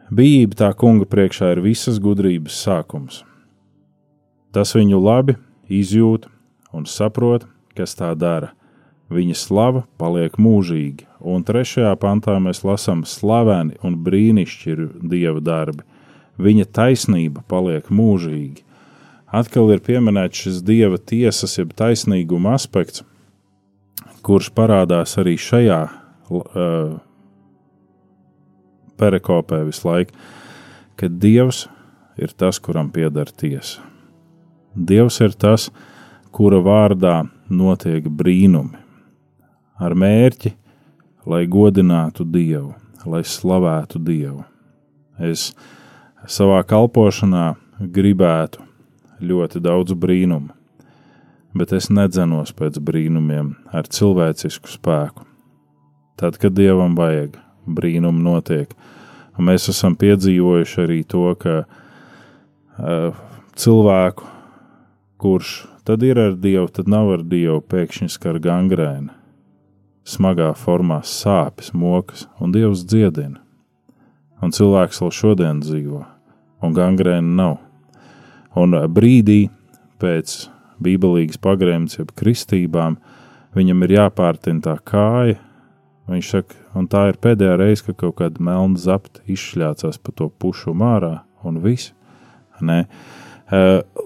Bijība 0.09 0.63
tā 0.63 0.69
kunga 0.73 1.05
priekšā 1.05 1.53
ir 1.53 1.65
visas 1.65 1.99
gudrības 2.01 2.57
sākums 2.65 3.23
Tas 4.49 4.73
viņu 4.73 4.97
labi 4.97 5.35
izjūt 5.69 6.25
un 6.73 6.87
saprot, 6.89 7.45
kas 7.77 7.93
tā 7.97 8.15
dara. 8.17 8.53
Viņa 9.13 9.35
slava 9.37 9.83
paliek 10.01 10.35
mūžīgi, 10.41 11.05
un 11.21 11.45
trešajā 11.45 11.91
pantā 12.01 12.35
mēs 12.41 12.63
lasām 12.65 13.03
slaveni 13.09 13.77
un 13.85 13.97
brīnišķīgi 14.05 14.73
ir 14.73 14.81
dieva 15.11 15.41
darbi. 15.41 15.85
Viņa 16.41 16.65
taisnība 16.73 17.43
paliek 17.49 17.89
mūžīgi. 17.93 18.65
Atkal 19.29 19.69
ir 19.73 19.81
pieminēts 19.85 20.45
šis 20.45 20.61
dieva 20.65 20.97
tiesas, 20.97 21.57
jeb 21.59 21.73
taisnīguma 21.77 22.55
aspekts, 22.57 23.03
kurš 24.25 24.49
parādās 24.57 25.13
arī 25.21 25.35
šajā 25.37 25.81
uh, 25.89 26.97
perekopē 28.99 29.63
visu 29.67 29.87
laiku, 29.87 30.15
ka 30.99 31.07
dievs 31.07 31.67
ir 32.19 32.33
tas, 32.35 32.59
kuram 32.59 32.91
pieder 32.91 33.31
tiesa. 33.31 33.81
Dievs 34.75 35.19
ir 35.23 35.33
tas, 35.33 35.69
kura 36.35 36.59
vārdā 36.63 37.23
notiek 37.49 38.05
brīnumi, 38.05 38.77
ar 39.79 39.95
mērķi, 39.95 40.53
lai 41.29 41.45
godinātu 41.47 42.25
Dievu, 42.27 42.73
lai 43.05 43.23
slavētu 43.25 44.01
Dievu. 44.03 44.43
Es 45.19 45.49
savā 46.27 46.61
kalpošanā 46.67 47.53
gribētu 47.79 48.63
ļoti 49.19 49.61
daudz 49.63 49.95
brīnumu, 49.99 50.53
bet 51.55 51.73
es 51.75 51.89
nedzenos 51.89 52.53
pēc 52.55 52.79
brīnumiem 52.83 53.55
ar 53.73 53.89
cilvēcisku 53.89 54.71
spēku. 54.71 55.25
Tad, 56.19 56.37
kad 56.39 56.55
Dievam 56.55 56.95
vajag, 56.99 57.37
brīnumi 57.75 58.23
notiek. 58.25 58.73
Un 59.37 59.47
mēs 59.47 59.69
esam 59.71 59.95
piedzīvojuši 59.99 60.81
arī 60.83 60.99
to, 61.07 61.25
ka 61.39 61.61
uh, 61.63 63.19
cilvēku, 63.59 64.27
kurš 65.19 65.53
tad 65.87 66.03
ir 66.03 66.19
ar 66.19 66.35
Dievu, 66.39 66.67
tad 66.71 66.91
nav 66.91 67.13
ar 67.15 67.23
Dievu, 67.25 67.61
pēkšņi 67.65 68.11
skar 68.13 68.39
gangrēna, 68.43 69.15
smagā 70.07 70.51
formā 70.59 70.99
sāpes, 71.07 71.71
mokas, 71.73 72.27
un 72.39 72.53
Dievs 72.55 72.85
dziedina. 72.87 73.39
Un 74.39 74.53
cilvēks 74.55 75.01
vēl 75.03 75.11
šodien 75.11 75.59
dzīvo, 75.63 76.03
un 76.63 76.75
gangrēna 76.75 77.35
nav. 77.41 77.57
Un 78.59 78.77
brīdī 78.93 79.49
pēc 79.99 80.45
bībelīgas 80.83 81.41
pagrēmas, 81.43 81.97
jeb 81.99 82.13
kristībām, 82.15 82.97
viņam 83.57 83.83
ir 83.85 83.95
jāpārtina 83.97 84.63
tā 84.69 84.77
kāja. 84.79 85.39
Viņš 86.09 86.31
saka, 86.31 86.55
un 86.79 86.87
tā 86.87 87.09
ir 87.11 87.19
pēdējā 87.21 87.57
reize, 87.59 87.83
kad 87.85 87.97
kaut 87.99 88.17
kāda 88.21 88.43
melna 88.43 88.79
zapta 88.79 89.23
izšļācās 89.29 89.99
pa 90.01 90.15
to 90.15 90.29
pušu 90.31 90.73
mārā, 90.77 91.19
un 91.43 91.59
viss. 91.63 91.93
Nē. 92.63 92.83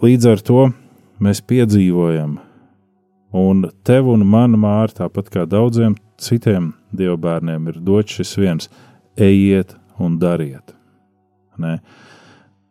Līdz 0.03 0.29
ar 0.31 0.41
to 0.45 0.65
mēs 1.23 1.41
piedzīvojam, 1.45 2.37
un 3.33 3.67
tev 3.85 4.09
un 4.13 4.25
man 4.29 4.57
māri, 4.61 4.95
tāpat 4.99 5.31
kā 5.33 5.45
daudziem 5.49 5.97
citiem 6.21 6.73
dievbērniem, 6.95 7.69
ir 7.71 7.79
dots 7.81 8.19
šis 8.19 8.35
viens: 8.39 8.69
ejiet 9.17 9.75
un 9.99 10.17
dariet. 10.21 10.75
Nē. 11.57 11.79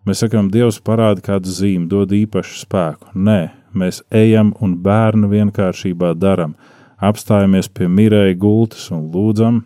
Mēs 0.03 0.19
sakām, 0.25 0.49
Dievs 0.51 0.81
parāda 0.83 1.23
kādu 1.23 1.47
zīmi, 1.47 1.87
dod 1.87 2.11
īpašu 2.11 2.65
spēku. 2.65 3.13
Nē, 3.15 3.53
mēs 3.71 4.01
ejam 4.11 4.51
un 4.59 4.75
bērnu 4.83 5.29
vienkāršībā 5.31 6.17
darām. 6.19 6.57
Apstājamies 6.99 7.69
pie 7.71 7.87
mirēja 7.87 8.35
gultas 8.39 8.89
un 8.95 9.05
lūdzam 9.15 9.61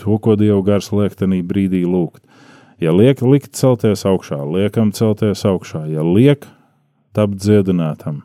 to, 0.00 0.18
ko 0.22 0.36
Dieva 0.38 0.62
gars 0.64 0.90
liek 0.92 1.16
tenī 1.18 1.42
brīdī 1.46 1.84
lūgt. 1.88 2.22
Ja 2.82 2.92
liek 2.92 3.22
likt 3.24 3.56
celties 3.56 4.04
augšā, 4.04 4.42
liekam 4.44 4.92
celties 4.92 5.46
augšā, 5.48 5.86
ja 5.88 6.04
liek 6.04 6.44
tapt 7.16 7.40
dziedinātam. 7.40 8.20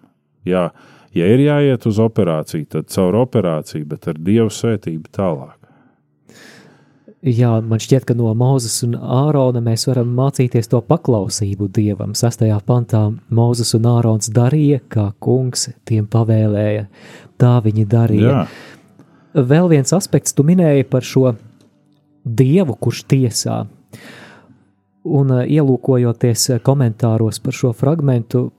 Jā, 0.48 0.70
ja 1.16 1.32
ir 1.32 1.46
jāiet 1.46 1.88
uz 1.88 2.02
operāciju, 2.04 2.68
tad 2.76 2.92
caur 2.92 3.16
operāciju, 3.24 3.88
bet 3.88 4.10
ar 4.12 4.20
Dievu 4.20 4.52
svētību 4.52 5.12
tālāk. 5.16 5.56
Jā, 7.22 7.52
man 7.62 7.78
šķiet, 7.78 8.08
ka 8.10 8.16
no 8.18 8.32
Mozus 8.34 8.80
un 8.82 8.96
Ārona 8.98 9.62
mēs 9.62 9.86
varam 9.86 10.10
mācīties 10.18 10.72
to 10.72 10.80
paklausību 10.82 11.68
Dievam. 11.70 12.16
Sastajā 12.18 12.58
pantā 12.66 13.04
Mozus 13.30 13.76
un 13.78 13.86
Ārons 13.92 14.32
darīja, 14.34 14.80
kā 14.90 15.12
kungs 15.22 15.68
tiem 15.86 16.08
pavēlēja. 16.10 16.88
Tā 17.38 17.54
viņi 17.62 17.86
darīja. 17.92 18.34
Jā. 18.34 19.46
Vēl 19.54 19.70
viens 19.70 19.94
aspekts, 19.94 20.34
tu 20.34 20.44
minēji 20.48 20.88
par 20.90 21.06
šo 21.06 21.36
Dievu, 22.26 22.76
kurš 22.78 23.04
tiesā. 23.10 23.64
Un 25.10 25.34
uh, 25.34 25.44
ielūkojoties 25.46 26.50
komentāros 26.66 27.42
par 27.42 27.58
šo 27.58 27.72
fragmentu, 27.74 28.50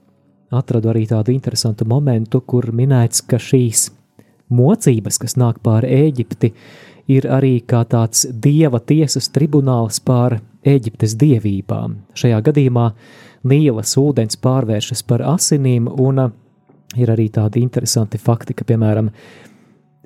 atradu 0.52 0.90
arī 0.92 1.06
tādu 1.08 1.32
interesantu 1.32 1.86
momentu, 1.88 2.42
kur 2.42 2.72
minēts, 2.74 3.22
ka 3.24 3.38
šīs 3.40 3.90
mocības, 4.52 5.18
kas 5.22 5.38
nāk 5.40 5.62
pāri 5.64 5.92
Ēģipti, 6.08 6.52
ir 7.12 7.28
arī 7.30 7.60
kā 7.66 7.84
tāds 7.88 8.26
dieva 8.26 8.82
tiesas 8.82 9.30
tribunāls 9.32 10.02
pār 10.04 10.40
Eģiptes 10.66 11.16
dievībām. 11.18 11.96
Šajā 12.18 12.42
gadījumā 12.50 12.92
Nīlas 13.48 13.96
ūdens 13.98 14.38
pārvēršas 14.38 15.02
par 15.06 15.24
asinīm, 15.26 15.88
un 15.90 16.26
uh, 16.26 16.34
ir 16.98 17.10
arī 17.14 17.28
tādi 17.32 17.62
interesanti 17.62 18.18
fakti, 18.18 18.54
ka, 18.54 18.66
piemēram, 18.66 19.08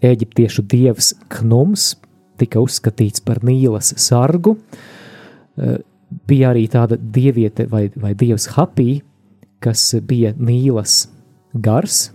eģiptiešu 0.05 0.65
dievs 0.69 1.15
Knums 1.33 1.95
tika 2.39 2.63
uzskatīts 2.63 3.25
par 3.27 3.43
Nīlas 3.47 3.95
sargu. 4.01 4.57
Uh, 5.57 5.79
bija 6.27 6.53
arī 6.53 6.67
tāda 6.71 6.99
dieviete 6.99 7.67
vai, 7.71 7.89
vai 7.97 8.15
dievs 8.19 8.51
Hapī, 8.55 9.01
kas 9.63 9.89
bija 10.07 10.33
Nīlas 10.37 11.07
gars, 11.55 12.11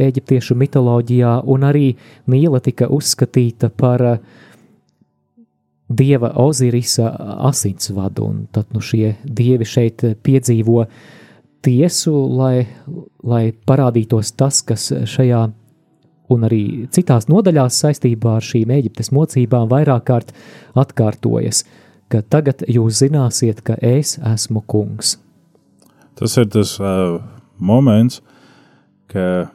eģiptiešu 0.00 0.56
mitoloģijā, 0.58 1.40
un 1.46 1.64
arī 1.66 1.94
Nīla 2.30 2.60
tika 2.64 2.88
uzskatīta 2.90 3.70
par 3.70 4.04
eh, 4.06 4.18
dieva 5.88 6.32
Ozirisa 6.42 7.12
asinsvadu, 7.50 8.26
un 8.26 8.44
tad 8.52 8.70
nu, 8.74 8.82
šie 8.82 9.16
dievi 9.24 9.66
šeit 9.66 10.04
piedzīvo 10.22 10.84
tiesu, 11.64 12.14
lai, 12.40 12.66
lai 13.22 13.42
parādītos 13.66 14.32
tas, 14.38 14.62
kas 14.66 14.90
šajā 14.90 15.46
un 16.30 16.46
arī 16.48 16.62
citās 16.94 17.28
nodaļās 17.30 17.80
saistībā 17.84 18.36
ar 18.38 18.46
šīm 18.46 18.72
Eģiptes 18.78 19.12
mocībām 19.14 19.68
vairāk 19.70 20.06
kārt 20.10 20.34
atkārtojas, 20.78 21.64
ka 22.10 22.22
tagad 22.22 22.64
jūs 22.68 23.02
zināsiet, 23.02 23.62
ka 23.66 23.78
es 23.80 24.16
esmu 24.18 24.64
kungs. 24.66 25.16
Tas 26.18 26.36
ir 26.36 26.50
tas 26.52 26.74
uh, 26.82 27.20
moments, 27.58 28.20
ka 29.10 29.50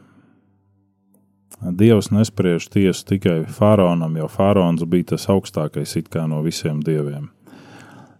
Dievs 1.65 2.11
nespriež 2.11 2.67
tiesu 2.69 3.05
tikai 3.09 3.45
faraonam, 3.49 4.17
jo 4.19 4.27
faraons 4.29 4.83
bija 4.85 5.15
tas 5.15 5.25
augstākais 5.31 5.95
no 6.27 6.43
visiem 6.43 6.81
dieviem. 6.83 7.31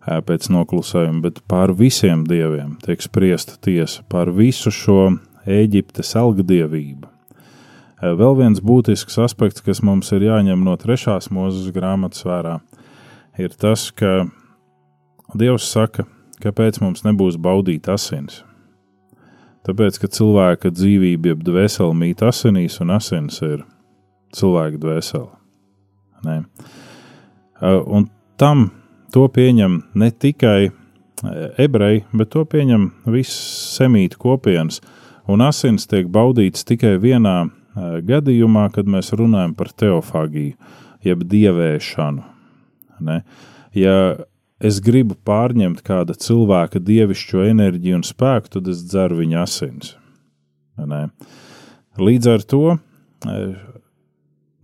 Pēc 0.06 0.50
noklusējuma, 0.50 1.22
bet 1.22 1.42
pār 1.48 1.74
visiem 1.74 2.24
dieviem 2.26 2.78
tiek 2.82 3.02
spriesta 3.02 3.58
tiesa, 3.62 4.04
pār 4.10 4.32
visu 4.32 4.72
šo 4.72 5.18
Eģiptes 5.46 6.16
algdievību. 6.16 7.15
Vēl 8.14 8.36
viens 8.38 8.62
būtisks 8.62 9.18
aspekts, 9.24 9.64
kas 9.66 9.82
mums 9.86 10.12
ir 10.14 10.28
jāņem 10.28 10.66
no 10.66 10.76
trešās 10.78 11.32
mūzes 11.34 11.72
grāmatas 11.74 12.26
vērā, 12.28 12.60
ir 13.42 13.56
tas, 13.58 13.90
ka 13.96 14.28
Dievs 15.34 15.66
saka, 15.72 16.06
kāpēc 16.44 16.78
mums 16.84 17.02
nebūs 17.06 17.40
baudīt 17.42 17.90
asins. 17.90 18.44
Tāpēc, 19.66 19.98
ka 19.98 20.12
cilvēka 20.14 20.70
dzīvība, 20.70 21.32
jeb 21.34 21.42
dvēsele 21.48 21.96
mīt 21.98 22.22
asinīs, 22.22 22.78
un 22.84 22.94
asins 22.94 23.42
ir 23.42 23.64
cilvēka 24.38 24.78
dvēsele. 24.84 25.32
Nē. 26.26 26.38
Un 27.66 28.10
tam 28.38 28.68
to 29.14 29.26
pieņem 29.32 29.80
ne 29.98 30.12
tikai 30.12 30.70
ebreji, 31.58 32.04
bet 32.14 32.30
to 32.36 32.44
pieņem 32.46 32.90
visas 33.10 33.78
semītu 33.80 34.20
kopienas, 34.22 34.82
un 35.32 35.42
asins 35.42 35.88
tiek 35.90 36.10
baudīts 36.14 36.68
tikai 36.68 36.98
vienā 37.02 37.48
gadījumā, 37.76 38.70
kad 38.76 38.88
mēs 38.90 39.12
runājam 39.18 39.56
par 39.58 39.72
teofāgiju, 39.76 40.56
jeb 41.06 41.26
dievēšanu. 41.30 42.24
Ne? 43.06 43.20
Ja 43.76 43.98
es 44.64 44.80
gribu 44.84 45.18
pārņemt 45.28 45.84
kāda 45.86 46.16
cilvēka 46.16 46.80
dievišķo 46.80 47.44
enerģiju 47.52 48.00
un 48.00 48.06
spēku, 48.08 48.54
tad 48.56 48.72
es 48.72 48.86
dzeru 48.88 49.20
viņa 49.22 49.42
asins. 49.44 49.96
Ne? 50.80 51.08
Līdz 52.00 52.32
ar 52.32 52.44
to 52.44 52.64
e, 52.76 53.40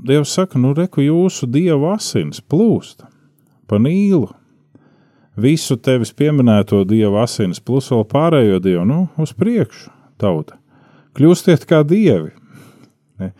Dievs 0.02 0.32
saka, 0.34 0.58
nu, 0.58 0.72
reku 0.74 1.04
jūsu 1.06 1.46
dieva 1.46 1.94
asins 2.00 2.42
plūst 2.42 3.04
pa 3.70 3.78
nīlu. 3.78 4.32
Visu 5.38 5.78
tevis 5.78 6.10
pieminēto 6.18 6.82
dievu 6.90 7.20
asins, 7.22 7.62
plus 7.62 7.92
vēl 7.94 8.02
pārējo 8.10 8.58
dievu, 8.66 8.86
nu, 8.90 8.98
uz 9.22 9.32
priekšu, 9.38 9.92
tauta. 10.20 10.58
Kļūstiet 11.16 11.68
kā 11.70 11.84
dievi. 11.88 12.34
Ne? 13.22 13.32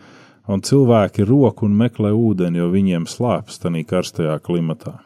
Un 0.50 0.62
cilvēki 0.64 1.26
roku 1.28 1.68
un 1.68 1.74
meklē 1.78 2.10
ūdeni, 2.14 2.58
jo 2.58 2.68
viņiem 2.72 3.06
slāpst 3.10 3.62
tajā 3.62 3.86
karstajā 3.86 4.36
klimatā. 4.42 4.98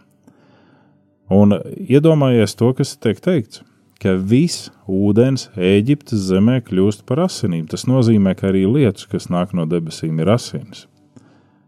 Un 1.32 1.56
iedomājies 1.82 2.54
to, 2.56 2.70
kas 2.78 2.94
tiek 3.02 3.18
teikts, 3.20 3.62
ka 4.00 4.14
viss 4.14 4.70
ūdens 4.86 5.48
Eģiptes 5.56 6.28
zemē 6.28 6.60
kļūst 6.66 7.02
par 7.08 7.24
asinīm. 7.26 7.66
Tas 7.70 7.86
nozīmē, 7.90 8.36
ka 8.38 8.50
arī 8.52 8.64
lietus, 8.68 9.08
kas 9.10 9.28
nāk 9.32 9.54
no 9.56 9.66
debesīm, 9.68 10.20
ir 10.22 10.30
asinis. 10.36 10.86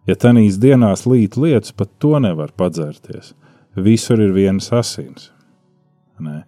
Ja 0.08 0.16
tanīs 0.16 0.56
dienās 0.60 1.04
līt 1.08 1.36
lietus, 1.36 1.74
pat 1.76 1.90
to 2.00 2.14
nevar 2.22 2.54
padzerties. 2.56 3.34
Visur 3.76 4.22
ir 4.22 4.32
vienas 4.36 4.70
asins. 4.72 5.28
Nē. 6.22 6.40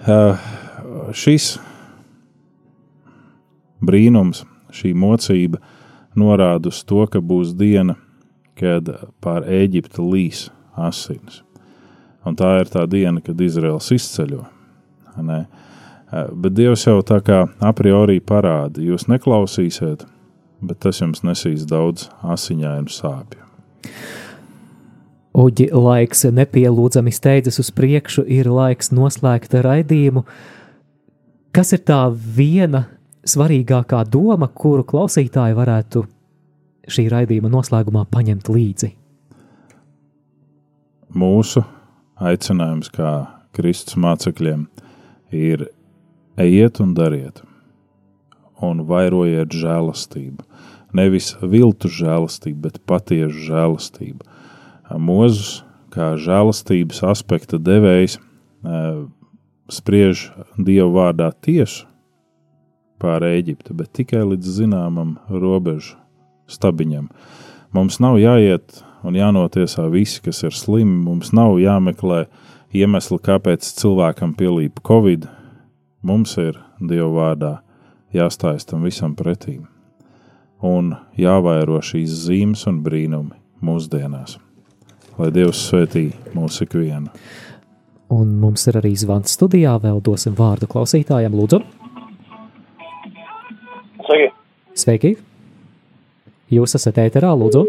Uh, 0.00 0.38
šis 1.12 1.58
brīnums, 3.84 4.44
šī 4.74 4.92
mocība 4.96 5.60
norāda 6.18 6.70
uz 6.70 6.82
to, 6.84 7.04
ka 7.10 7.22
būs 7.22 7.54
diena, 7.58 7.96
kad 8.58 8.88
pār 9.22 9.46
Eģiptu 9.48 10.04
līs 10.04 10.48
asins. 10.76 11.42
Un 12.26 12.36
tā 12.36 12.58
ir 12.60 12.68
tā 12.68 12.84
diena, 12.90 13.22
kad 13.24 13.40
Izraels 13.40 13.88
izceļo. 13.94 14.44
Ne? 15.24 15.44
Bet 16.10 16.56
Dievs 16.58 16.84
jau 16.88 17.00
tā 17.06 17.20
kā 17.24 17.44
a 17.62 17.72
priori 17.76 18.18
parāda, 18.20 18.82
jūs 18.82 19.06
neklausīsiet, 19.08 20.04
bet 20.60 20.80
tas 20.84 21.00
jums 21.00 21.22
nesīs 21.24 21.64
daudz 21.68 22.08
asiņainu 22.20 22.92
sāpju. 22.92 23.46
Uģi 25.40 25.68
laiks 25.70 26.24
nepielūdzami 26.34 27.12
steidzas 27.14 27.60
uz 27.62 27.70
priekšu, 27.70 28.24
ir 28.26 28.50
laiks 28.50 28.90
noslēgt 28.90 29.54
raidījumu. 29.54 30.24
Kas 31.54 31.70
ir 31.72 31.84
tā 31.86 32.02
viena 32.10 32.88
svarīgākā 33.28 34.04
doma, 34.08 34.48
kuru 34.48 34.86
klausītāji 34.86 35.58
varētu 35.58 36.06
šī 36.90 37.08
raidījuma 37.12 37.52
noslēgumā 37.52 38.06
paņemt 38.10 38.48
līdzi? 38.50 38.94
mūsu 41.14 41.62
aicinājums 42.20 42.90
kā 42.94 43.10
Kristus 43.56 43.98
mācekļiem 43.98 44.66
ir 45.34 45.66
ejiet 46.40 46.80
un 46.82 46.94
dariet, 46.94 47.42
un 48.62 48.84
vairojiet 48.86 49.52
žēlastību. 49.56 50.44
Nevis 50.96 51.32
viltu 51.42 51.90
žēlastību, 51.90 52.58
bet 52.66 52.80
patiesu 52.86 53.46
žēlastību. 53.46 54.26
Mozus, 54.98 55.60
kā 55.94 56.14
žēlastības 56.18 57.02
aspekta 57.06 57.60
devējs, 57.62 58.18
spriež 59.70 60.30
Dievu 60.58 60.90
vārdā 60.96 61.30
tiesu 61.42 61.86
pār 63.00 63.24
Eģiptu, 63.30 63.74
bet 63.76 63.92
tikai 63.96 64.22
līdz 64.28 64.52
zināmam 64.60 65.16
robežu 65.28 65.96
stabiņam. 66.50 67.08
Mums 67.74 68.00
nav 68.02 68.18
jāiet 68.20 68.82
un 69.06 69.16
jānotiesā 69.18 69.86
visi, 69.92 70.20
kas 70.24 70.42
ir 70.46 70.54
slimi. 70.56 70.98
Mums 71.06 71.32
nav 71.36 71.58
jāmeklē 71.62 72.24
iemesli, 72.76 73.18
kāpēc 73.22 73.66
cilvēkam 73.80 74.36
pielīp 74.38 74.82
Covid. 74.86 75.28
Mums 76.02 76.36
ir 76.40 76.58
Dieva 76.80 77.10
vārdā 77.12 77.58
jāstājas 78.16 78.66
tam 78.66 78.86
visam 78.86 79.12
pretī 79.18 79.60
un 80.60 80.94
jāvairo 81.16 81.80
šīs 81.84 82.14
zīmes 82.26 82.66
un 82.68 82.80
brīnumi 82.84 83.36
mūsdienās. 83.64 84.38
Lai 85.20 85.30
Dievs 85.34 85.60
svētī 85.68 86.10
mūsu 86.36 86.64
ikvienu. 86.66 87.12
Un 88.10 88.32
mums 88.42 88.64
ir 88.66 88.80
arī 88.80 88.94
zvans 88.98 89.36
studijā, 89.36 89.76
vēl 89.82 90.00
dosim 90.02 90.34
vārdu 90.36 90.66
klausītājiem, 90.70 91.36
lūdzu. 91.36 91.60
Sveiki! 94.76 95.16
Jūs 96.50 96.74
esat 96.78 96.98
ēterā, 97.02 97.30
lūdzu. 97.38 97.64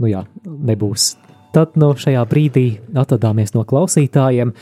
Nu 0.00 0.10
jā, 0.10 0.24
nebūs. 0.44 1.14
Tad 1.52 1.76
no 1.76 1.90
šajā 2.00 2.22
brīdī 2.28 2.64
atvadāmies 2.96 3.52
no 3.52 3.64
klausītājiem. 3.68 4.54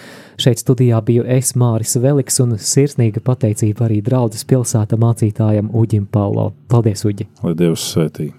Šeit 0.43 0.62
studijā 0.62 0.99
biju 1.07 1.22
es, 1.31 1.53
Māris 1.59 1.95
Veliks, 2.03 2.41
un 2.43 2.57
sirsnīga 2.59 3.22
pateicība 3.22 3.87
arī 3.87 4.01
draudzes 4.03 4.43
pilsēta 4.51 4.99
mācītājam 4.99 5.70
Uģim 5.70 6.11
Paulo. 6.11 6.51
Paldies, 6.70 7.07
Uģi! 7.07 7.31
Lai 7.47 7.55
Dievs 7.59 7.87
svētī! 7.95 8.33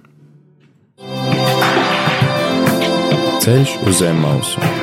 Ceļš 3.41 3.79
uz 3.87 4.03
zem 4.03 4.19
mausu 4.21 4.80